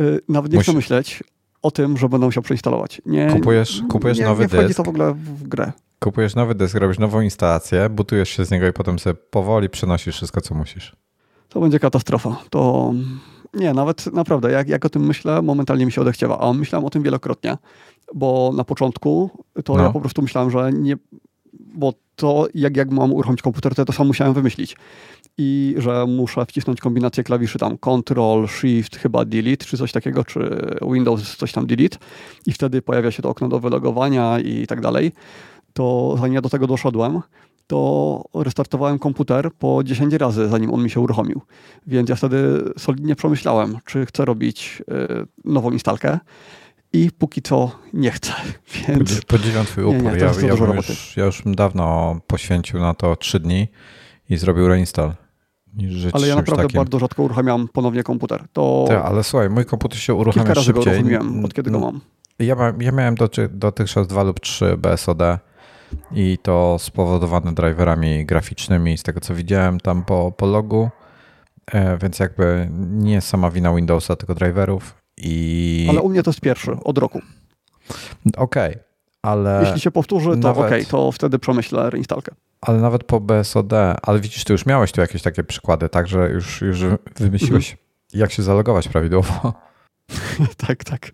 [0.00, 0.70] Y, nawet nie Musi...
[0.70, 1.22] chcę myśleć
[1.62, 3.02] o tym, że będę musiał przeinstalować.
[3.06, 4.76] Nie, kupujesz kupujesz nie, nowy nie dysk.
[4.76, 5.72] to w ogóle w grę.
[6.00, 10.16] Kupujesz nowy dysk, robisz nową instalację, butujesz się z niego i potem sobie powoli przenosisz
[10.16, 10.96] wszystko, co musisz.
[11.48, 12.36] To będzie katastrofa.
[12.50, 12.92] To
[13.54, 16.38] nie, nawet naprawdę, jak, jak o tym myślę, momentalnie mi się odechciewa.
[16.38, 17.56] A myślałem o tym wielokrotnie,
[18.14, 19.30] bo na początku
[19.64, 19.82] to no.
[19.82, 20.96] ja po prostu myślałem, że nie,
[21.60, 24.76] bo to jak, jak mam uruchomić komputer, to ja to sam musiałem wymyślić.
[25.38, 30.66] I że muszę wcisnąć kombinację klawiszy tam Ctrl, Shift, chyba Delete, czy coś takiego, czy
[30.92, 31.98] Windows, coś tam Delete.
[32.46, 35.12] I wtedy pojawia się to okno do wylogowania i tak dalej.
[35.72, 37.20] To zanim ja do tego doszedłem,
[37.66, 41.40] to restartowałem komputer po 10 razy, zanim on mi się uruchomił.
[41.86, 46.18] Więc ja wtedy solidnie przemyślałem, czy chcę robić y, nową instalkę
[46.96, 48.32] i póki co nie chcę.
[48.88, 49.20] Więc...
[49.24, 50.02] Podziwiam twój upór.
[50.02, 53.68] Nie, nie, ja, ja, już, ja już dawno poświęcił na to 3 dni
[54.30, 55.14] i zrobił reinstall.
[56.12, 56.78] Ale ja naprawdę takim...
[56.78, 58.44] bardzo rzadko uruchamiam ponownie komputer.
[58.52, 60.84] To tak, ale słuchaj, mój komputer się uruchamia Kilka razy szybciej.
[60.84, 62.00] go uruchomiłem, od kiedy go mam.
[62.38, 63.14] Ja, ja miałem
[63.50, 65.22] dotychczas dwa lub trzy BSOD
[66.12, 70.90] i to spowodowane driverami graficznymi z tego co widziałem tam po, po logu,
[71.72, 75.05] e, więc jakby nie sama wina Windowsa, tylko driverów.
[75.16, 75.86] I...
[75.90, 77.20] Ale u mnie to jest pierwszy od roku.
[78.36, 78.84] Okej, okay,
[79.22, 79.62] ale.
[79.64, 80.64] Jeśli się powtórzy, to nawet...
[80.64, 82.34] okej, okay, to wtedy przemyślę reinstalkę.
[82.60, 86.30] Ale nawet po BSOD, ale widzisz, ty już miałeś tu jakieś takie przykłady, tak, że
[86.30, 86.80] już, już
[87.16, 87.86] wymyśliłeś, mhm.
[88.12, 89.52] jak się zalogować prawidłowo.
[90.66, 91.10] tak, tak.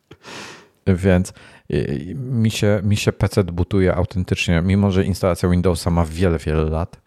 [0.86, 1.32] Więc
[2.16, 7.00] mi się, mi się PC butuje autentycznie, mimo że instalacja Windowsa ma wiele, wiele lat.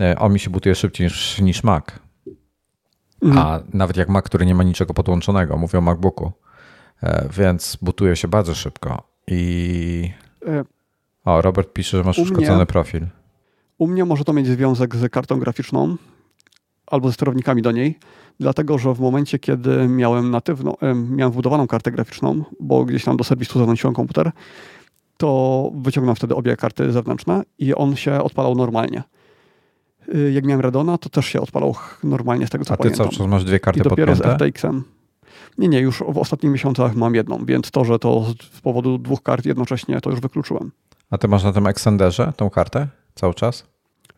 [0.00, 1.84] E, on mi się butuje szybciej niż, niż Mac.
[3.22, 3.46] Mhm.
[3.46, 6.32] A nawet jak Mac, który nie ma niczego podłączonego, mówię o MacBooku.
[7.02, 9.02] E, więc butuje się bardzo szybko.
[9.26, 10.10] I.
[10.46, 10.64] E,
[11.24, 13.06] o, Robert pisze, że masz uszkodzony mnie, profil.
[13.78, 15.96] U mnie może to mieć związek z kartą graficzną
[16.86, 17.98] albo ze sterownikami do niej,
[18.40, 23.24] dlatego że w momencie, kiedy miałem natywną, miałem wbudowaną kartę graficzną, bo gdzieś tam do
[23.24, 24.32] serwisu zanosiłem komputer,
[25.16, 29.02] to wyciągnąłem wtedy obie karty zewnętrzne i on się odpalał normalnie.
[30.14, 31.74] Y, jak miałem Redona, to też się odpalał
[32.04, 33.06] normalnie z tego, co A ty pamiętam.
[33.06, 34.38] cały czas masz dwie karty I dopiero podpięte?
[34.38, 34.84] z RTX-em.
[35.58, 39.22] Nie, nie, już w ostatnich miesiącach mam jedną, więc to, że to z powodu dwóch
[39.22, 40.70] kart jednocześnie, to już wykluczyłem.
[41.10, 43.66] A ty masz na tym Extenderze tą kartę cały czas?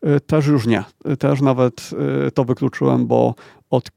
[0.07, 0.83] Y, też już nie.
[1.09, 1.89] Y, też nawet
[2.33, 3.35] to wykluczyłem, bo
[3.69, 3.89] od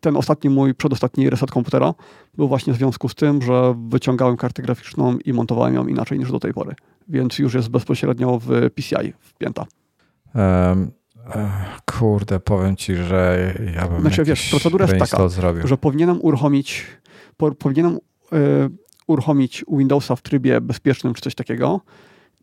[0.00, 1.94] ten ostatni mój, przedostatni reset komputera
[2.34, 6.32] był właśnie w związku z tym, że wyciągałem kartę graficzną i montowałem ją inaczej niż
[6.32, 6.74] do tej pory.
[7.08, 9.66] Więc już jest bezpośrednio w PCI wpięta.
[10.34, 10.90] Um,
[11.98, 15.66] kurde, powiem ci, że ja bym Znaczy wiesz, procedura jest taka, zrobił.
[15.66, 16.86] że powinienem uruchomić
[17.36, 17.98] po, powinienem
[18.32, 18.70] y,
[19.06, 21.80] uruchomić Windowsa w trybie bezpiecznym czy coś takiego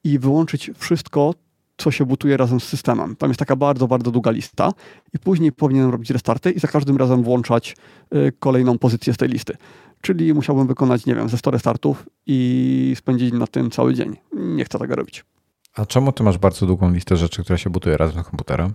[0.03, 1.33] i wyłączyć wszystko,
[1.77, 3.15] co się butuje razem z systemem.
[3.15, 4.71] Tam jest taka bardzo, bardzo długa lista
[5.13, 7.75] i później powinienem robić restarty i za każdym razem włączać
[8.15, 9.57] y, kolejną pozycję z tej listy.
[10.01, 14.17] Czyli musiałbym wykonać, nie wiem, ze 100 startów i spędzić na tym cały dzień.
[14.33, 15.25] Nie chcę tego robić.
[15.75, 18.73] A czemu ty masz bardzo długą listę rzeczy, które się butuje razem z komputerem?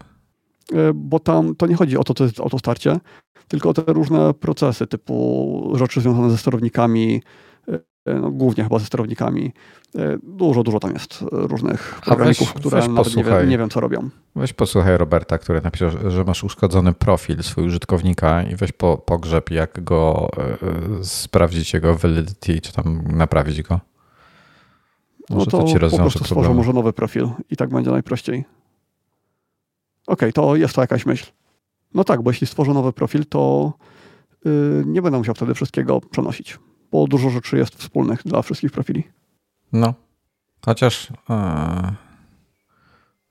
[0.72, 3.00] E, bo tam to nie chodzi o to, co jest autostarcie,
[3.48, 7.22] tylko o te różne procesy, typu rzeczy związane ze sterownikami,
[7.68, 9.52] e, no, głównie chyba ze sterownikami.
[9.94, 13.70] E, dużo, dużo tam jest różnych programików, weź, które weź nawet nie, wiem, nie wiem,
[13.70, 14.10] co robią.
[14.36, 19.50] Weź posłuchaj Roberta, który napisał, że masz uszkodzony profil swój użytkownika i weź po, pogrzeb,
[19.50, 20.30] jak go
[21.00, 23.80] y, sprawdzić jego validity, czy tam naprawić go.
[25.30, 28.44] Może no to, to ci po prostu stworzę może nowy profil i tak będzie najprościej.
[30.06, 31.26] Okej, okay, to jest to jakaś myśl.
[31.94, 33.72] No tak, bo jeśli stworzę nowy profil, to
[34.44, 36.58] yy, nie będę musiał wtedy wszystkiego przenosić,
[36.92, 39.04] bo dużo rzeczy jest wspólnych dla wszystkich profili.
[39.72, 39.94] No,
[40.66, 41.36] chociaż yy,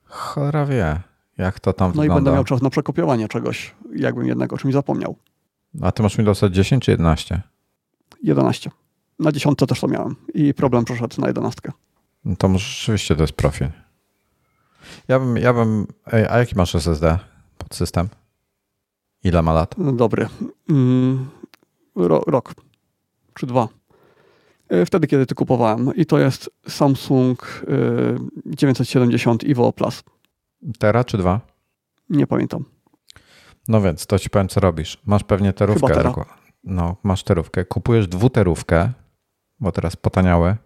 [0.04, 1.00] cholera wie,
[1.38, 2.14] jak to tam no wygląda.
[2.14, 5.16] No i będę miał czas na przekopiowanie czegoś, jakbym jednak o czymś zapomniał.
[5.82, 7.42] A ty masz Windowsa 10 czy 11?
[8.22, 8.70] 11.
[9.18, 11.72] Na 10 też to miałem i problem przeszedł na 11.
[12.26, 13.68] No to może rzeczywiście to jest profil.
[15.08, 15.86] Ja bym, ja bym.
[16.12, 17.18] Ej, a jaki masz SSD
[17.58, 18.08] pod system?
[19.24, 19.74] Ile ma lat?
[19.92, 20.28] Dobry.
[20.70, 21.28] Mm,
[21.96, 22.54] ro, rok
[23.34, 23.68] czy dwa.
[24.68, 25.94] E, wtedy, kiedy ty kupowałem.
[25.94, 27.62] I to jest Samsung
[28.46, 30.02] 970 e, Evo Plus.
[30.78, 31.40] Tera czy dwa?
[32.10, 32.64] Nie pamiętam.
[33.68, 35.00] No więc, to ci powiem, co robisz.
[35.04, 35.88] Masz pewnie terówkę.
[35.88, 36.24] Chyba tera.
[36.64, 37.64] No, masz terówkę.
[37.64, 38.92] Kupujesz dwuterówkę,
[39.60, 40.56] bo teraz potaniały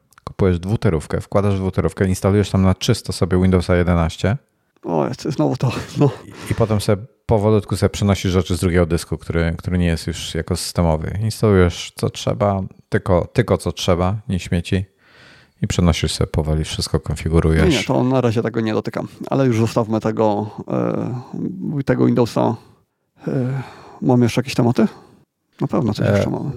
[0.41, 4.37] kupujesz dwuterówkę, wkładasz dwuterówkę, instalujesz tam na czysto sobie Windowsa 11.
[4.85, 5.73] O, znowu to.
[5.99, 6.11] No.
[6.27, 10.07] I, I, potem sobie powolutku sobie przenosisz rzeczy z drugiego dysku, który, który nie jest
[10.07, 11.19] już jako systemowy.
[11.23, 14.85] Instalujesz co trzeba, tylko, tylko co trzeba, nie śmieci.
[15.63, 17.69] I przenosisz sobie powoli, wszystko konfigurujesz.
[17.69, 20.51] Nie, nie, to na razie tego nie dotykam, ale już zostawmy tego,
[21.79, 22.57] e, tego Windowsa.
[23.29, 23.63] E,
[24.03, 24.87] mam jeszcze jakieś tematy?
[25.61, 26.51] Na pewno coś jeszcze e, mamy.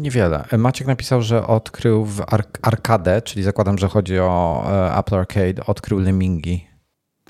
[0.00, 0.44] Niewiele.
[0.58, 2.22] Maciek napisał, że odkrył w
[2.62, 6.66] Arcade, czyli zakładam, że chodzi o e, Apple Arcade, odkrył Lemingi.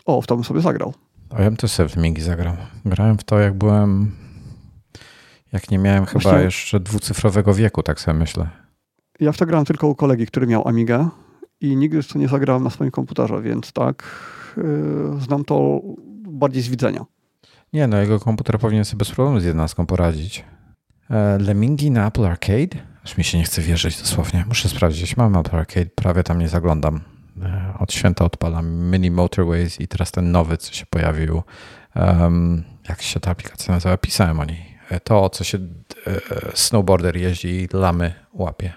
[0.06, 0.94] O, w to bym sobie zagrał.
[1.30, 2.56] O, ja bym też sobie w Lemingi zagrał.
[2.84, 4.12] Grałem w to, jak byłem...
[5.52, 6.30] Jak nie miałem Właśnie...
[6.30, 8.48] chyba jeszcze dwucyfrowego wieku, tak sobie myślę.
[9.20, 11.08] Ja w to grałem tylko u kolegi, który miał Amigę
[11.60, 14.02] i nigdy jeszcze nie zagrałem na swoim komputerze, więc tak
[14.56, 15.80] yy, znam to
[16.28, 17.04] bardziej z widzenia.
[17.72, 20.44] Nie, no jego komputer powinien sobie bez problemu z jednostką poradzić.
[21.10, 22.82] E, Lemingi na Apple Arcade?
[23.04, 24.44] Aż mi się nie chce wierzyć dosłownie.
[24.48, 25.16] Muszę sprawdzić.
[25.16, 27.00] Mam Apple Arcade, prawie tam nie zaglądam.
[27.42, 31.42] E, od święta odpalam Mini Motorways i teraz ten nowy, co się pojawił.
[31.96, 33.96] Um, jak się ta aplikacja nazywa?
[33.96, 34.78] Pisałem o niej.
[34.90, 35.58] E, to, co się
[36.54, 38.72] snowboarder jeździ i lamy łapie.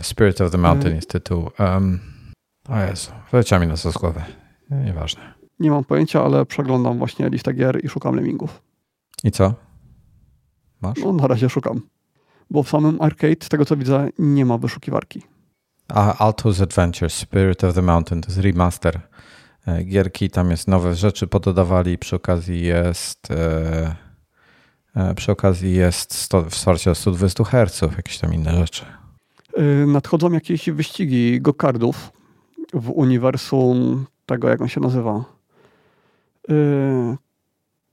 [0.00, 1.50] Spirit of the Mountain jest tytuł.
[1.58, 2.00] Um,
[2.68, 4.22] o Jezu, wyleciał mi na z głowy.
[4.70, 5.34] Nieważne.
[5.58, 8.62] Nie mam pojęcia, ale przeglądam właśnie listę gier i szukam lemmingów.
[9.24, 9.54] I co?
[10.82, 10.98] Masz?
[11.04, 11.80] No, na razie szukam.
[12.50, 15.22] Bo w samym arcade, z tego co widzę, nie ma wyszukiwarki.
[15.88, 19.00] A Alto's Adventure, Spirit of the Mountain, to jest remaster
[19.66, 20.30] e, gierki.
[20.30, 21.98] Tam jest nowe rzeczy pododawali.
[21.98, 23.96] Przy okazji jest e,
[24.96, 28.84] e, przy okazji jest 100, wsparcie 120 Hz, jakieś tam inne rzeczy.
[29.86, 32.12] Nadchodzą jakieś wyścigi go-kardów
[32.74, 35.24] w uniwersum tego, jak on się nazywa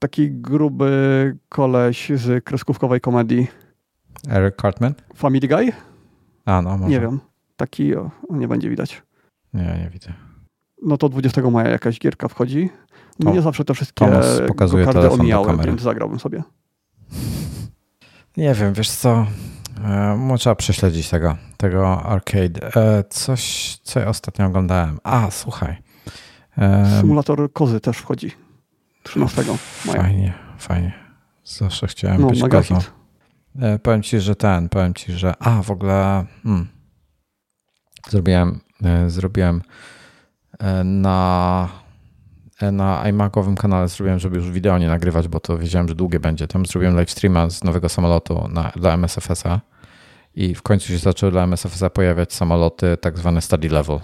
[0.04, 3.46] taki gruby koleś z kreskówkowej komedii.
[4.30, 4.94] Eric Cartman?
[5.16, 5.72] Family Guy?
[6.44, 6.90] A, no może.
[6.90, 7.20] Nie wiem.
[7.56, 9.02] Taki, o, nie będzie widać.
[9.54, 10.12] Nie, nie widzę.
[10.82, 12.70] No to 20 maja jakaś gierka wchodzi.
[13.18, 14.06] Mnie zawsze te wszystkie
[14.84, 16.42] karty omijały, więc zagrałbym sobie.
[18.36, 19.26] Nie wiem, wiesz co,
[19.84, 22.76] e, trzeba prześledzić tego, tego arcade.
[22.76, 24.98] E, coś, co ja ostatnio oglądałem.
[25.02, 25.76] A, słuchaj.
[26.58, 28.43] E, Symulator kozy też wchodzi.
[29.04, 29.44] 13
[29.86, 30.02] maja.
[30.02, 30.92] Fajnie, fajnie.
[31.44, 32.78] Zawsze chciałem no, być kozą.
[33.60, 36.68] E, powiem ci, że ten, powiem ci, że a w ogóle hmm,
[38.10, 39.62] zrobiłem, e, zrobiłem
[40.58, 41.68] e, na
[42.72, 46.48] na iMacowym kanale zrobiłem, żeby już wideo nie nagrywać, bo to wiedziałem, że długie będzie.
[46.48, 49.60] Tam zrobiłem live streama z nowego samolotu na, dla MSFS-a
[50.34, 54.00] i w końcu się zaczęły dla MSFS-a pojawiać samoloty tak zwane study level,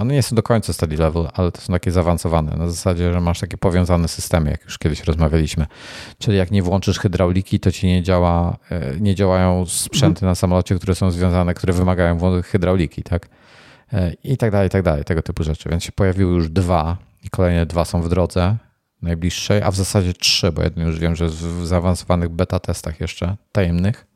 [0.00, 2.56] one nie są do końca study level, ale to są takie zaawansowane.
[2.56, 5.66] Na zasadzie, że masz takie powiązane systemy, jak już kiedyś rozmawialiśmy.
[6.18, 10.30] Czyli jak nie włączysz hydrauliki, to ci nie, działa, e, nie działają sprzęty mhm.
[10.30, 13.28] na samolocie, które są związane, które wymagają hydrauliki, tak?
[13.92, 15.68] E, I tak dalej, i tak dalej, tego typu rzeczy.
[15.68, 18.56] Więc się pojawiły już dwa i kolejne dwa są w drodze
[19.02, 23.36] najbliższej, a w zasadzie trzy, bo jeden już wiem, że w zaawansowanych beta testach jeszcze,
[23.52, 24.06] tajemnych.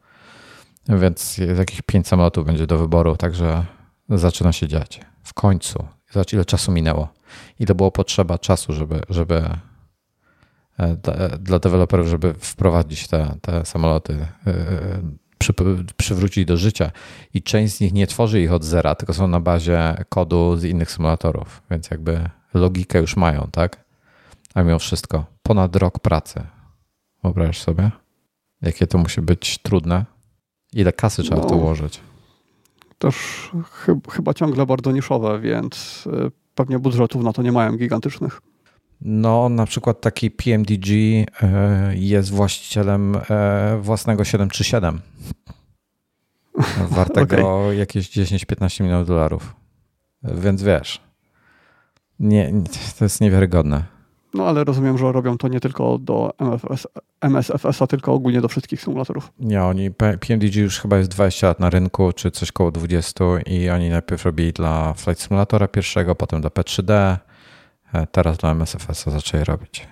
[0.89, 3.65] Więc jakieś pięć samolotów będzie do wyboru, także
[4.09, 5.87] zaczyna się dziać w końcu.
[6.11, 7.09] Zobacz, ile czasu minęło.
[7.61, 9.45] I to było potrzeba czasu, żeby, żeby
[10.79, 10.97] e,
[11.39, 14.53] dla deweloperów, żeby wprowadzić te, te samoloty e,
[15.39, 15.53] przy,
[15.97, 16.91] przywrócić do życia
[17.35, 20.65] i część z nich nie tworzy ich od zera, tylko są na bazie kodu z
[20.65, 23.85] innych symulatorów, więc jakby logikę już mają, tak?
[24.55, 26.47] A mimo wszystko ponad rok pracy.
[27.23, 27.91] Wyobraź sobie,
[28.63, 30.05] jakie to musi być trudne.
[30.73, 32.01] Ile kasy trzeba no, w to ułożyć?
[32.99, 33.15] Też
[34.11, 38.41] chyba ciągle bardzo niszowe, więc y, pewnie budżetów na to nie mają gigantycznych.
[39.01, 40.89] No, na przykład taki PMDG
[41.43, 45.01] e, jest właścicielem e, własnego 737.
[46.97, 47.77] Wartego okay.
[47.77, 49.57] jakieś 10-15 milionów dolarów.
[50.23, 51.01] Więc wiesz,
[52.19, 52.53] nie,
[52.99, 53.96] to jest niewiarygodne.
[54.37, 56.87] No ale rozumiem, że robią to nie tylko do MFS,
[57.21, 59.33] MSFS-a, tylko ogólnie do wszystkich symulatorów.
[59.39, 59.91] Nie, oni,
[60.21, 64.25] PMDG już chyba jest 20 lat na rynku, czy coś koło 20 i oni najpierw
[64.25, 67.17] robili dla Flight Simulatora pierwszego, potem dla P3D,
[67.93, 69.89] E, teraz dla MSFS-a zaczęli robić.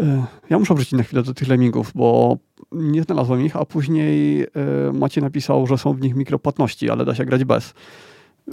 [0.00, 2.36] E, ja muszę wrócić na chwilę do tych lemmingów, bo
[2.72, 4.46] nie znalazłem ich, a później e,
[4.92, 7.74] Maciej napisał, że są w nich mikropłatności, ale da się grać bez.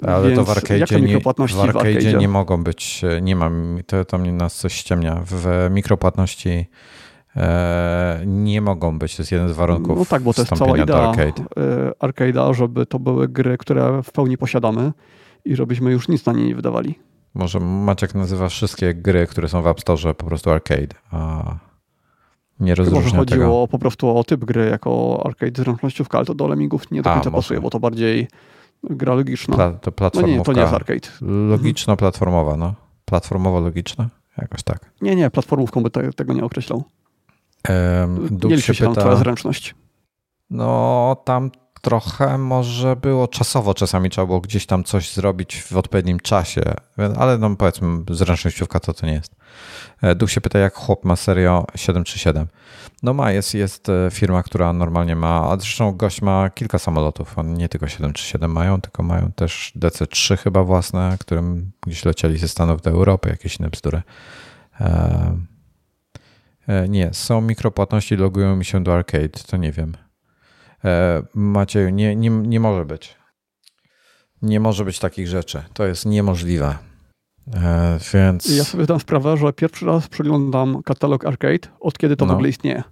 [0.02, 1.26] Ale Więc to w arcade, nie, w
[1.60, 5.22] arcade nie mogą być, nie mam, to, to mnie nas coś ściemnia.
[5.26, 6.66] W mikropłatności
[7.36, 10.78] e, nie mogą być, to jest jeden z warunków No tak, bo to jest cała
[10.78, 11.44] idea arcade.
[12.00, 14.92] arcade'a, żeby to były gry, które w pełni posiadamy
[15.44, 16.98] i żebyśmy już nic na nie nie wydawali.
[17.34, 21.42] Może Maciek nazywa wszystkie gry, które są w App Store po prostu arcade, a
[22.60, 23.68] nie rozróżnia Może chodziło tego.
[23.68, 27.30] po prostu o typ gry jako arcade zręcznościówka, ale to do Lemmingów nie do końca
[27.30, 28.28] pasuje, bo to bardziej
[28.90, 29.54] gra logiczna.
[29.54, 30.32] Pla, to platformówka.
[30.32, 31.08] No nie, to nie jest arcade.
[31.20, 32.74] Logiczno-platformowa, no.
[33.10, 34.06] Platformowo-logiczna?
[34.38, 34.92] Jakoś tak.
[35.00, 36.84] Nie, nie, platformówką by te, tego nie określał.
[37.68, 39.74] Um, nie liczy się pyta, twoja zręczność.
[40.50, 41.50] No, tam
[41.82, 46.62] trochę może było czasowo, czasami trzeba było gdzieś tam coś zrobić w odpowiednim czasie,
[47.18, 49.36] ale no powiedzmy zręcznościówka to to nie jest.
[50.02, 52.46] E, Duch się pyta, jak chłop ma serio 737.
[53.02, 57.38] No ma, jest, jest e, firma, która normalnie ma, a zresztą gość ma kilka samolotów,
[57.38, 62.48] on nie tylko 737 mają, tylko mają też DC-3 chyba własne, którym gdzieś lecieli ze
[62.48, 64.02] Stanów do Europy, jakieś inne bzdury.
[64.80, 65.38] E,
[66.88, 69.96] nie, są mikropłatności, logują mi się do arcade, to nie wiem.
[70.84, 73.16] E, Macieju, nie, nie, nie może być.
[74.42, 75.62] Nie może być takich rzeczy.
[75.72, 76.91] To jest niemożliwe.
[77.54, 78.56] E, więc...
[78.56, 82.32] Ja sobie zdam sprawę, że pierwszy raz przeglądam katalog Arcade, od kiedy to no.
[82.32, 82.82] w ogóle istnieje.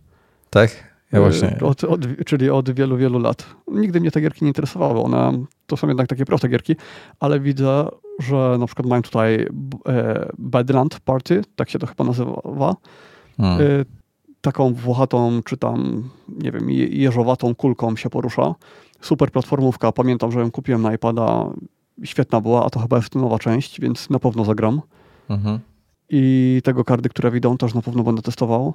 [0.51, 0.91] Tak?
[1.13, 1.59] Ja e, właśnie.
[1.63, 3.47] Od, od, czyli od wielu, wielu lat.
[3.69, 5.03] Nigdy mnie te gierki nie interesowały.
[5.03, 6.77] One to są jednak takie proste gierki,
[7.21, 9.47] ale widzę, że na przykład mają tutaj
[10.39, 12.77] Badland Party, tak się to chyba nazywa.
[13.37, 13.85] Hmm
[14.41, 18.55] taką włochatą, czy tam, nie wiem, jeżowatą kulką się porusza.
[19.01, 21.51] Super platformówka, pamiętam, że ją kupiłem na iPada,
[22.05, 24.81] świetna była, a to chyba jest nowa część, więc na pewno zagram.
[25.29, 25.59] Mhm.
[26.09, 28.75] I tego kardy, które widzą, też na pewno będę testował.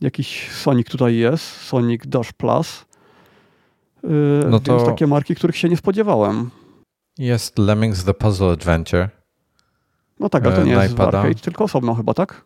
[0.00, 2.84] Jakiś Sonic tutaj jest, Sonic Dash Plus.
[4.02, 4.10] Yy,
[4.50, 6.50] no to więc takie marki, których się nie spodziewałem.
[7.18, 9.08] Jest Lemmings The Puzzle Adventure.
[10.20, 12.44] No tak, ale to nie jest arcade, tylko osobno chyba, tak?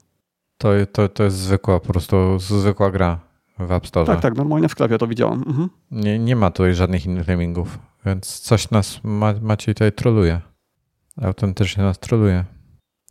[0.58, 3.18] To, to, to jest zwykła, po prostu zwykła gra
[3.58, 4.06] w App Store.
[4.06, 5.44] Tak, tak, normalnie w sklepie to widziałem.
[5.46, 5.68] Mhm.
[5.90, 7.78] Nie, nie ma tutaj żadnych innych lemmingów,
[8.08, 10.40] więc coś nas ma, Maciej tutaj troluje.
[11.22, 12.44] Autentycznie nas troluje.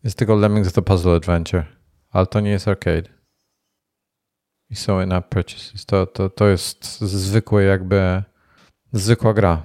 [0.04, 1.66] Jest tylko Lemmings The Puzzle Adventure,
[2.10, 3.10] ale to nie jest arcade.
[4.70, 5.86] I są in-app purchases.
[5.86, 8.24] To, to, to jest zwykłe jakby,
[8.92, 9.64] zwykła gra.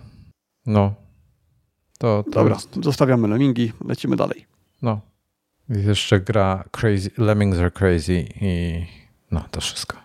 [0.67, 0.95] No.
[1.99, 2.85] To, to Dobra, jest...
[2.85, 4.47] zostawiamy lemmingi, lecimy dalej.
[4.83, 5.01] No,
[5.69, 8.85] jeszcze gra Crazy, Lemmings are Crazy i
[9.31, 9.97] no to wszystko.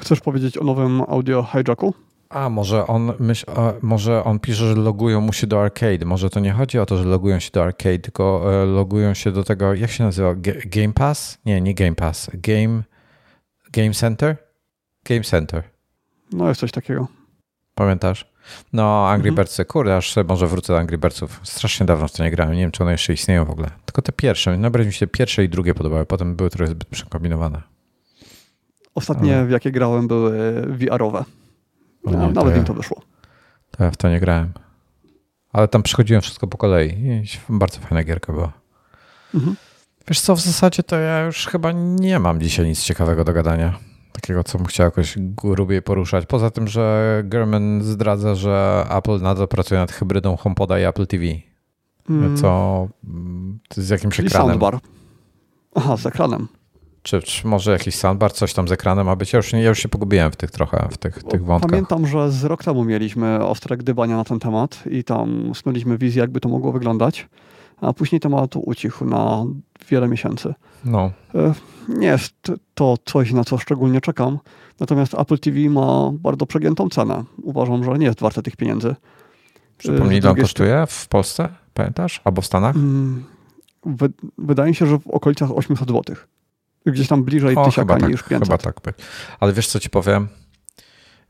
[0.00, 1.94] Chcesz powiedzieć o nowym audio hijacku?
[2.28, 6.04] A, może on, myśl, a, może on pisze, że logują mu się do arcade.
[6.04, 9.32] Może to nie chodzi o to, że logują się do arcade, tylko e, logują się
[9.32, 10.34] do tego, jak się nazywa?
[10.64, 11.38] Game Pass?
[11.44, 12.30] Nie, nie Game Pass.
[12.34, 12.82] Game,
[13.72, 14.36] Game Center?
[15.04, 15.62] Game Center.
[16.32, 17.08] No jest coś takiego.
[17.74, 18.32] Pamiętasz?
[18.72, 19.34] No, Angry mhm.
[19.34, 21.40] Birdsy, kurde, aż może wrócę do Angry Birdsów.
[21.42, 23.70] Strasznie dawno w to nie grałem, nie wiem, czy one jeszcze istnieją w ogóle.
[23.84, 27.62] Tylko te pierwsze, najbardziej mi się pierwsze i drugie podobały, potem były trochę zbyt przekombinowane.
[28.94, 29.46] Ostatnie, Ale...
[29.46, 31.24] w jakie grałem, były VR-owe.
[32.04, 33.02] No, nawet ja, im to wyszło.
[33.70, 34.52] To ja w to nie grałem.
[35.52, 36.88] Ale tam przychodziłem wszystko po kolei.
[36.88, 38.52] I bardzo fajna gierka była.
[39.34, 39.56] Mhm.
[40.08, 43.78] Wiesz co, w zasadzie to ja już chyba nie mam dzisiaj nic ciekawego do gadania
[44.12, 46.26] takiego, co bym chciał jakoś grubiej poruszać.
[46.26, 51.24] Poza tym, że German zdradza, że Apple nadal pracuje nad hybrydą HomePoda i Apple TV.
[52.10, 52.36] Mm.
[52.36, 52.88] Co
[53.76, 54.48] z jakimś Czyli ekranem.
[54.48, 54.78] soundbar.
[55.74, 56.48] Aha, z ekranem.
[57.08, 59.32] Czy, czy, może jakiś soundbar, coś tam z ekranem ma być?
[59.32, 61.70] Ja już, ja już się pogubiłem w tych trochę, w tych, tych wątkach.
[61.70, 66.20] Pamiętam, że z rok temu mieliśmy ostre gdybania na ten temat i tam snuliśmy wizję,
[66.20, 67.28] jakby to mogło wyglądać.
[67.80, 69.44] a później temat ucichł na
[69.90, 70.54] wiele miesięcy.
[70.84, 71.12] No.
[71.88, 72.34] Nie jest
[72.74, 74.38] to coś, na co szczególnie czekam,
[74.80, 77.24] natomiast Apple TV ma bardzo przegiętą cenę.
[77.42, 78.94] Uważam, że nie jest warte tych pieniędzy.
[79.78, 81.48] Przypomnij, ile on kosztuje w Polsce?
[81.74, 82.20] Pamiętasz?
[82.24, 82.76] Albo w Stanach?
[82.76, 83.24] Mm,
[84.38, 86.16] wydaje mi się, że w okolicach 800 zł.
[86.86, 88.48] Gdzieś tam bliżej o, tysiaka tak, niż 500.
[88.48, 88.80] Chyba tak.
[89.40, 90.28] Ale wiesz, co ci powiem?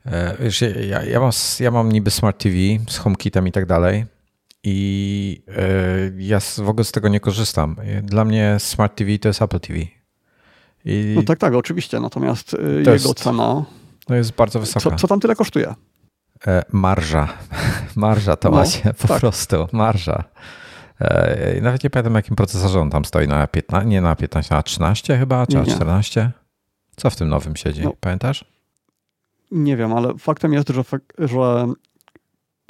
[0.05, 2.55] E, wiesz, ja, ja, mam, ja mam niby Smart TV
[2.87, 4.05] z HomeKitem i tak dalej
[4.63, 5.63] i e,
[6.17, 7.75] ja w ogóle z tego nie korzystam.
[8.03, 9.79] Dla mnie Smart TV to jest Apple TV.
[10.85, 11.99] I no tak, tak, oczywiście.
[11.99, 13.65] Natomiast e, jego jest, cena...
[14.05, 14.89] To jest bardzo wysoka.
[14.89, 15.75] Co, co tam tyle kosztuje?
[16.71, 17.27] Marża.
[17.95, 18.63] Marża to no,
[19.01, 19.19] po tak.
[19.19, 19.67] prostu.
[19.71, 20.23] Marża.
[21.61, 23.27] Nawet nie pamiętam, jakim procesorze on tam stoi.
[23.27, 26.31] Na 15, nie na 15, na 13 chyba, czy na 14?
[26.95, 27.83] Co w tym nowym siedzi?
[27.83, 27.93] No.
[27.99, 28.45] Pamiętasz?
[29.51, 30.83] Nie wiem, ale faktem jest, że,
[31.17, 31.67] że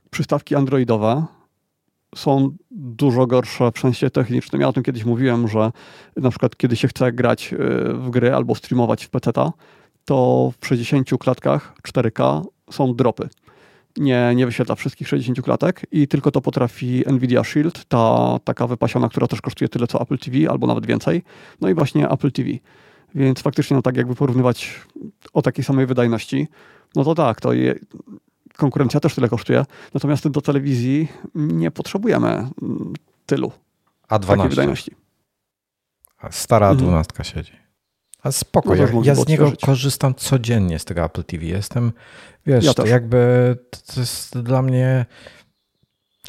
[0.09, 1.25] przystawki androidowe
[2.15, 4.61] są dużo gorsze w sensie technicznym.
[4.61, 5.71] Ja o tym kiedyś mówiłem, że
[6.17, 7.57] na przykład kiedy się chce grać y,
[7.93, 9.31] w gry albo streamować w PC,
[10.05, 12.41] to w 60 klatkach 4K
[12.71, 13.29] są dropy.
[13.99, 19.09] Nie, nie wyświetla wszystkich 60 klatek i tylko to potrafi Nvidia Shield, ta taka wypasiona,
[19.09, 21.23] która też kosztuje tyle co Apple TV albo nawet więcej.
[21.61, 22.49] No i właśnie Apple TV.
[23.15, 24.81] Więc faktycznie, no tak jakby porównywać
[25.33, 26.47] o takiej samej wydajności,
[26.95, 27.75] no to tak, to je,
[28.57, 29.65] konkurencja też tyle kosztuje.
[29.93, 32.93] Natomiast do telewizji nie potrzebujemy mm,
[33.25, 33.51] tylu.
[34.07, 34.49] A 12.
[34.49, 34.91] wydajności.
[36.31, 36.85] Stara mhm.
[36.85, 37.35] dwunastka mhm.
[37.35, 37.58] siedzi.
[38.23, 41.45] A spoko, ja, ja z niego korzystam codziennie z tego Apple TV.
[41.45, 41.91] Jestem,
[42.45, 43.57] wiesz, ja jakby
[43.93, 45.05] to jest dla mnie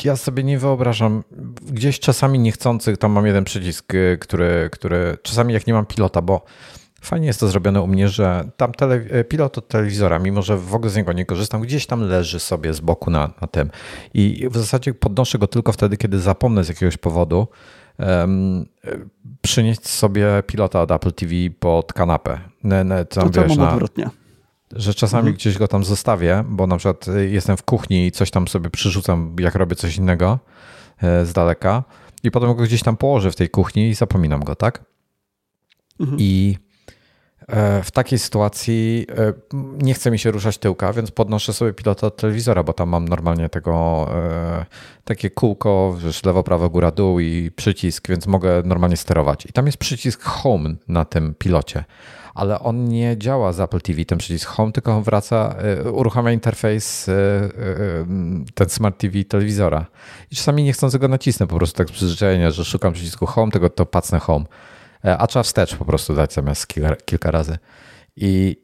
[0.04, 1.24] ja sobie nie wyobrażam.
[1.72, 6.44] Gdzieś czasami niechcący, tam mam jeden przycisk, który, który czasami jak nie mam pilota, bo
[7.00, 10.74] fajnie jest to zrobione u mnie, że tam tele, pilot od telewizora, mimo że w
[10.74, 13.70] ogóle z niego nie korzystam, gdzieś tam leży sobie z boku na, na tym.
[14.14, 17.48] I w zasadzie podnoszę go tylko wtedy, kiedy zapomnę z jakiegoś powodu
[19.42, 22.40] przynieść sobie pilota od Apple TV pod kanapę.
[23.10, 24.10] Tam, to wiesz, na, odwrotnie
[24.72, 25.36] że czasami mhm.
[25.36, 28.70] gdzieś go tam zostawię, bo na przykład y, jestem w kuchni i coś tam sobie
[28.70, 30.38] przyrzucam, jak robię coś innego
[31.02, 31.84] e, z daleka
[32.22, 34.84] i potem go gdzieś tam położę w tej kuchni i zapominam go, tak?
[36.00, 36.18] Mhm.
[36.20, 36.56] I
[37.82, 39.32] w takiej sytuacji e,
[39.82, 43.08] nie chce mi się ruszać tyłka, więc podnoszę sobie pilota od telewizora, bo tam mam
[43.08, 44.06] normalnie tego
[45.04, 49.46] takie kółko, wiesz, lewo, prawo, góra, dół i przycisk, więc mogę normalnie sterować.
[49.46, 51.84] I tam jest przycisk home na tym pilocie
[52.34, 55.54] ale on nie działa z Apple TV, ten przycisk Home, tylko on wraca,
[55.92, 57.10] uruchamia interfejs
[58.54, 59.86] ten Smart TV telewizora.
[60.30, 63.52] I czasami nie chcąc go nacisnę po prostu tak z przyzwyczajenia, że szukam przycisku Home,
[63.52, 64.44] tego to pacnę Home.
[65.04, 67.58] E, a trzeba wstecz po prostu dać zamiast kilka, kilka razy.
[68.16, 68.56] I,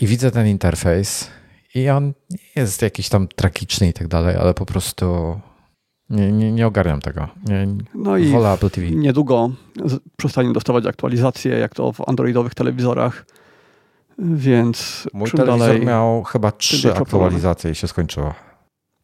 [0.00, 1.30] I widzę ten interfejs
[1.74, 5.38] i on nie jest jakiś tam tragiczny i tak dalej, ale po prostu
[6.10, 7.28] nie, nie, nie ogarniam tego.
[7.48, 8.90] Nie, no i wolę Apple TV.
[8.90, 9.50] Niedługo
[10.16, 13.26] przestanie dostawać aktualizacje, jak to w androidowych telewizorach.
[14.18, 18.34] Więc Mój telewizor dalej, miał chyba trzy aktualizacje i się skończyło.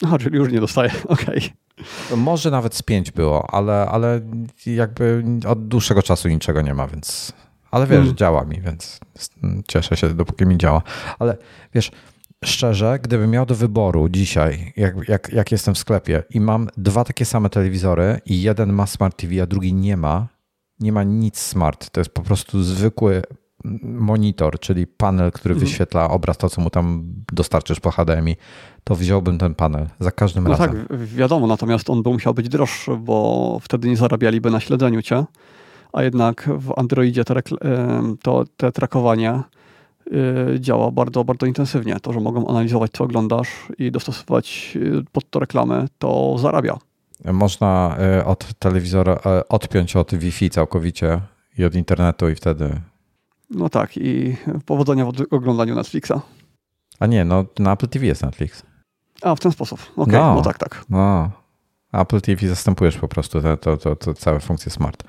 [0.04, 1.38] Aha, czyli już nie dostaje, okej.
[1.38, 1.67] Okay.
[2.16, 4.20] Może nawet z pięć było, ale, ale
[4.66, 7.32] jakby od dłuższego czasu niczego nie ma, więc.
[7.70, 8.16] Ale wiesz, hmm.
[8.16, 9.00] działa mi, więc
[9.68, 10.82] cieszę się, dopóki mi działa.
[11.18, 11.36] Ale
[11.74, 11.90] wiesz,
[12.44, 17.04] szczerze, gdybym miał do wyboru dzisiaj, jak, jak, jak jestem w sklepie i mam dwa
[17.04, 20.28] takie same telewizory i jeden ma Smart TV, a drugi nie ma,
[20.80, 21.90] nie ma nic smart.
[21.90, 23.22] To jest po prostu zwykły
[23.82, 25.66] monitor, czyli panel, który mhm.
[25.66, 28.36] wyświetla obraz, to co mu tam dostarczysz po HDMI,
[28.88, 30.86] to wziąłbym ten panel za każdym no razem.
[30.88, 35.24] tak, wiadomo, natomiast on by musiał być droższy, bo wtedy nie zarabialiby na śledzeniu cię,
[35.92, 37.34] a jednak w Androidzie te,
[38.22, 39.42] to, te trakowanie
[40.12, 42.00] Y, działa bardzo, bardzo intensywnie.
[42.00, 43.48] To, że mogą analizować, co oglądasz
[43.78, 46.78] i dostosować y, pod to reklamy, to zarabia.
[47.24, 51.20] Można y, od telewizora odpiąć od Wi-Fi całkowicie
[51.58, 52.80] i od internetu i wtedy...
[53.50, 54.36] No tak i
[54.66, 56.12] powodzenia w oglądaniu Netflixa.
[57.00, 58.62] A nie, no na Apple TV jest Netflix.
[59.22, 59.80] A, w ten sposób.
[59.80, 60.84] Okej, okay, no, no, tak, tak.
[60.90, 61.30] No.
[61.92, 65.04] Apple TV zastępujesz po prostu te, to, to, to całe funkcje smart.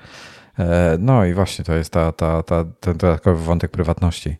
[0.58, 4.36] E, no i właśnie to jest ta, ta, ta, ten dodatkowy wątek prywatności.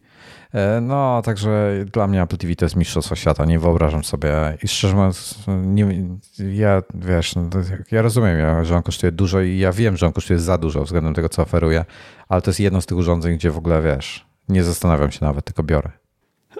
[0.54, 3.44] E, no, także dla mnie Apple TV to jest mistrzostwo świata.
[3.44, 7.48] Nie wyobrażam sobie i szczerze mówiąc, nie, ja wiesz, no,
[7.90, 11.14] ja rozumiem, że on kosztuje dużo i ja wiem, że on kosztuje za dużo względem
[11.14, 11.84] tego, co oferuje,
[12.28, 15.44] ale to jest jedno z tych urządzeń, gdzie w ogóle wiesz, nie zastanawiam się nawet,
[15.44, 15.99] tylko biorę.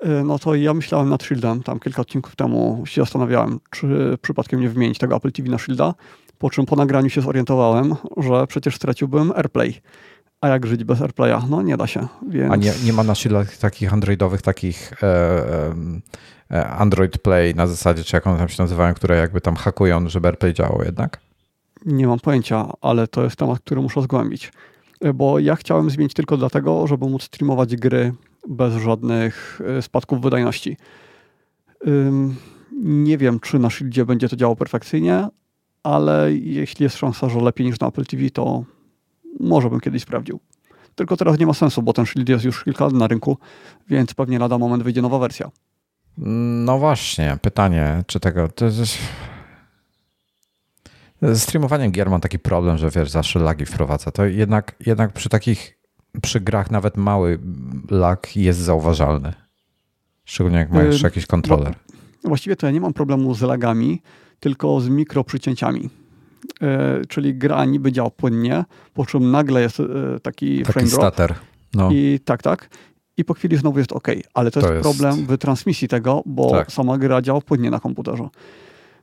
[0.03, 4.61] E, no to ja myślałem nad Shieldem, tam kilka odcinków temu się zastanawiałem, czy przypadkiem
[4.61, 5.95] nie wymienić tego Apple TV na Shielda,
[6.39, 9.75] po czym po nagraniu się zorientowałem, że przecież straciłbym AirPlay.
[10.41, 11.43] A jak żyć bez AirPlaya?
[11.51, 12.09] No nie da się.
[12.29, 12.53] Więc...
[12.53, 15.75] A nie, nie ma na szylach takich androidowych, takich e,
[16.51, 20.09] e, Android Play na zasadzie, czy jak one tam się nazywają, które jakby tam hakują,
[20.09, 21.21] żeby AirPlay działał jednak?
[21.87, 24.53] Nie mam pojęcia, ale to jest temat, który muszę zgłębić.
[25.15, 28.13] Bo ja chciałem zmienić tylko dlatego, żeby móc streamować gry
[28.49, 30.77] bez żadnych e, spadków wydajności.
[32.83, 35.29] Nie wiem, czy na Shieldzie będzie to działało perfekcyjnie,
[35.83, 38.65] ale jeśli jest szansa, że lepiej niż na Apple TV, to
[39.41, 40.41] może bym kiedyś sprawdził.
[40.95, 43.39] Tylko teraz nie ma sensu, bo ten Shield jest już kilka lat na rynku,
[43.89, 45.51] więc pewnie lada moment wyjdzie nowa wersja.
[46.65, 48.49] No właśnie, pytanie, czy tego.
[48.49, 48.99] To jest...
[51.23, 54.11] Z streamowaniem gier mam taki problem, że wiesz, zawsze lagi wprowadza.
[54.11, 55.79] To jednak, jednak przy takich,
[56.23, 57.39] przy grach nawet mały
[57.91, 59.33] lag jest zauważalny.
[60.25, 61.75] Szczególnie jak masz yy, jakiś kontroler.
[62.25, 64.03] Właściwie to ja nie mam problemu z lagami,
[64.41, 65.91] tylko z mikroprzycięciami.
[66.63, 68.65] E, czyli gra niby działa płynnie,
[68.95, 69.85] po czym nagle jest e,
[70.23, 71.01] taki, taki frame drop.
[71.01, 71.35] Stater.
[71.75, 71.89] No.
[71.93, 72.69] I tak, tak.
[73.17, 74.09] I po chwili znowu jest OK.
[74.35, 76.73] Ale to, to jest, jest, problem w transmisji tego, bo tak.
[76.73, 78.29] sama gra działa płynnie na komputerze.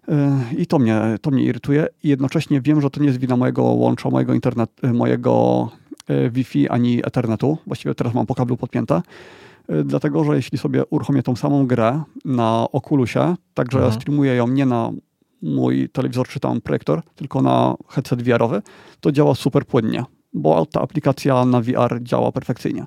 [0.07, 1.87] E, I to mnie, to mnie irytuje.
[2.03, 5.69] I jednocześnie wiem, że to nie jest wina mojego łącza, mojego internet, mojego
[6.31, 7.57] Wi-Fi ani Ethernetu.
[7.67, 9.01] Właściwie teraz mam po kablu podpięte.
[9.85, 13.95] Dlatego, że jeśli sobie uruchomię tą samą grę na Oculusie, także mhm.
[13.95, 14.91] streamuję ją nie na
[15.41, 18.61] mój telewizor czy tam projektor, tylko na headset VR-owy,
[18.99, 20.03] to działa super płynnie,
[20.33, 22.85] bo ta aplikacja na VR działa perfekcyjnie.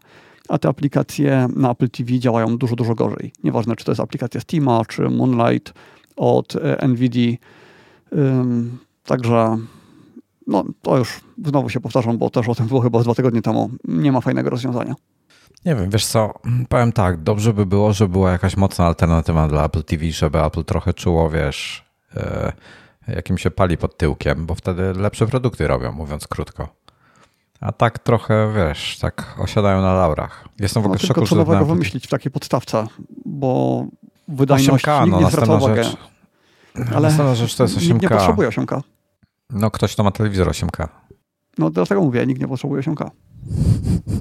[0.49, 3.33] A te aplikacje na Apple TV działają dużo, dużo gorzej.
[3.45, 5.75] Nieważne, czy to jest aplikacja Steama, czy Moonlight
[6.17, 7.37] od e, NVIDIA.
[8.13, 9.57] Ym, także
[10.51, 13.71] no, to już znowu się powtarzam, bo też o tym było chyba dwa tygodnie temu.
[13.85, 14.95] Nie ma fajnego rozwiązania.
[15.65, 16.35] Nie wiem, wiesz co,
[16.69, 20.65] powiem tak, dobrze by było, żeby była jakaś mocna alternatywa dla Apple TV, żeby Apple
[20.65, 22.53] trochę czuło, wiesz, E,
[23.09, 26.69] jakim się pali pod tyłkiem, bo wtedy lepsze produkty robią, mówiąc krótko.
[27.61, 30.45] A tak trochę, wiesz, tak osiadają na laurach.
[30.61, 32.87] Jestem w ogóle no, tylko co nowego wymyślić w takiej podstawce,
[33.25, 33.85] bo
[34.29, 35.85] wydajność 8K, nikt no, nie zwraca uwagę.
[35.85, 35.97] Rzecz,
[36.75, 37.89] ale następna rzecz to jest 8K.
[37.89, 38.81] Nikt nie potrzebuje 8K.
[39.53, 40.89] No ktoś, to ma telewizor 8K.
[41.59, 43.11] No dlatego mówię, nikt nie potrzebuje 8K.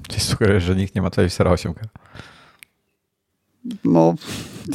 [0.08, 1.84] Czyli sugerujesz, że nikt nie ma telewizora 8K?
[3.84, 4.14] No,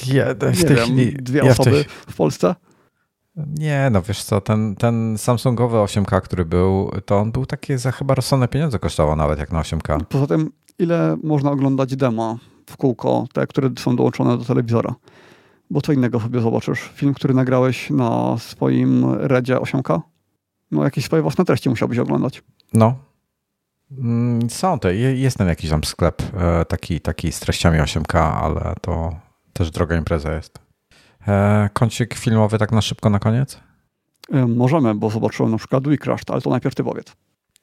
[0.06, 1.84] ja, w tej wiem, chwili, dwie ja osoby w, tej...
[1.84, 2.54] w Polsce.
[3.36, 7.92] Nie, no wiesz co, ten, ten Samsungowy 8K, który był, to on był taki za
[7.92, 10.04] chyba rozsądne pieniądze kosztował nawet jak na 8K.
[10.04, 12.38] Poza tym, ile można oglądać demo
[12.70, 14.94] w kółko, te, które są dołączone do telewizora?
[15.70, 16.90] Bo co innego sobie zobaczysz?
[16.94, 20.00] Film, który nagrałeś na swoim Redzie 8K?
[20.74, 22.42] No jakieś swoje własne treści musiałbyś oglądać.
[22.72, 22.94] No.
[23.98, 28.74] Mm, są te, jest tam jakiś tam sklep e, taki, taki z treściami 8K, ale
[28.80, 29.16] to
[29.52, 30.58] też droga impreza jest.
[31.28, 33.60] E, kącik filmowy tak na szybko na koniec?
[34.32, 37.12] E, możemy, bo zobaczyłem na przykład WeCrashed, ale to najpierw ty powiedz.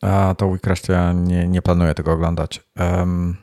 [0.02, 2.64] A, to WeCrashed ja nie, nie planuję tego oglądać.
[2.80, 3.38] Um,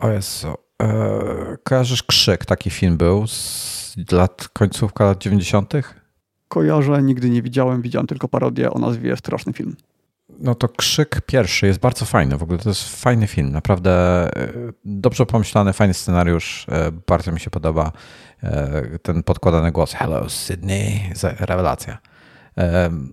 [0.00, 0.54] o Jezu.
[0.82, 2.44] E, kojarzysz Krzyk?
[2.44, 5.72] Taki film był z lat, końcówka lat 90.
[6.48, 9.76] Kojarzę, nigdy nie widziałem, widziałem tylko parodię o nazwie Straszny Film.
[10.38, 12.36] No to Krzyk pierwszy jest bardzo fajny.
[12.36, 13.52] W ogóle to jest fajny film.
[13.52, 13.90] Naprawdę
[14.36, 14.52] e,
[14.84, 16.66] dobrze pomyślany, fajny scenariusz.
[16.68, 17.92] E, bardzo mi się podoba
[18.42, 19.92] e, ten podkładany głos.
[19.92, 21.00] Hello Sydney.
[21.38, 21.98] Rewelacja.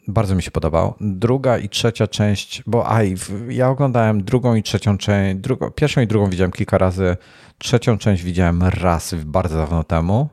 [0.07, 0.93] Bardzo mi się podobał.
[0.99, 3.15] Druga i trzecia część, bo aj,
[3.49, 5.39] ja oglądałem drugą i trzecią część.
[5.39, 7.17] Drugą, pierwszą i drugą widziałem kilka razy.
[7.57, 10.29] Trzecią część widziałem raz bardzo dawno temu.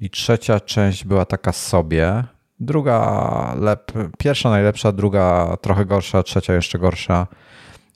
[0.00, 2.24] I trzecia część była taka sobie
[2.60, 7.26] druga lep, pierwsza najlepsza, druga trochę gorsza, trzecia jeszcze gorsza.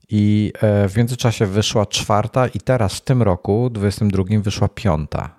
[0.09, 5.35] I e, w międzyczasie wyszła czwarta i teraz w tym roku, 22, wyszła piąta.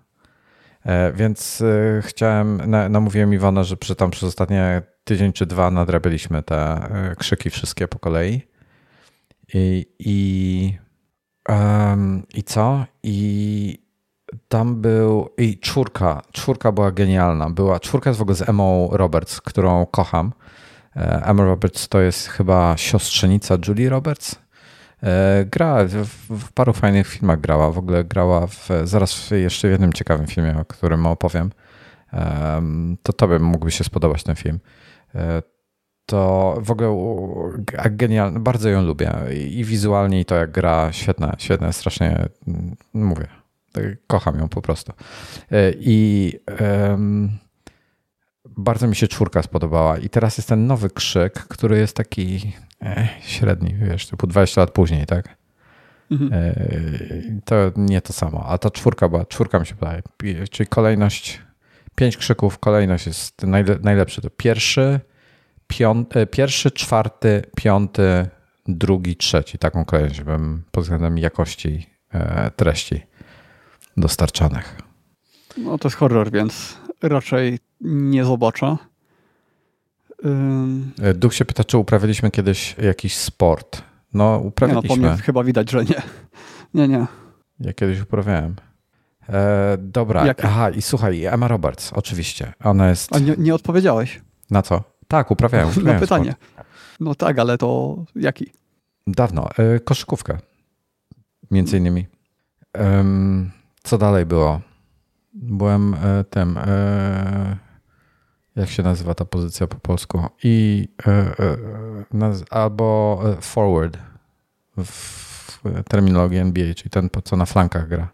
[0.85, 6.43] E, więc e, chciałem, namówiłem Iwona, że przy tam przez ostatnie tydzień czy dwa nadrabialiśmy
[6.43, 8.41] te krzyki wszystkie po kolei.
[9.53, 10.77] I, i,
[11.49, 12.85] um, i co?
[13.03, 13.82] I
[14.47, 17.49] tam był i czwórka, czwórka była genialna.
[17.49, 20.33] Była, czwórka jest w ogóle z Emma Roberts, którą kocham.
[20.95, 24.35] E, Emma Roberts to jest chyba siostrzenica Julie Roberts.
[25.03, 25.77] E, gra
[26.29, 27.71] w, paru fajnych filmach grała.
[27.71, 31.51] W ogóle grała w, zaraz w jeszcze jednym ciekawym filmie, o którym opowiem.
[33.03, 34.59] To tobie mógłby się spodobać ten film.
[35.15, 35.41] E,
[36.05, 36.89] to w ogóle
[37.91, 39.13] genialne, bardzo ją lubię
[39.51, 43.27] i wizualnie i to jak gra, świetne, świetne, strasznie mm, mówię,
[44.07, 44.93] kocham ją po prostu.
[45.51, 46.31] E, I
[46.61, 47.29] um,
[48.57, 49.97] bardzo mi się czwórka spodobała.
[49.97, 54.71] I teraz jest ten nowy krzyk, który jest taki eh, średni, wiesz, typu 20 lat
[54.71, 55.37] później, tak?
[56.11, 56.33] Mhm.
[56.33, 56.53] E,
[57.45, 58.45] to nie to samo.
[58.45, 60.01] A ta czwórka była, czwórka mi się wydaje.
[60.51, 61.41] Czyli kolejność,
[61.95, 64.21] pięć krzyków, kolejność jest najle, najlepszy.
[64.21, 64.99] To pierwszy,
[66.15, 68.27] e, pierwszy, czwarty, piąty,
[68.67, 69.57] drugi, trzeci.
[69.57, 71.87] Taką kolejność bym pod względem jakości
[72.55, 73.01] treści
[73.97, 74.77] dostarczanych.
[75.57, 78.77] No to jest horror, więc raczej nie zobaczę.
[81.03, 81.13] Yy...
[81.13, 83.81] Duch się pyta, czy uprawialiśmy kiedyś jakiś sport.
[84.13, 84.97] No, uprawialiśmy.
[84.97, 86.01] Nie, no, chyba widać, że nie.
[86.73, 87.07] Nie, nie.
[87.59, 88.55] Ja kiedyś uprawiałem.
[89.29, 90.45] E, dobra, Jak?
[90.45, 92.53] aha, i słuchaj, Emma Roberts, oczywiście.
[92.63, 93.15] Ona jest.
[93.15, 94.21] A nie, nie odpowiedziałeś.
[94.51, 94.83] Na co?
[95.07, 95.69] Tak, uprawiałem.
[95.83, 96.31] Na pytanie.
[96.31, 96.67] Sport.
[96.99, 98.51] No tak, ale to jaki?
[99.07, 99.49] Dawno.
[99.57, 100.37] E, koszykówkę.
[101.51, 102.07] Między innymi.
[102.77, 103.03] E,
[103.83, 104.61] co dalej było?
[105.33, 106.57] Byłem e, tym.
[106.57, 107.57] E,
[108.55, 110.21] jak się nazywa ta pozycja po polsku?
[110.43, 113.97] I e, e, albo forward
[114.77, 118.07] w terminologii NBA, czyli ten, co na flankach gra.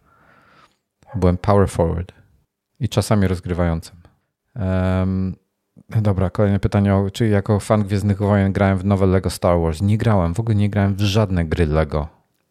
[1.15, 2.11] Byłem power forward
[2.79, 3.95] i czasami rozgrywającym.
[4.55, 5.35] Um,
[6.01, 6.95] dobra, kolejne pytanie.
[7.13, 9.81] Czy jako fan Gwiezdnych Wojen grałem w nowe Lego Star Wars?
[9.81, 12.07] Nie grałem, w ogóle nie grałem w żadne gry Lego.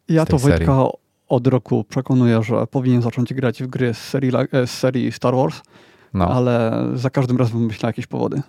[0.08, 0.86] Ja to Wojtka
[1.28, 5.34] od roku przekonuję, że powinien zacząć grać w gry z serii, e, z serii Star
[5.34, 5.60] Wars,
[6.14, 6.28] no.
[6.28, 8.42] ale za każdym razem myślę jakieś powody.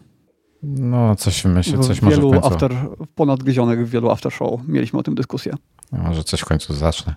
[0.63, 2.47] No, coś myślę, coś wielu może w końcu...
[2.47, 2.71] after,
[3.15, 5.53] ponadgryzionych w wielu after show mieliśmy o tym dyskusję.
[5.91, 7.15] Może coś w końcu zacznę.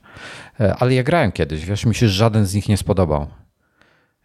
[0.60, 3.26] E, ale ja grałem kiedyś, wiesz, mi się żaden z nich nie spodobał.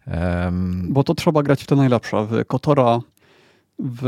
[0.06, 0.86] Um...
[0.92, 2.26] Bo to trzeba grać w te najlepsze.
[2.26, 3.00] W Kotora,
[3.78, 4.04] w...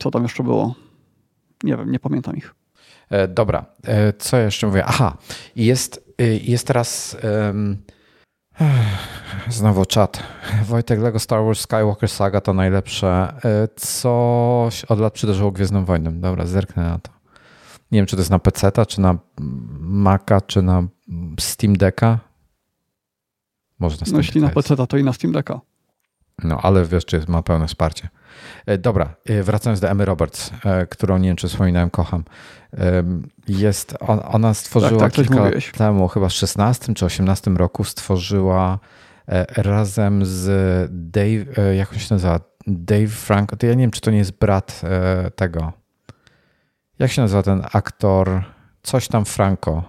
[0.00, 0.74] co tam jeszcze było?
[1.62, 2.54] Nie wiem, nie pamiętam ich.
[3.12, 4.84] E, dobra, e, co jeszcze mówię?
[4.84, 5.16] Aha,
[5.56, 7.16] jest, jest teraz...
[7.44, 7.82] Um...
[9.48, 10.22] Znowu czat.
[10.64, 13.32] Wojtek Lego Star Wars Skywalker Saga to najlepsze.
[13.76, 16.20] Coś od lat przydarzyło Gwiezdną Wojną.
[16.20, 17.10] Dobra, zerknę na to.
[17.90, 19.18] Nie wiem, czy to jest na PC, czy na
[19.80, 20.82] Maca, czy na
[21.40, 22.18] Steam Decka.
[23.78, 25.60] Może na Steam No jeśli na PC, to i na Steam Decka.
[26.44, 28.08] No, ale wiesz, czy ma pełne wsparcie.
[28.66, 32.24] E, dobra, e, wracając do Emmy Roberts, e, którą nie wiem, czy wspominałem, kocham.
[33.48, 33.96] Jest,
[34.30, 38.78] ona stworzyła tak, tak, kilka lat temu, chyba w 16 czy 18 roku, stworzyła
[39.56, 40.48] razem z
[40.92, 42.40] Dave, jak on się nazywa?
[42.66, 43.56] Dave Franco.
[43.56, 44.80] To ja nie wiem, czy to nie jest brat
[45.36, 45.72] tego
[47.02, 48.44] jak się nazywa ten aktor?
[48.82, 49.82] Coś tam Franco.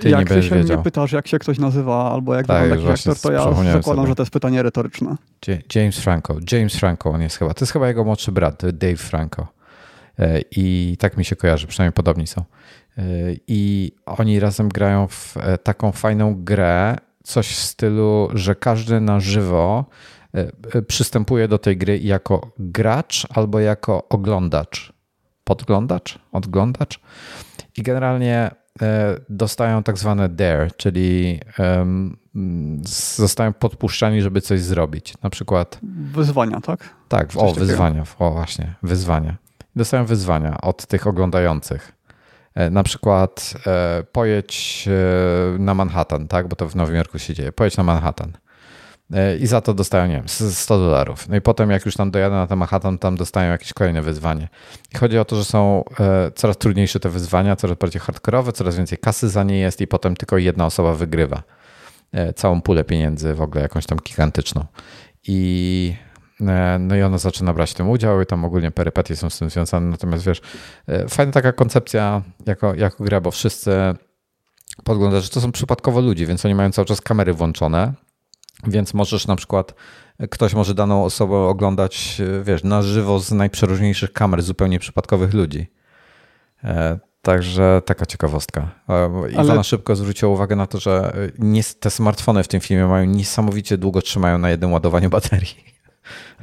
[0.00, 0.76] Ty jak nie się wiedział.
[0.76, 3.82] mnie pytasz, jak się ktoś nazywa, albo jak tak, wygląda taki aktor, to ja zakładam,
[3.82, 4.06] sobie.
[4.06, 5.16] że to jest pytanie retoryczne.
[5.74, 6.36] James Franco.
[6.52, 7.54] James Franco on jest chyba.
[7.54, 9.46] To jest chyba jego młodszy brat, Dave Franco.
[10.18, 12.40] E, I tak mi się kojarzy, przynajmniej podobni są.
[12.40, 13.02] E,
[13.46, 19.20] I oni razem grają w e, taką fajną grę, coś w stylu, że każdy na
[19.20, 19.84] żywo
[20.86, 24.92] przystępuje do tej gry jako gracz albo jako oglądacz
[25.44, 27.00] podglądacz, odglądacz
[27.76, 28.50] i generalnie
[29.28, 31.40] dostają tak zwane dare, czyli
[33.16, 35.14] zostają podpuszczani, żeby coś zrobić.
[35.22, 35.78] Na przykład.
[36.12, 36.94] Wyzwania, tak?
[37.08, 39.36] Tak, o, wyzwania, o właśnie, wyzwania.
[39.76, 41.92] Dostają wyzwania od tych oglądających.
[42.54, 44.88] E, na przykład e, pojedź
[45.58, 46.48] na Manhattan, tak?
[46.48, 47.52] Bo to w Nowym Jorku się dzieje.
[47.52, 48.32] Pojedź na Manhattan.
[49.12, 51.28] E, i za to dostają, nie wiem, 100 dolarów.
[51.28, 54.48] No i potem jak już tam dojadę na ten Manhattan, tam dostają jakieś kolejne wyzwanie.
[54.94, 58.76] I chodzi o to, że są e, coraz trudniejsze te wyzwania, coraz bardziej hardkorowe, coraz
[58.76, 61.42] więcej kasy za nie jest i potem tylko jedna osoba wygrywa
[62.12, 64.64] e, całą pulę pieniędzy, w ogóle jakąś tam gigantyczną.
[65.26, 65.94] I
[66.80, 69.50] no i ona zaczyna brać w tym udział i tam ogólnie perypetie są z tym
[69.50, 69.86] związane.
[69.86, 70.40] Natomiast wiesz,
[71.08, 73.70] fajna taka koncepcja jako, jako gra, bo wszyscy
[74.84, 77.92] podglądasz, że to są przypadkowo ludzie, więc oni mają cały czas kamery włączone
[78.66, 79.74] więc możesz na przykład,
[80.30, 85.66] ktoś może daną osobę oglądać, wiesz, na żywo z najprzeróżniejszych kamer zupełnie przypadkowych ludzi.
[86.64, 88.68] E, także taka ciekawostka.
[88.88, 89.64] E, Iwona Ale...
[89.64, 94.02] szybko zwróciła uwagę na to, że nie, te smartfony w tym filmie mają niesamowicie długo
[94.02, 95.78] trzymają na jednym ładowaniu baterii.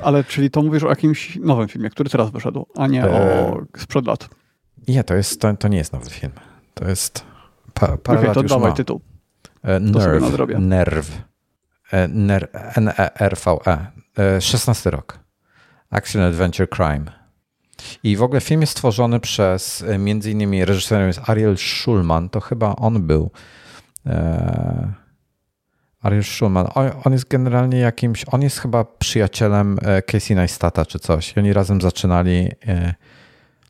[0.03, 3.09] Ale czyli to mówisz o jakimś nowym filmie, który teraz wyszedł, a nie e...
[3.09, 4.29] o sprzed lat.
[4.87, 6.31] Nie, to, jest, to, to nie jest nowy film.
[6.73, 7.23] To jest
[7.73, 8.75] pa, parę okay, lat to już dawaj ma.
[8.75, 9.01] tytuł.
[9.79, 10.59] Nerve.
[10.59, 11.11] Nerve.
[11.91, 13.87] NRVE.
[14.39, 15.19] 16 e, rok.
[15.89, 17.05] Action Adventure Crime.
[18.03, 22.39] I w ogóle film jest stworzony przez e, między innymi reżyserem jest Ariel Schulman, to
[22.39, 23.31] chyba on był.
[24.05, 24.93] E,
[26.01, 26.67] Ariel Schulman.
[26.75, 29.79] On, on, jest generalnie jakimś, on jest chyba przyjacielem
[30.11, 31.33] Casey Neistata czy coś.
[31.35, 32.51] I oni razem zaczynali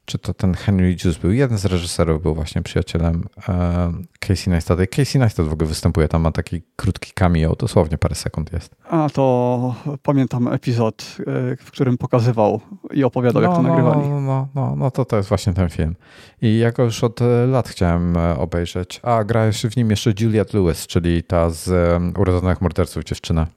[0.06, 4.80] czy to ten Henry Juice był, jeden z reżyserów był właśnie przyjacielem e, Casey Neistat.
[4.90, 8.76] Casey Neistat w ogóle występuje, tam ma taki krótki cameo, dosłownie parę sekund jest.
[8.90, 11.24] A to pamiętam epizod, e,
[11.56, 12.62] w którym pokazywał
[12.94, 14.10] i opowiadał, no, jak to no, nagrywali.
[14.10, 15.96] No, no, no, no to to jest właśnie ten film.
[16.42, 19.00] I jako już od lat chciałem e, obejrzeć.
[19.04, 21.70] A gra jeszcze w nim jeszcze Juliette Lewis, czyli ta z
[22.18, 23.48] Urodzonych Morderców dziewczyna.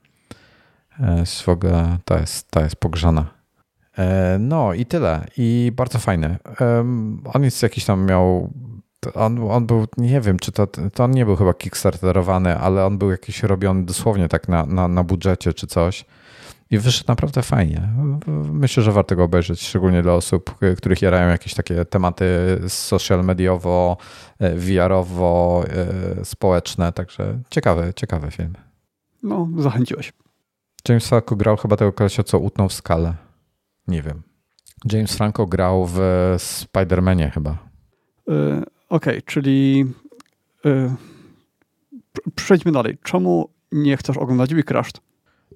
[1.45, 3.38] W ogóle ta jest, ta jest pogrzana.
[3.99, 5.27] E, no i tyle.
[5.37, 6.37] I bardzo fajny.
[7.35, 8.53] On jest jakiś tam miał.
[9.15, 12.99] On, on był, nie wiem, czy to, to on nie był chyba kickstarterowany, ale on
[12.99, 16.05] był jakiś robiony dosłownie tak na, na, na budżecie czy coś.
[16.71, 17.89] I wyszedł naprawdę fajnie.
[18.53, 22.27] Myślę, że warto go obejrzeć, szczególnie dla osób, których jarają jakieś takie tematy
[22.69, 23.97] social mediowo,
[24.39, 25.65] e, VR-owo,
[26.21, 26.93] e, społeczne.
[26.93, 28.53] Także ciekawy, ciekawy film.
[29.23, 30.13] No, zachęciłeś.
[30.89, 33.28] James Franco grał chyba tego kolesia, co utnął w skalę.
[33.89, 34.23] Nie wiem.
[34.93, 35.99] James Franco grał w
[36.39, 37.59] Spider-Manie chyba.
[38.27, 39.85] Yy, Okej, okay, czyli
[40.65, 40.91] yy,
[42.35, 42.99] przejdźmy dalej.
[43.03, 44.71] Czemu nie chcesz oglądać Week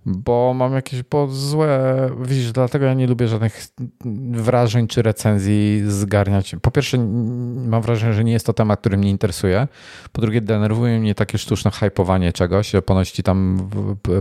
[0.07, 3.67] bo mam jakieś bo złe, widzisz, dlatego ja nie lubię żadnych
[4.33, 6.57] wrażeń czy recenzji zgarniać.
[6.63, 6.99] Po pierwsze,
[7.67, 9.69] mam wrażenie, że nie jest to temat, który mnie interesuje.
[10.13, 12.73] Po drugie, denerwuje mnie takie sztuczne hypowanie czegoś.
[12.87, 13.69] Ponoć ci tam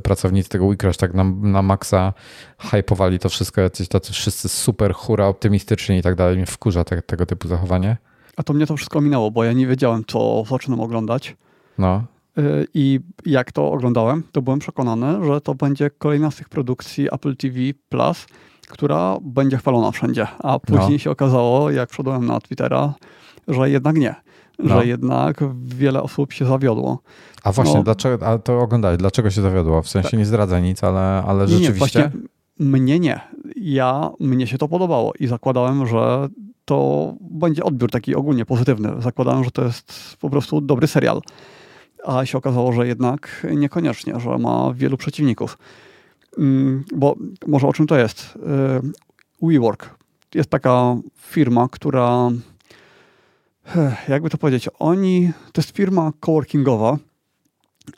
[0.04, 2.14] pracownicy tego Wicrash tak na, na maksa
[2.60, 6.38] hypowali to wszystko, jacyś tacy wszyscy super hura, optymistyczni i tak dalej.
[6.38, 7.98] Mnie wkurza te, tego typu zachowanie.
[8.38, 11.36] A to mnie to wszystko minęło, bo ja nie wiedziałem, co zaczynam oglądać.
[11.78, 12.04] No.
[12.38, 17.08] Y, I jak to oglądałem, to byłem przekonany, że to będzie kolejna z tych produkcji
[17.12, 17.60] Apple TV
[17.90, 18.26] Plus,
[18.68, 20.28] która będzie chwalona wszędzie.
[20.40, 20.98] A później no.
[20.98, 22.94] się okazało, jak wszedłem na Twittera,
[23.48, 24.16] że jednak nie.
[24.60, 24.80] No.
[24.80, 27.00] Że jednak wiele osób się zawiodło.
[27.44, 29.82] A właśnie, no, dlaczego, a to oglądać, dlaczego się zawiodło?
[29.82, 30.20] W sensie tak.
[30.20, 32.00] nie zdradza nic, ale, ale nie, rzeczywiście...
[32.00, 32.30] Nie, właśnie
[32.60, 33.20] mnie nie.
[33.56, 36.30] Ja, mnie się to podobało i zakładałem, że
[36.66, 38.90] to będzie odbiór taki ogólnie pozytywny.
[39.00, 41.22] Zakładałem, że to jest po prostu dobry serial
[42.06, 45.58] a się okazało, że jednak niekoniecznie, że ma wielu przeciwników.
[46.38, 47.16] Mm, bo
[47.48, 48.38] może o czym to jest?
[49.42, 49.96] Y, WeWork
[50.36, 52.32] jest taka firma, która
[54.08, 56.98] jakby to powiedzieć, oni, to jest firma coworkingowa,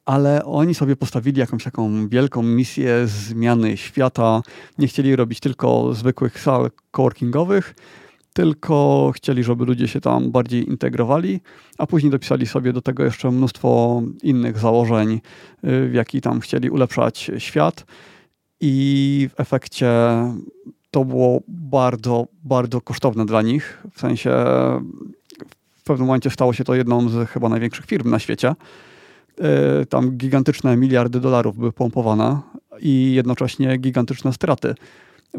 [0.06, 4.42] ale oni sobie postawili jakąś taką wielką misję zmiany świata.
[4.78, 7.76] Nie chcieli robić tylko zwykłych sal coworkingowych,
[8.34, 11.42] tylko chcieli, żeby ludzie się tam bardziej integrowali,
[11.78, 15.20] a później dopisali sobie do tego jeszcze mnóstwo innych założeń, y,
[15.90, 17.86] w jaki tam chcieli ulepszać świat.
[18.62, 19.90] I w efekcie
[20.92, 23.84] to było bardzo, bardzo kosztowne dla nich.
[23.94, 24.30] W sensie
[25.72, 28.56] w pewnym momencie stało się to jedną z chyba największych firm na świecie.
[29.82, 32.40] Y, tam gigantyczne miliardy dolarów były pompowane
[32.80, 34.76] i jednocześnie gigantyczne straty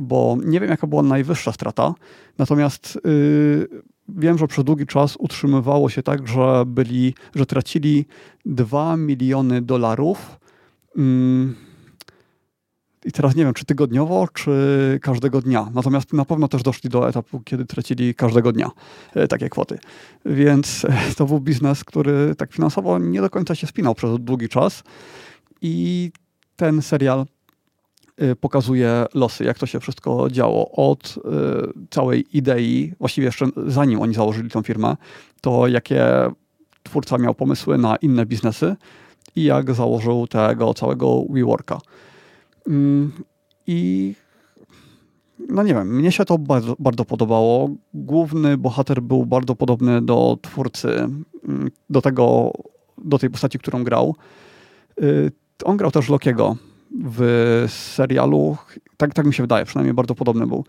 [0.00, 1.94] bo nie wiem, jaka była najwyższa strata,
[2.38, 3.68] natomiast yy,
[4.08, 8.06] wiem, że przez długi czas utrzymywało się tak, że byli, że tracili
[8.44, 10.40] 2 miliony dolarów.
[10.96, 11.04] Yy,
[13.04, 15.70] I teraz nie wiem, czy tygodniowo, czy każdego dnia.
[15.74, 18.70] Natomiast na pewno też doszli do etapu, kiedy tracili każdego dnia
[19.14, 19.78] yy, takie kwoty.
[20.26, 24.48] Więc e, to był biznes, który tak finansowo nie do końca się spinał przez długi
[24.48, 24.82] czas.
[25.62, 26.12] I
[26.56, 27.26] ten serial
[28.40, 30.70] pokazuje losy, jak to się wszystko działo.
[30.70, 31.20] Od y,
[31.90, 34.96] całej idei, właściwie jeszcze zanim oni założyli tą firmę,
[35.40, 36.04] to jakie
[36.82, 38.76] twórca miał pomysły na inne biznesy
[39.36, 41.78] i jak założył tego całego WeWorka.
[42.66, 43.12] Mm,
[43.66, 44.14] I
[45.48, 47.70] no nie wiem, mnie się to bardzo, bardzo podobało.
[47.94, 52.52] Główny bohater był bardzo podobny do twórcy, mm, do tego,
[52.98, 54.16] do tej postaci, którą grał.
[55.02, 55.32] Y,
[55.64, 56.56] on grał też Lokiego
[57.02, 58.56] w serialu,
[58.96, 60.64] tak, tak mi się wydaje, przynajmniej bardzo podobny był.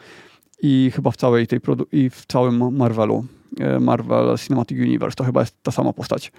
[0.61, 1.59] I chyba w całej tej
[1.91, 3.25] i w całym Marvelu,
[3.59, 6.31] e, Marvel Cinematic Universe, to chyba jest ta sama postać.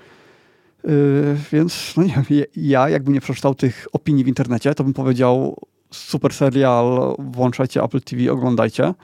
[0.85, 4.93] Yy, więc no nie wiem, ja jakbym nie przeczytał tych opinii w internecie, to bym
[4.93, 5.57] powiedział
[5.91, 8.95] super serial, włączajcie Apple TV, oglądajcie.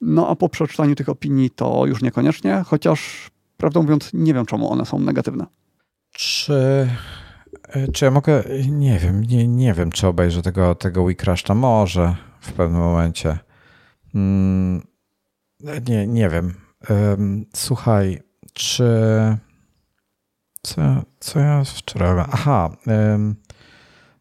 [0.00, 4.72] No a po przeczytaniu tych opinii to już niekoniecznie, chociaż prawdę mówiąc nie wiem czemu
[4.72, 5.46] one są negatywne.
[6.12, 6.88] Czy E,
[7.92, 11.54] czy ja mogę, nie wiem, nie, nie wiem, czy obejrzę tego, tego Weekrashta.
[11.54, 13.38] Może w pewnym momencie.
[14.14, 14.86] Mm,
[15.88, 16.54] nie, nie wiem.
[17.54, 18.22] Słuchaj,
[18.52, 18.84] czy.
[20.62, 20.82] Co,
[21.20, 22.24] co ja wczoraj.
[22.32, 22.70] Aha.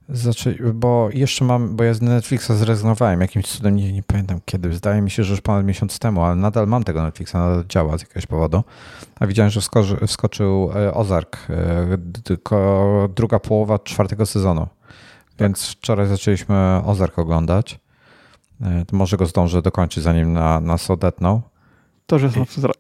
[0.10, 4.74] Znaczy, bo jeszcze mam, bo ja z Netflixa zrezygnowałem jakimś cudem, nie, nie pamiętam kiedy,
[4.74, 7.98] zdaje mi się, że już ponad miesiąc temu, ale nadal mam tego Netflixa, nadal działa
[7.98, 8.64] z jakiegoś powodu.
[9.20, 14.68] A widziałem, że wskoczy, wskoczył e, Ozark, e, druga połowa czwartego sezonu.
[15.40, 17.80] Więc wczoraj zaczęliśmy Ozark oglądać.
[18.62, 21.42] E, może go zdążę dokończyć, zanim na, nas odetną.
[22.06, 22.30] To, że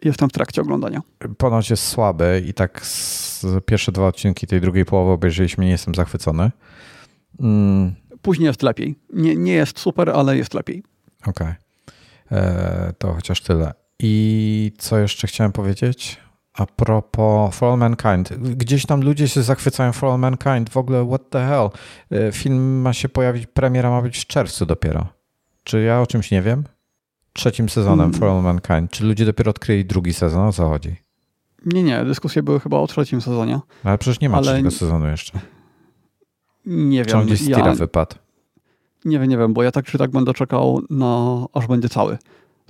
[0.03, 1.01] jestem w trakcie oglądania.
[1.37, 2.85] Ponoć jest słaby i tak
[3.65, 6.51] pierwsze dwa odcinki tej drugiej połowy obejrzeliśmy, nie jestem zachwycony.
[7.39, 7.95] Mm.
[8.21, 8.95] Później jest lepiej.
[9.13, 10.83] Nie, nie jest super, ale jest lepiej.
[11.25, 11.47] Okej.
[11.47, 12.39] Okay.
[12.39, 13.73] E, to chociaż tyle.
[13.99, 16.19] I co jeszcze chciałem powiedzieć?
[16.53, 18.33] A propos For All Mankind.
[18.37, 20.69] Gdzieś tam ludzie się zachwycają For All Mankind.
[20.69, 21.69] W ogóle what the hell?
[22.11, 25.07] E, film ma się pojawić, premiera ma być w czerwcu dopiero.
[25.63, 26.63] Czy ja o czymś nie wiem?
[27.33, 28.19] Trzecim sezonem hmm.
[28.19, 28.91] For All Mankind.
[28.91, 30.47] Czy ludzie dopiero odkryli drugi sezon?
[30.47, 30.95] O co chodzi?
[31.65, 32.05] Nie, nie.
[32.05, 33.59] Dyskusje były chyba o trzecim sezonie.
[33.83, 34.45] Ale przecież nie ma ale...
[34.45, 35.39] trzeciego sezonu jeszcze.
[36.65, 37.05] Nie wiem.
[37.05, 37.73] Czy on gdzieś z ja...
[37.73, 38.15] wypadł?
[39.05, 42.17] Nie wiem, nie wiem, bo ja tak czy tak będę czekał na aż będzie cały.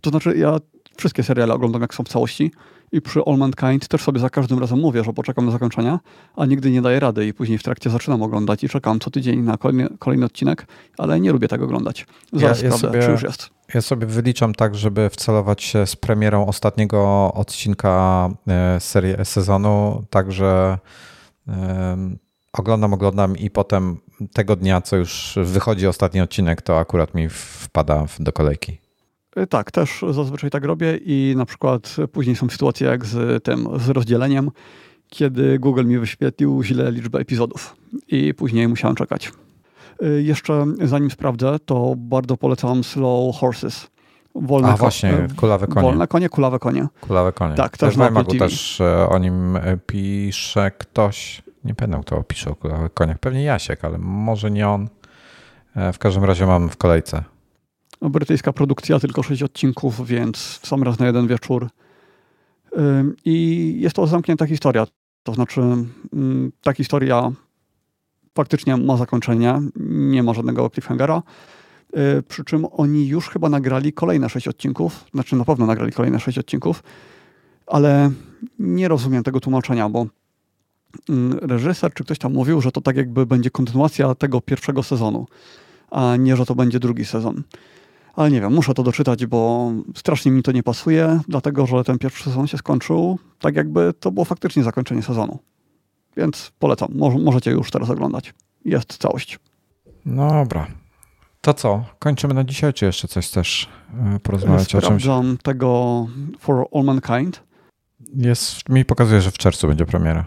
[0.01, 0.57] To znaczy, ja
[0.97, 2.51] wszystkie seriale oglądam jak są w całości
[2.91, 5.99] i przy All Mankind też sobie za każdym razem mówię, że poczekam na zakończenia,
[6.35, 9.39] a nigdy nie daję rady i później w trakcie zaczynam oglądać i czekam co tydzień
[9.39, 10.67] na kolejny, kolejny odcinek,
[10.97, 12.07] ale nie lubię tego oglądać.
[12.33, 13.49] Zaraz ja, ja sprawdzę, sobie, czy już jest.
[13.73, 20.77] Ja sobie wyliczam tak, żeby wcelować się z premierą ostatniego odcinka e, serii sezonu, także
[22.53, 23.97] oglądam, oglądam i potem
[24.33, 28.77] tego dnia, co już wychodzi ostatni odcinek, to akurat mi wpada do kolejki.
[29.35, 33.67] E, tak, też zazwyczaj tak robię i na przykład później są sytuacje jak z tym,
[33.79, 34.51] z rozdzieleniem,
[35.09, 37.75] kiedy Google mi wyświetlił źle liczbę epizodów
[38.07, 39.31] i później musiałem czekać.
[40.01, 43.87] E, jeszcze zanim sprawdzę, to bardzo polecam Slow Horses.
[44.35, 45.81] Wolne A właśnie, e, kulawe konie.
[45.81, 46.87] Wolne konie, kulawe konie.
[47.01, 47.55] Kulawe konie.
[47.55, 51.42] Tak, też, też na Apple też o nim pisze ktoś.
[51.65, 52.55] Nie pamiętam, kto pisze o
[52.93, 53.19] koniach.
[53.19, 54.89] Pewnie Jasiek, ale może nie on.
[55.93, 57.23] W każdym razie mam w kolejce.
[58.01, 61.69] No, brytyjska produkcja, tylko sześć odcinków, więc w sam raz na jeden wieczór.
[63.25, 64.85] I jest to zamknięta historia.
[65.23, 65.61] To znaczy,
[66.61, 67.31] ta historia
[68.35, 71.23] faktycznie ma zakończenie, nie ma żadnego cliffhangera.
[71.97, 76.19] Y, przy czym oni już chyba nagrali kolejne sześć odcinków, znaczy na pewno nagrali kolejne
[76.19, 76.83] sześć odcinków,
[77.67, 78.11] ale
[78.59, 80.05] nie rozumiem tego tłumaczenia, bo
[81.41, 85.25] reżyser czy ktoś tam mówił, że to tak jakby będzie kontynuacja tego pierwszego sezonu,
[85.91, 87.43] a nie, że to będzie drugi sezon.
[88.15, 91.97] Ale nie wiem, muszę to doczytać, bo strasznie mi to nie pasuje, dlatego że ten
[91.97, 95.39] pierwszy sezon się skończył tak, jakby to było faktycznie zakończenie sezonu.
[96.17, 98.33] Więc polecam, Mo możecie już teraz oglądać.
[98.65, 99.39] Jest całość.
[100.05, 100.67] No dobra.
[101.41, 101.85] To co?
[101.99, 103.69] Kończymy na dzisiaj, czy jeszcze coś też
[104.15, 105.03] e, porozmawiać Sprawdzam o czymś?
[105.03, 106.07] Sprawdzam tego
[106.39, 107.43] For All Mankind.
[108.15, 110.25] Jest, mi pokazuje, że w czerwcu będzie premiera.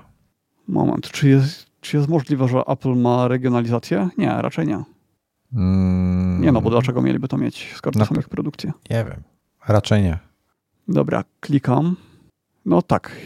[0.69, 4.09] Moment, czy jest, czy jest możliwe, że Apple ma regionalizację?
[4.19, 4.83] Nie, raczej nie.
[5.55, 6.41] Mm.
[6.41, 8.73] Nie no, bo dlaczego mieliby to mieć, skoro to no, są ich produkcje?
[8.91, 9.23] Nie wiem,
[9.69, 10.19] raczej nie.
[10.89, 11.97] Dobra, klikam.
[12.67, 13.17] No tak,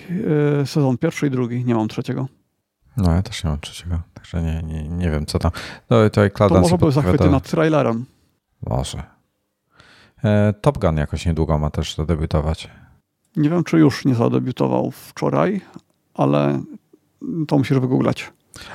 [0.58, 2.28] yy, sezon pierwszy i drugi, nie mam trzeciego.
[2.96, 5.50] No ja też nie mam trzeciego, także nie, nie, nie wiem co tam.
[5.90, 8.04] No tutaj to może były zachwyty nad trailerem.
[8.66, 9.02] Może.
[10.24, 12.68] E, Top Gun jakoś niedługo ma też zadebiutować.
[13.36, 15.60] Nie wiem, czy już nie zadebiutował wczoraj,
[16.14, 16.62] ale
[17.48, 18.32] to musisz wygooglać.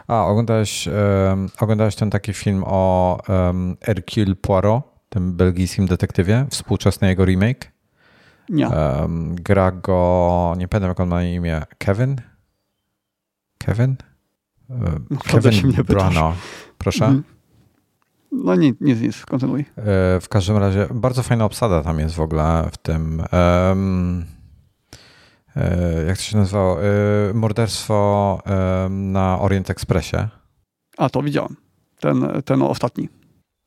[0.07, 7.07] A, oglądałeś, um, oglądałeś ten taki film o um, Hercule Poirot, tym belgijskim detektywie, współczesny
[7.07, 7.71] jego remake?
[8.49, 8.67] Nie.
[8.67, 12.15] Um, gra go, nie pamiętam jak on ma imię, Kevin?
[13.57, 13.95] Kevin?
[14.69, 16.33] Uh, Kevin Brano.
[16.77, 17.05] Proszę?
[17.05, 17.23] Mm.
[18.31, 19.61] No nic, nic, nic, kontynuuj.
[19.61, 23.23] E, w każdym razie bardzo fajna obsada tam jest w ogóle w tym.
[23.31, 24.25] Um,
[26.07, 26.83] jak to się nazywało?
[26.83, 26.87] E,
[27.33, 30.17] morderstwo e, na Orient Expressie.
[30.97, 31.55] A, to widziałem.
[31.99, 33.09] Ten, ten ostatni.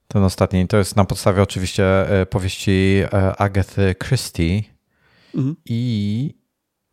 [0.08, 0.68] Ten ostatni.
[0.68, 1.84] To jest na podstawie oczywiście
[2.30, 3.02] powieści
[3.38, 4.62] Agathy Christie
[5.34, 5.56] mhm.
[5.64, 6.34] i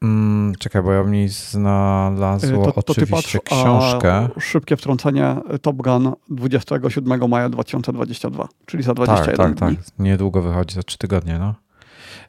[0.03, 4.29] mm, czekaj, bo ja mi znalazło to, to oczywiście patrz, książkę.
[4.39, 9.77] szybkie wtrącenie Top Gun 27 maja 2022, czyli za 21 tak, tak, dni.
[9.77, 11.64] Tak, niedługo wychodzi, za 3 tygodnie, no.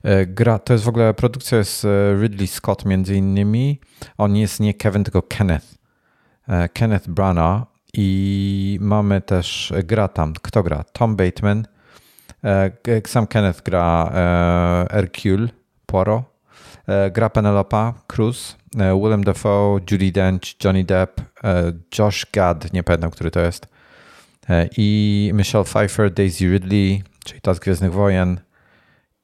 [0.07, 3.81] E, gra, to jest w ogóle produkcja z e, Ridley Scott między innymi.
[4.19, 5.67] On jest nie Kevin, tylko Kenneth.
[6.49, 7.67] E, Kenneth Branagh.
[7.99, 10.85] I mamy też, gra tam, kto gra?
[10.93, 11.67] Tom Bateman,
[13.07, 14.11] sam Kenneth gra
[14.91, 15.49] Hercule
[15.87, 16.23] Poirot,
[17.13, 21.21] gra Penelope Cruz, Willem Dafoe, Judy Dench, Johnny Depp,
[21.99, 23.67] Josh Gad, nie pamiętam, który to jest,
[24.77, 28.41] i Michelle Pfeiffer, Daisy Ridley, czyli ta z Gwiezdnych Wojen,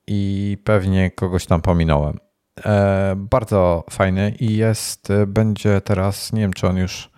[0.07, 2.19] i pewnie kogoś tam pominąłem.
[2.65, 7.11] E, bardzo fajny i jest, e, będzie teraz, nie wiem czy on już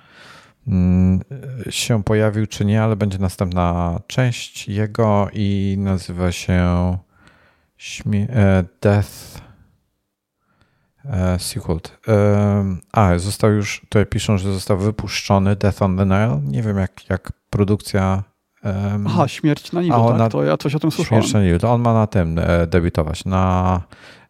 [0.68, 1.20] mm,
[1.70, 6.98] się pojawił czy nie, ale będzie następna część jego i nazywa się
[7.76, 9.44] Śmie e, Death
[11.38, 11.80] Sequel.
[12.92, 16.40] A, został już, tutaj piszą, że został wypuszczony Death on the Nile.
[16.44, 18.22] Nie wiem jak, jak produkcja
[18.64, 20.18] Um, Aha, Śmierć na Nilu, tak?
[20.18, 21.22] Na, to ja coś o tym słyszałem.
[21.22, 23.80] Śmierć na Nilu, to on ma na tym e, debiutować, na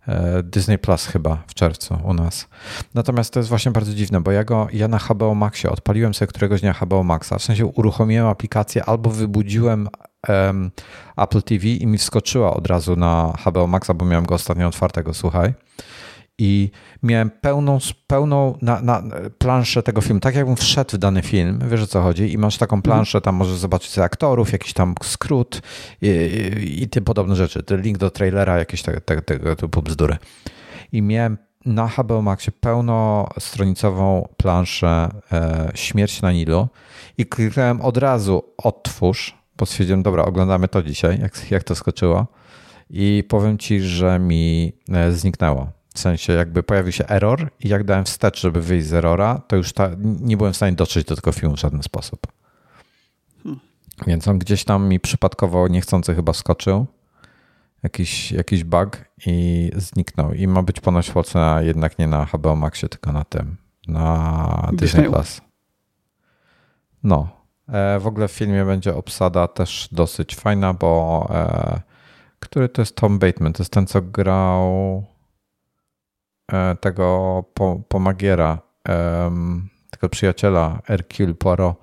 [0.09, 2.49] e, Disney Plus chyba w czerwcu u nas.
[2.95, 6.27] Natomiast to jest właśnie bardzo dziwne, bo ja go, ja na HBO Maxie odpaliłem sobie
[6.27, 9.89] któregoś dnia HBO Maxa, w sensie uruchomiłem aplikację albo wybudziłem
[10.29, 10.71] um,
[11.17, 15.15] Apple TV i mi wskoczyła od razu na HBO Maxa, bo miałem go ostatnio otwartego,
[15.15, 15.55] słuchaj
[16.39, 16.71] i
[17.03, 19.03] miałem pełną, pełną na, na
[19.39, 20.21] planszę tego filmu.
[20.21, 23.35] Tak jakbym wszedł w dany film, wiesz o co chodzi, i masz taką planszę, tam
[23.35, 25.63] możesz zobaczyć sobie aktorów, jakiś tam skrót
[26.03, 27.65] i, i, i tym podobne rzeczy.
[27.71, 30.17] Link do trailera, jakieś te, te, tego typu bzdury.
[30.93, 36.69] I miałem na HBO Maxie pełnostronicową planszę e, Śmierć na Nilu
[37.19, 42.27] i kliknąłem od razu otwórz Postwierdziłem, dobra, oglądamy to dzisiaj, jak, jak to skoczyło.
[42.91, 45.71] I powiem ci, że mi e, zniknęło.
[45.95, 49.57] W sensie jakby pojawił się error i jak dałem wstecz, żeby wyjść z errora, to
[49.57, 49.91] już ta,
[50.21, 52.27] nie byłem w stanie dotrzeć do tego filmu w żaden sposób.
[53.43, 53.61] Hmm.
[54.07, 56.87] Więc on gdzieś tam mi przypadkowo niechcący chyba skoczył.
[57.83, 60.33] Jakiś, jakiś bug i zniknął.
[60.33, 63.57] I ma być ponoć płacona jednak nie na HBO Maxie, tylko na tym,
[63.89, 65.41] na Disney Plus.
[67.03, 67.29] No.
[67.69, 71.81] E, w ogóle w filmie będzie obsada też dosyć fajna, bo e,
[72.41, 73.53] który to jest Tom Bateman?
[73.53, 75.05] To jest ten, co grał
[76.81, 77.45] tego
[77.89, 78.59] pomagiera,
[79.91, 81.77] tego przyjaciela Hercule Poirot.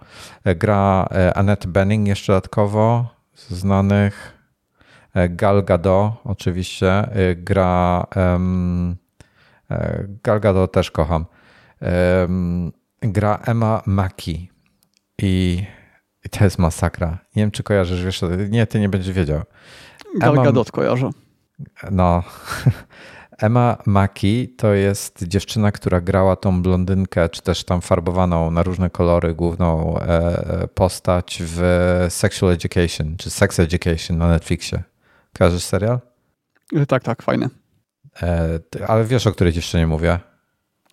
[0.56, 4.38] Gra Annette Benning jeszcze dodatkowo, z znanych.
[5.30, 7.10] Gal Gadot oczywiście.
[7.36, 8.06] Gra
[10.24, 11.26] Gal Gadot też kocham.
[13.02, 14.50] Gra Emma Mackey
[15.18, 15.64] i,
[16.32, 17.18] to jest masakra.
[17.36, 19.42] Nie wiem, czy kojarzysz, wiesz, nie, ty nie będziesz wiedział.
[20.20, 21.10] Gal Gadot kojarzę.
[21.92, 22.24] No.
[23.42, 28.90] Emma Maki to jest dziewczyna, która grała tą blondynkę, czy też tam farbowaną na różne
[28.90, 31.62] kolory główną e, postać w
[32.10, 34.84] Sexual Education, czy Sex Education na Netflixie.
[35.38, 36.00] Kojarzysz serial?
[36.76, 37.50] E, tak, tak, fajny.
[38.22, 40.20] E, ale wiesz, o której dziewczynie mówię?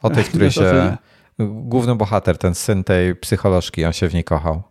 [0.02, 0.96] O tej, której się
[1.38, 4.62] główny bohater, ten syn tej psycholożki, on się w niej kochał.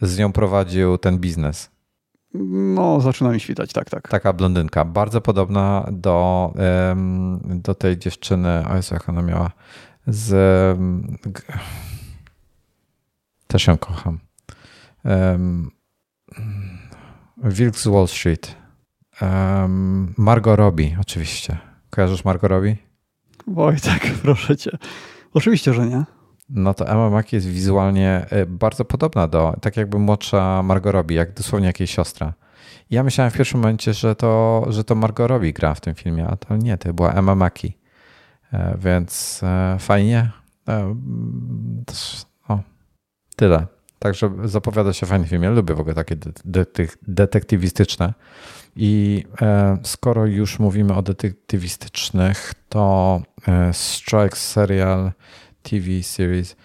[0.00, 1.70] Z nią prowadził ten biznes.
[2.34, 4.08] No, zaczyna mi świtać, tak, tak.
[4.08, 6.52] Taka blondynka, bardzo podobna do,
[7.44, 9.50] do tej dziewczyny, o Jezu, jak ona miała,
[10.06, 10.78] z...
[13.46, 14.18] Też ją kocham.
[17.44, 18.56] Wilk z Wall Street.
[20.18, 21.58] Margot Robbie, oczywiście.
[21.90, 22.76] Kojarzysz Margot Robbie?
[23.46, 24.70] Wojtek, proszę cię.
[25.34, 26.04] Oczywiście, że nie.
[26.50, 31.16] No to Emma Mackey jest wizualnie y, bardzo podobna do, tak jakby młodsza Margot Robbie,
[31.16, 32.32] jak dosłownie jakiejś siostra.
[32.90, 36.26] Ja myślałem w pierwszym momencie, że to, że to Margot Robbie gra w tym filmie,
[36.26, 37.78] a to nie, to była Emma Mackey.
[38.52, 40.30] E, więc e, fajnie.
[40.68, 40.96] E,
[42.48, 42.58] o,
[43.36, 43.66] tyle.
[43.98, 45.42] Także zapowiada się fajny film.
[45.42, 46.16] Ja lubię w ogóle takie
[47.02, 48.14] detektywistyczne.
[48.76, 49.24] I
[49.82, 53.20] skoro już mówimy o detektywistycznych, to
[53.72, 55.12] Strike serial
[55.62, 56.56] TV series.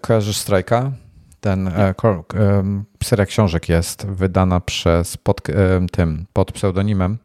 [0.00, 0.90] Kojarzysz Strike'a?
[1.40, 1.70] Ten
[3.04, 5.40] seria książek jest wydana przez pod
[5.92, 7.18] tym, pod pseudonimem.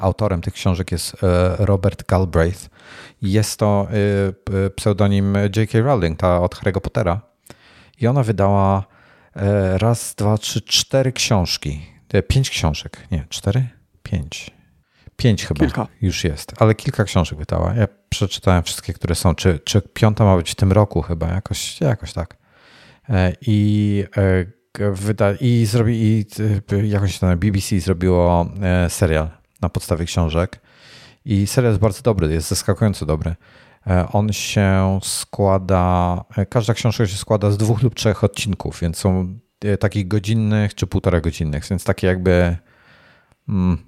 [0.00, 1.16] Autorem tych książek jest
[1.58, 2.68] Robert Galbraith.
[3.22, 3.88] Jest to
[4.76, 5.80] pseudonim J.K.
[5.80, 7.20] Rowling, ta od Harry'ego Pottera.
[8.00, 8.84] I ona wydała
[9.74, 11.86] raz, dwa, trzy, cztery książki.
[12.28, 13.06] Pięć książek.
[13.10, 13.68] Nie, cztery?
[14.02, 14.50] Pięć.
[15.18, 15.86] Pięć chyba kilka.
[16.02, 17.74] już jest, ale kilka książek wydała.
[17.74, 19.34] Ja przeczytałem wszystkie, które są.
[19.34, 22.36] Czy, czy piąta ma być w tym roku chyba, jakoś, jakoś tak.
[23.08, 26.26] E, I e, wyda, i zrobi, i
[26.72, 28.46] e, jakoś na BBC zrobiło
[28.88, 29.30] serial
[29.60, 30.60] na podstawie książek.
[31.24, 33.34] I serial jest bardzo dobry, jest zaskakująco dobry.
[34.12, 39.38] On się składa, każda książka się składa z dwóch lub trzech odcinków, więc są
[39.80, 42.56] takich godzinnych czy półtora godzinnych, więc takie jakby
[43.48, 43.87] mm,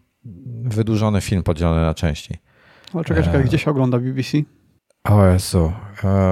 [0.64, 2.38] wydłużony film podzielony na części.
[2.94, 4.38] Ale czekaj, czekaj, gdzie się ogląda BBC?
[5.04, 5.72] O Jezu,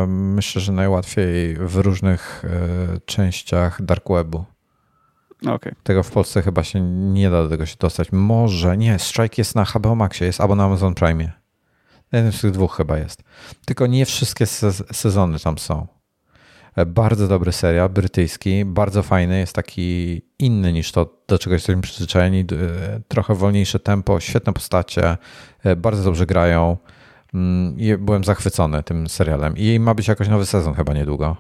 [0.07, 4.45] myślę, że najłatwiej w różnych e, częściach dark webu.
[5.47, 5.75] Okay.
[5.83, 8.13] Tego w Polsce chyba się nie da do tego się dostać.
[8.13, 11.33] Może, nie, Strike jest na HBO Maxie, jest albo na Amazon Prime.
[12.13, 13.23] Jeden z tych dwóch chyba jest.
[13.65, 14.47] Tylko nie wszystkie
[14.93, 15.87] sezony tam są.
[16.79, 21.83] E, bardzo dobry serial, brytyjski, bardzo fajny, jest taki inny niż to, do czego jesteśmy
[21.83, 22.41] przyzwyczajeni.
[22.41, 22.45] E,
[23.09, 25.17] trochę wolniejsze tempo, świetne postacie,
[25.77, 26.77] bardzo dobrze grają.
[27.35, 29.57] Mm, byłem zachwycony tym serialem.
[29.57, 31.37] I ma być jakoś nowy sezon chyba niedługo.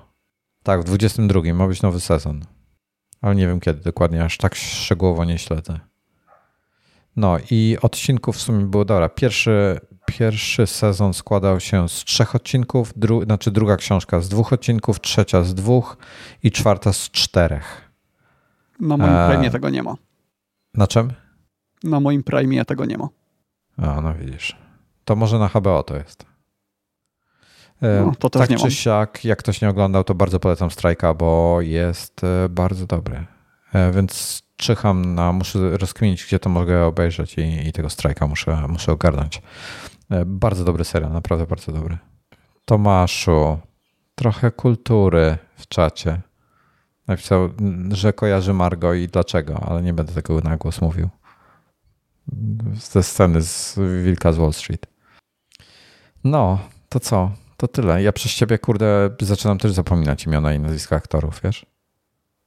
[0.63, 2.45] Tak, w 22 ma być nowy sezon.
[3.21, 5.81] Ale nie wiem kiedy dokładnie, aż tak szczegółowo nie śledzę.
[7.17, 9.09] No i odcinków w sumie było dobra.
[9.09, 15.01] Pierwszy, pierwszy sezon składał się z trzech odcinków, dru, znaczy druga książka z dwóch odcinków,
[15.01, 15.97] trzecia z dwóch
[16.43, 17.91] i czwarta z czterech.
[18.81, 19.29] Na moim e...
[19.29, 19.95] Prime tego nie ma.
[20.75, 21.13] Na czym?
[21.85, 23.09] Na moim Prime tego nie ma.
[23.77, 24.57] A, no widzisz.
[25.05, 26.27] To może na HBO to jest.
[27.83, 31.61] E, no, to tak czy siak, jak ktoś nie oglądał, to bardzo polecam Strajka, bo
[31.61, 33.27] jest e, bardzo dobry.
[33.73, 38.67] E, więc czyham na, muszę rozkminić, gdzie to mogę obejrzeć i, i tego Strajka muszę,
[38.69, 39.43] muszę ogarnąć.
[40.27, 41.99] Bardzo dobry serial, naprawdę bardzo dobry.
[42.65, 43.59] Tomaszu,
[44.15, 46.21] trochę kultury w czacie.
[47.07, 47.51] Napisał,
[47.93, 51.09] że kojarzy Margo i dlaczego, ale nie będę tego na głos mówił.
[52.75, 54.87] Ze sceny z Wilka z Wall Street.
[56.25, 56.59] No,
[56.89, 57.31] to co?
[57.57, 58.03] To tyle.
[58.03, 61.67] Ja przez ciebie, kurde, zaczynam też zapominać imiona i nazwiska aktorów, wiesz?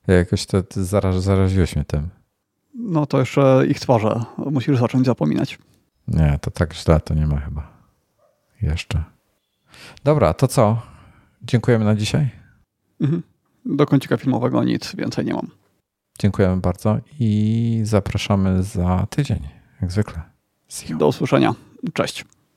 [0.08, 2.10] Jakoś to zaraz, zaraziłeś mnie tym.
[2.74, 5.58] No to jeszcze ich twarze musisz zacząć zapominać.
[6.12, 7.72] Nie, to tak źle to nie ma chyba.
[8.62, 9.04] Jeszcze.
[10.04, 10.82] Dobra, to co?
[11.44, 12.30] Dziękujemy na dzisiaj.
[13.02, 13.24] Mhm.
[13.66, 15.48] Do kącika filmowego nic więcej nie mam.
[16.20, 19.40] Dziękujemy bardzo i zapraszamy za tydzień,
[19.82, 20.22] jak zwykle.
[20.90, 21.56] Do usłyszenia.
[21.94, 22.26] Cześć.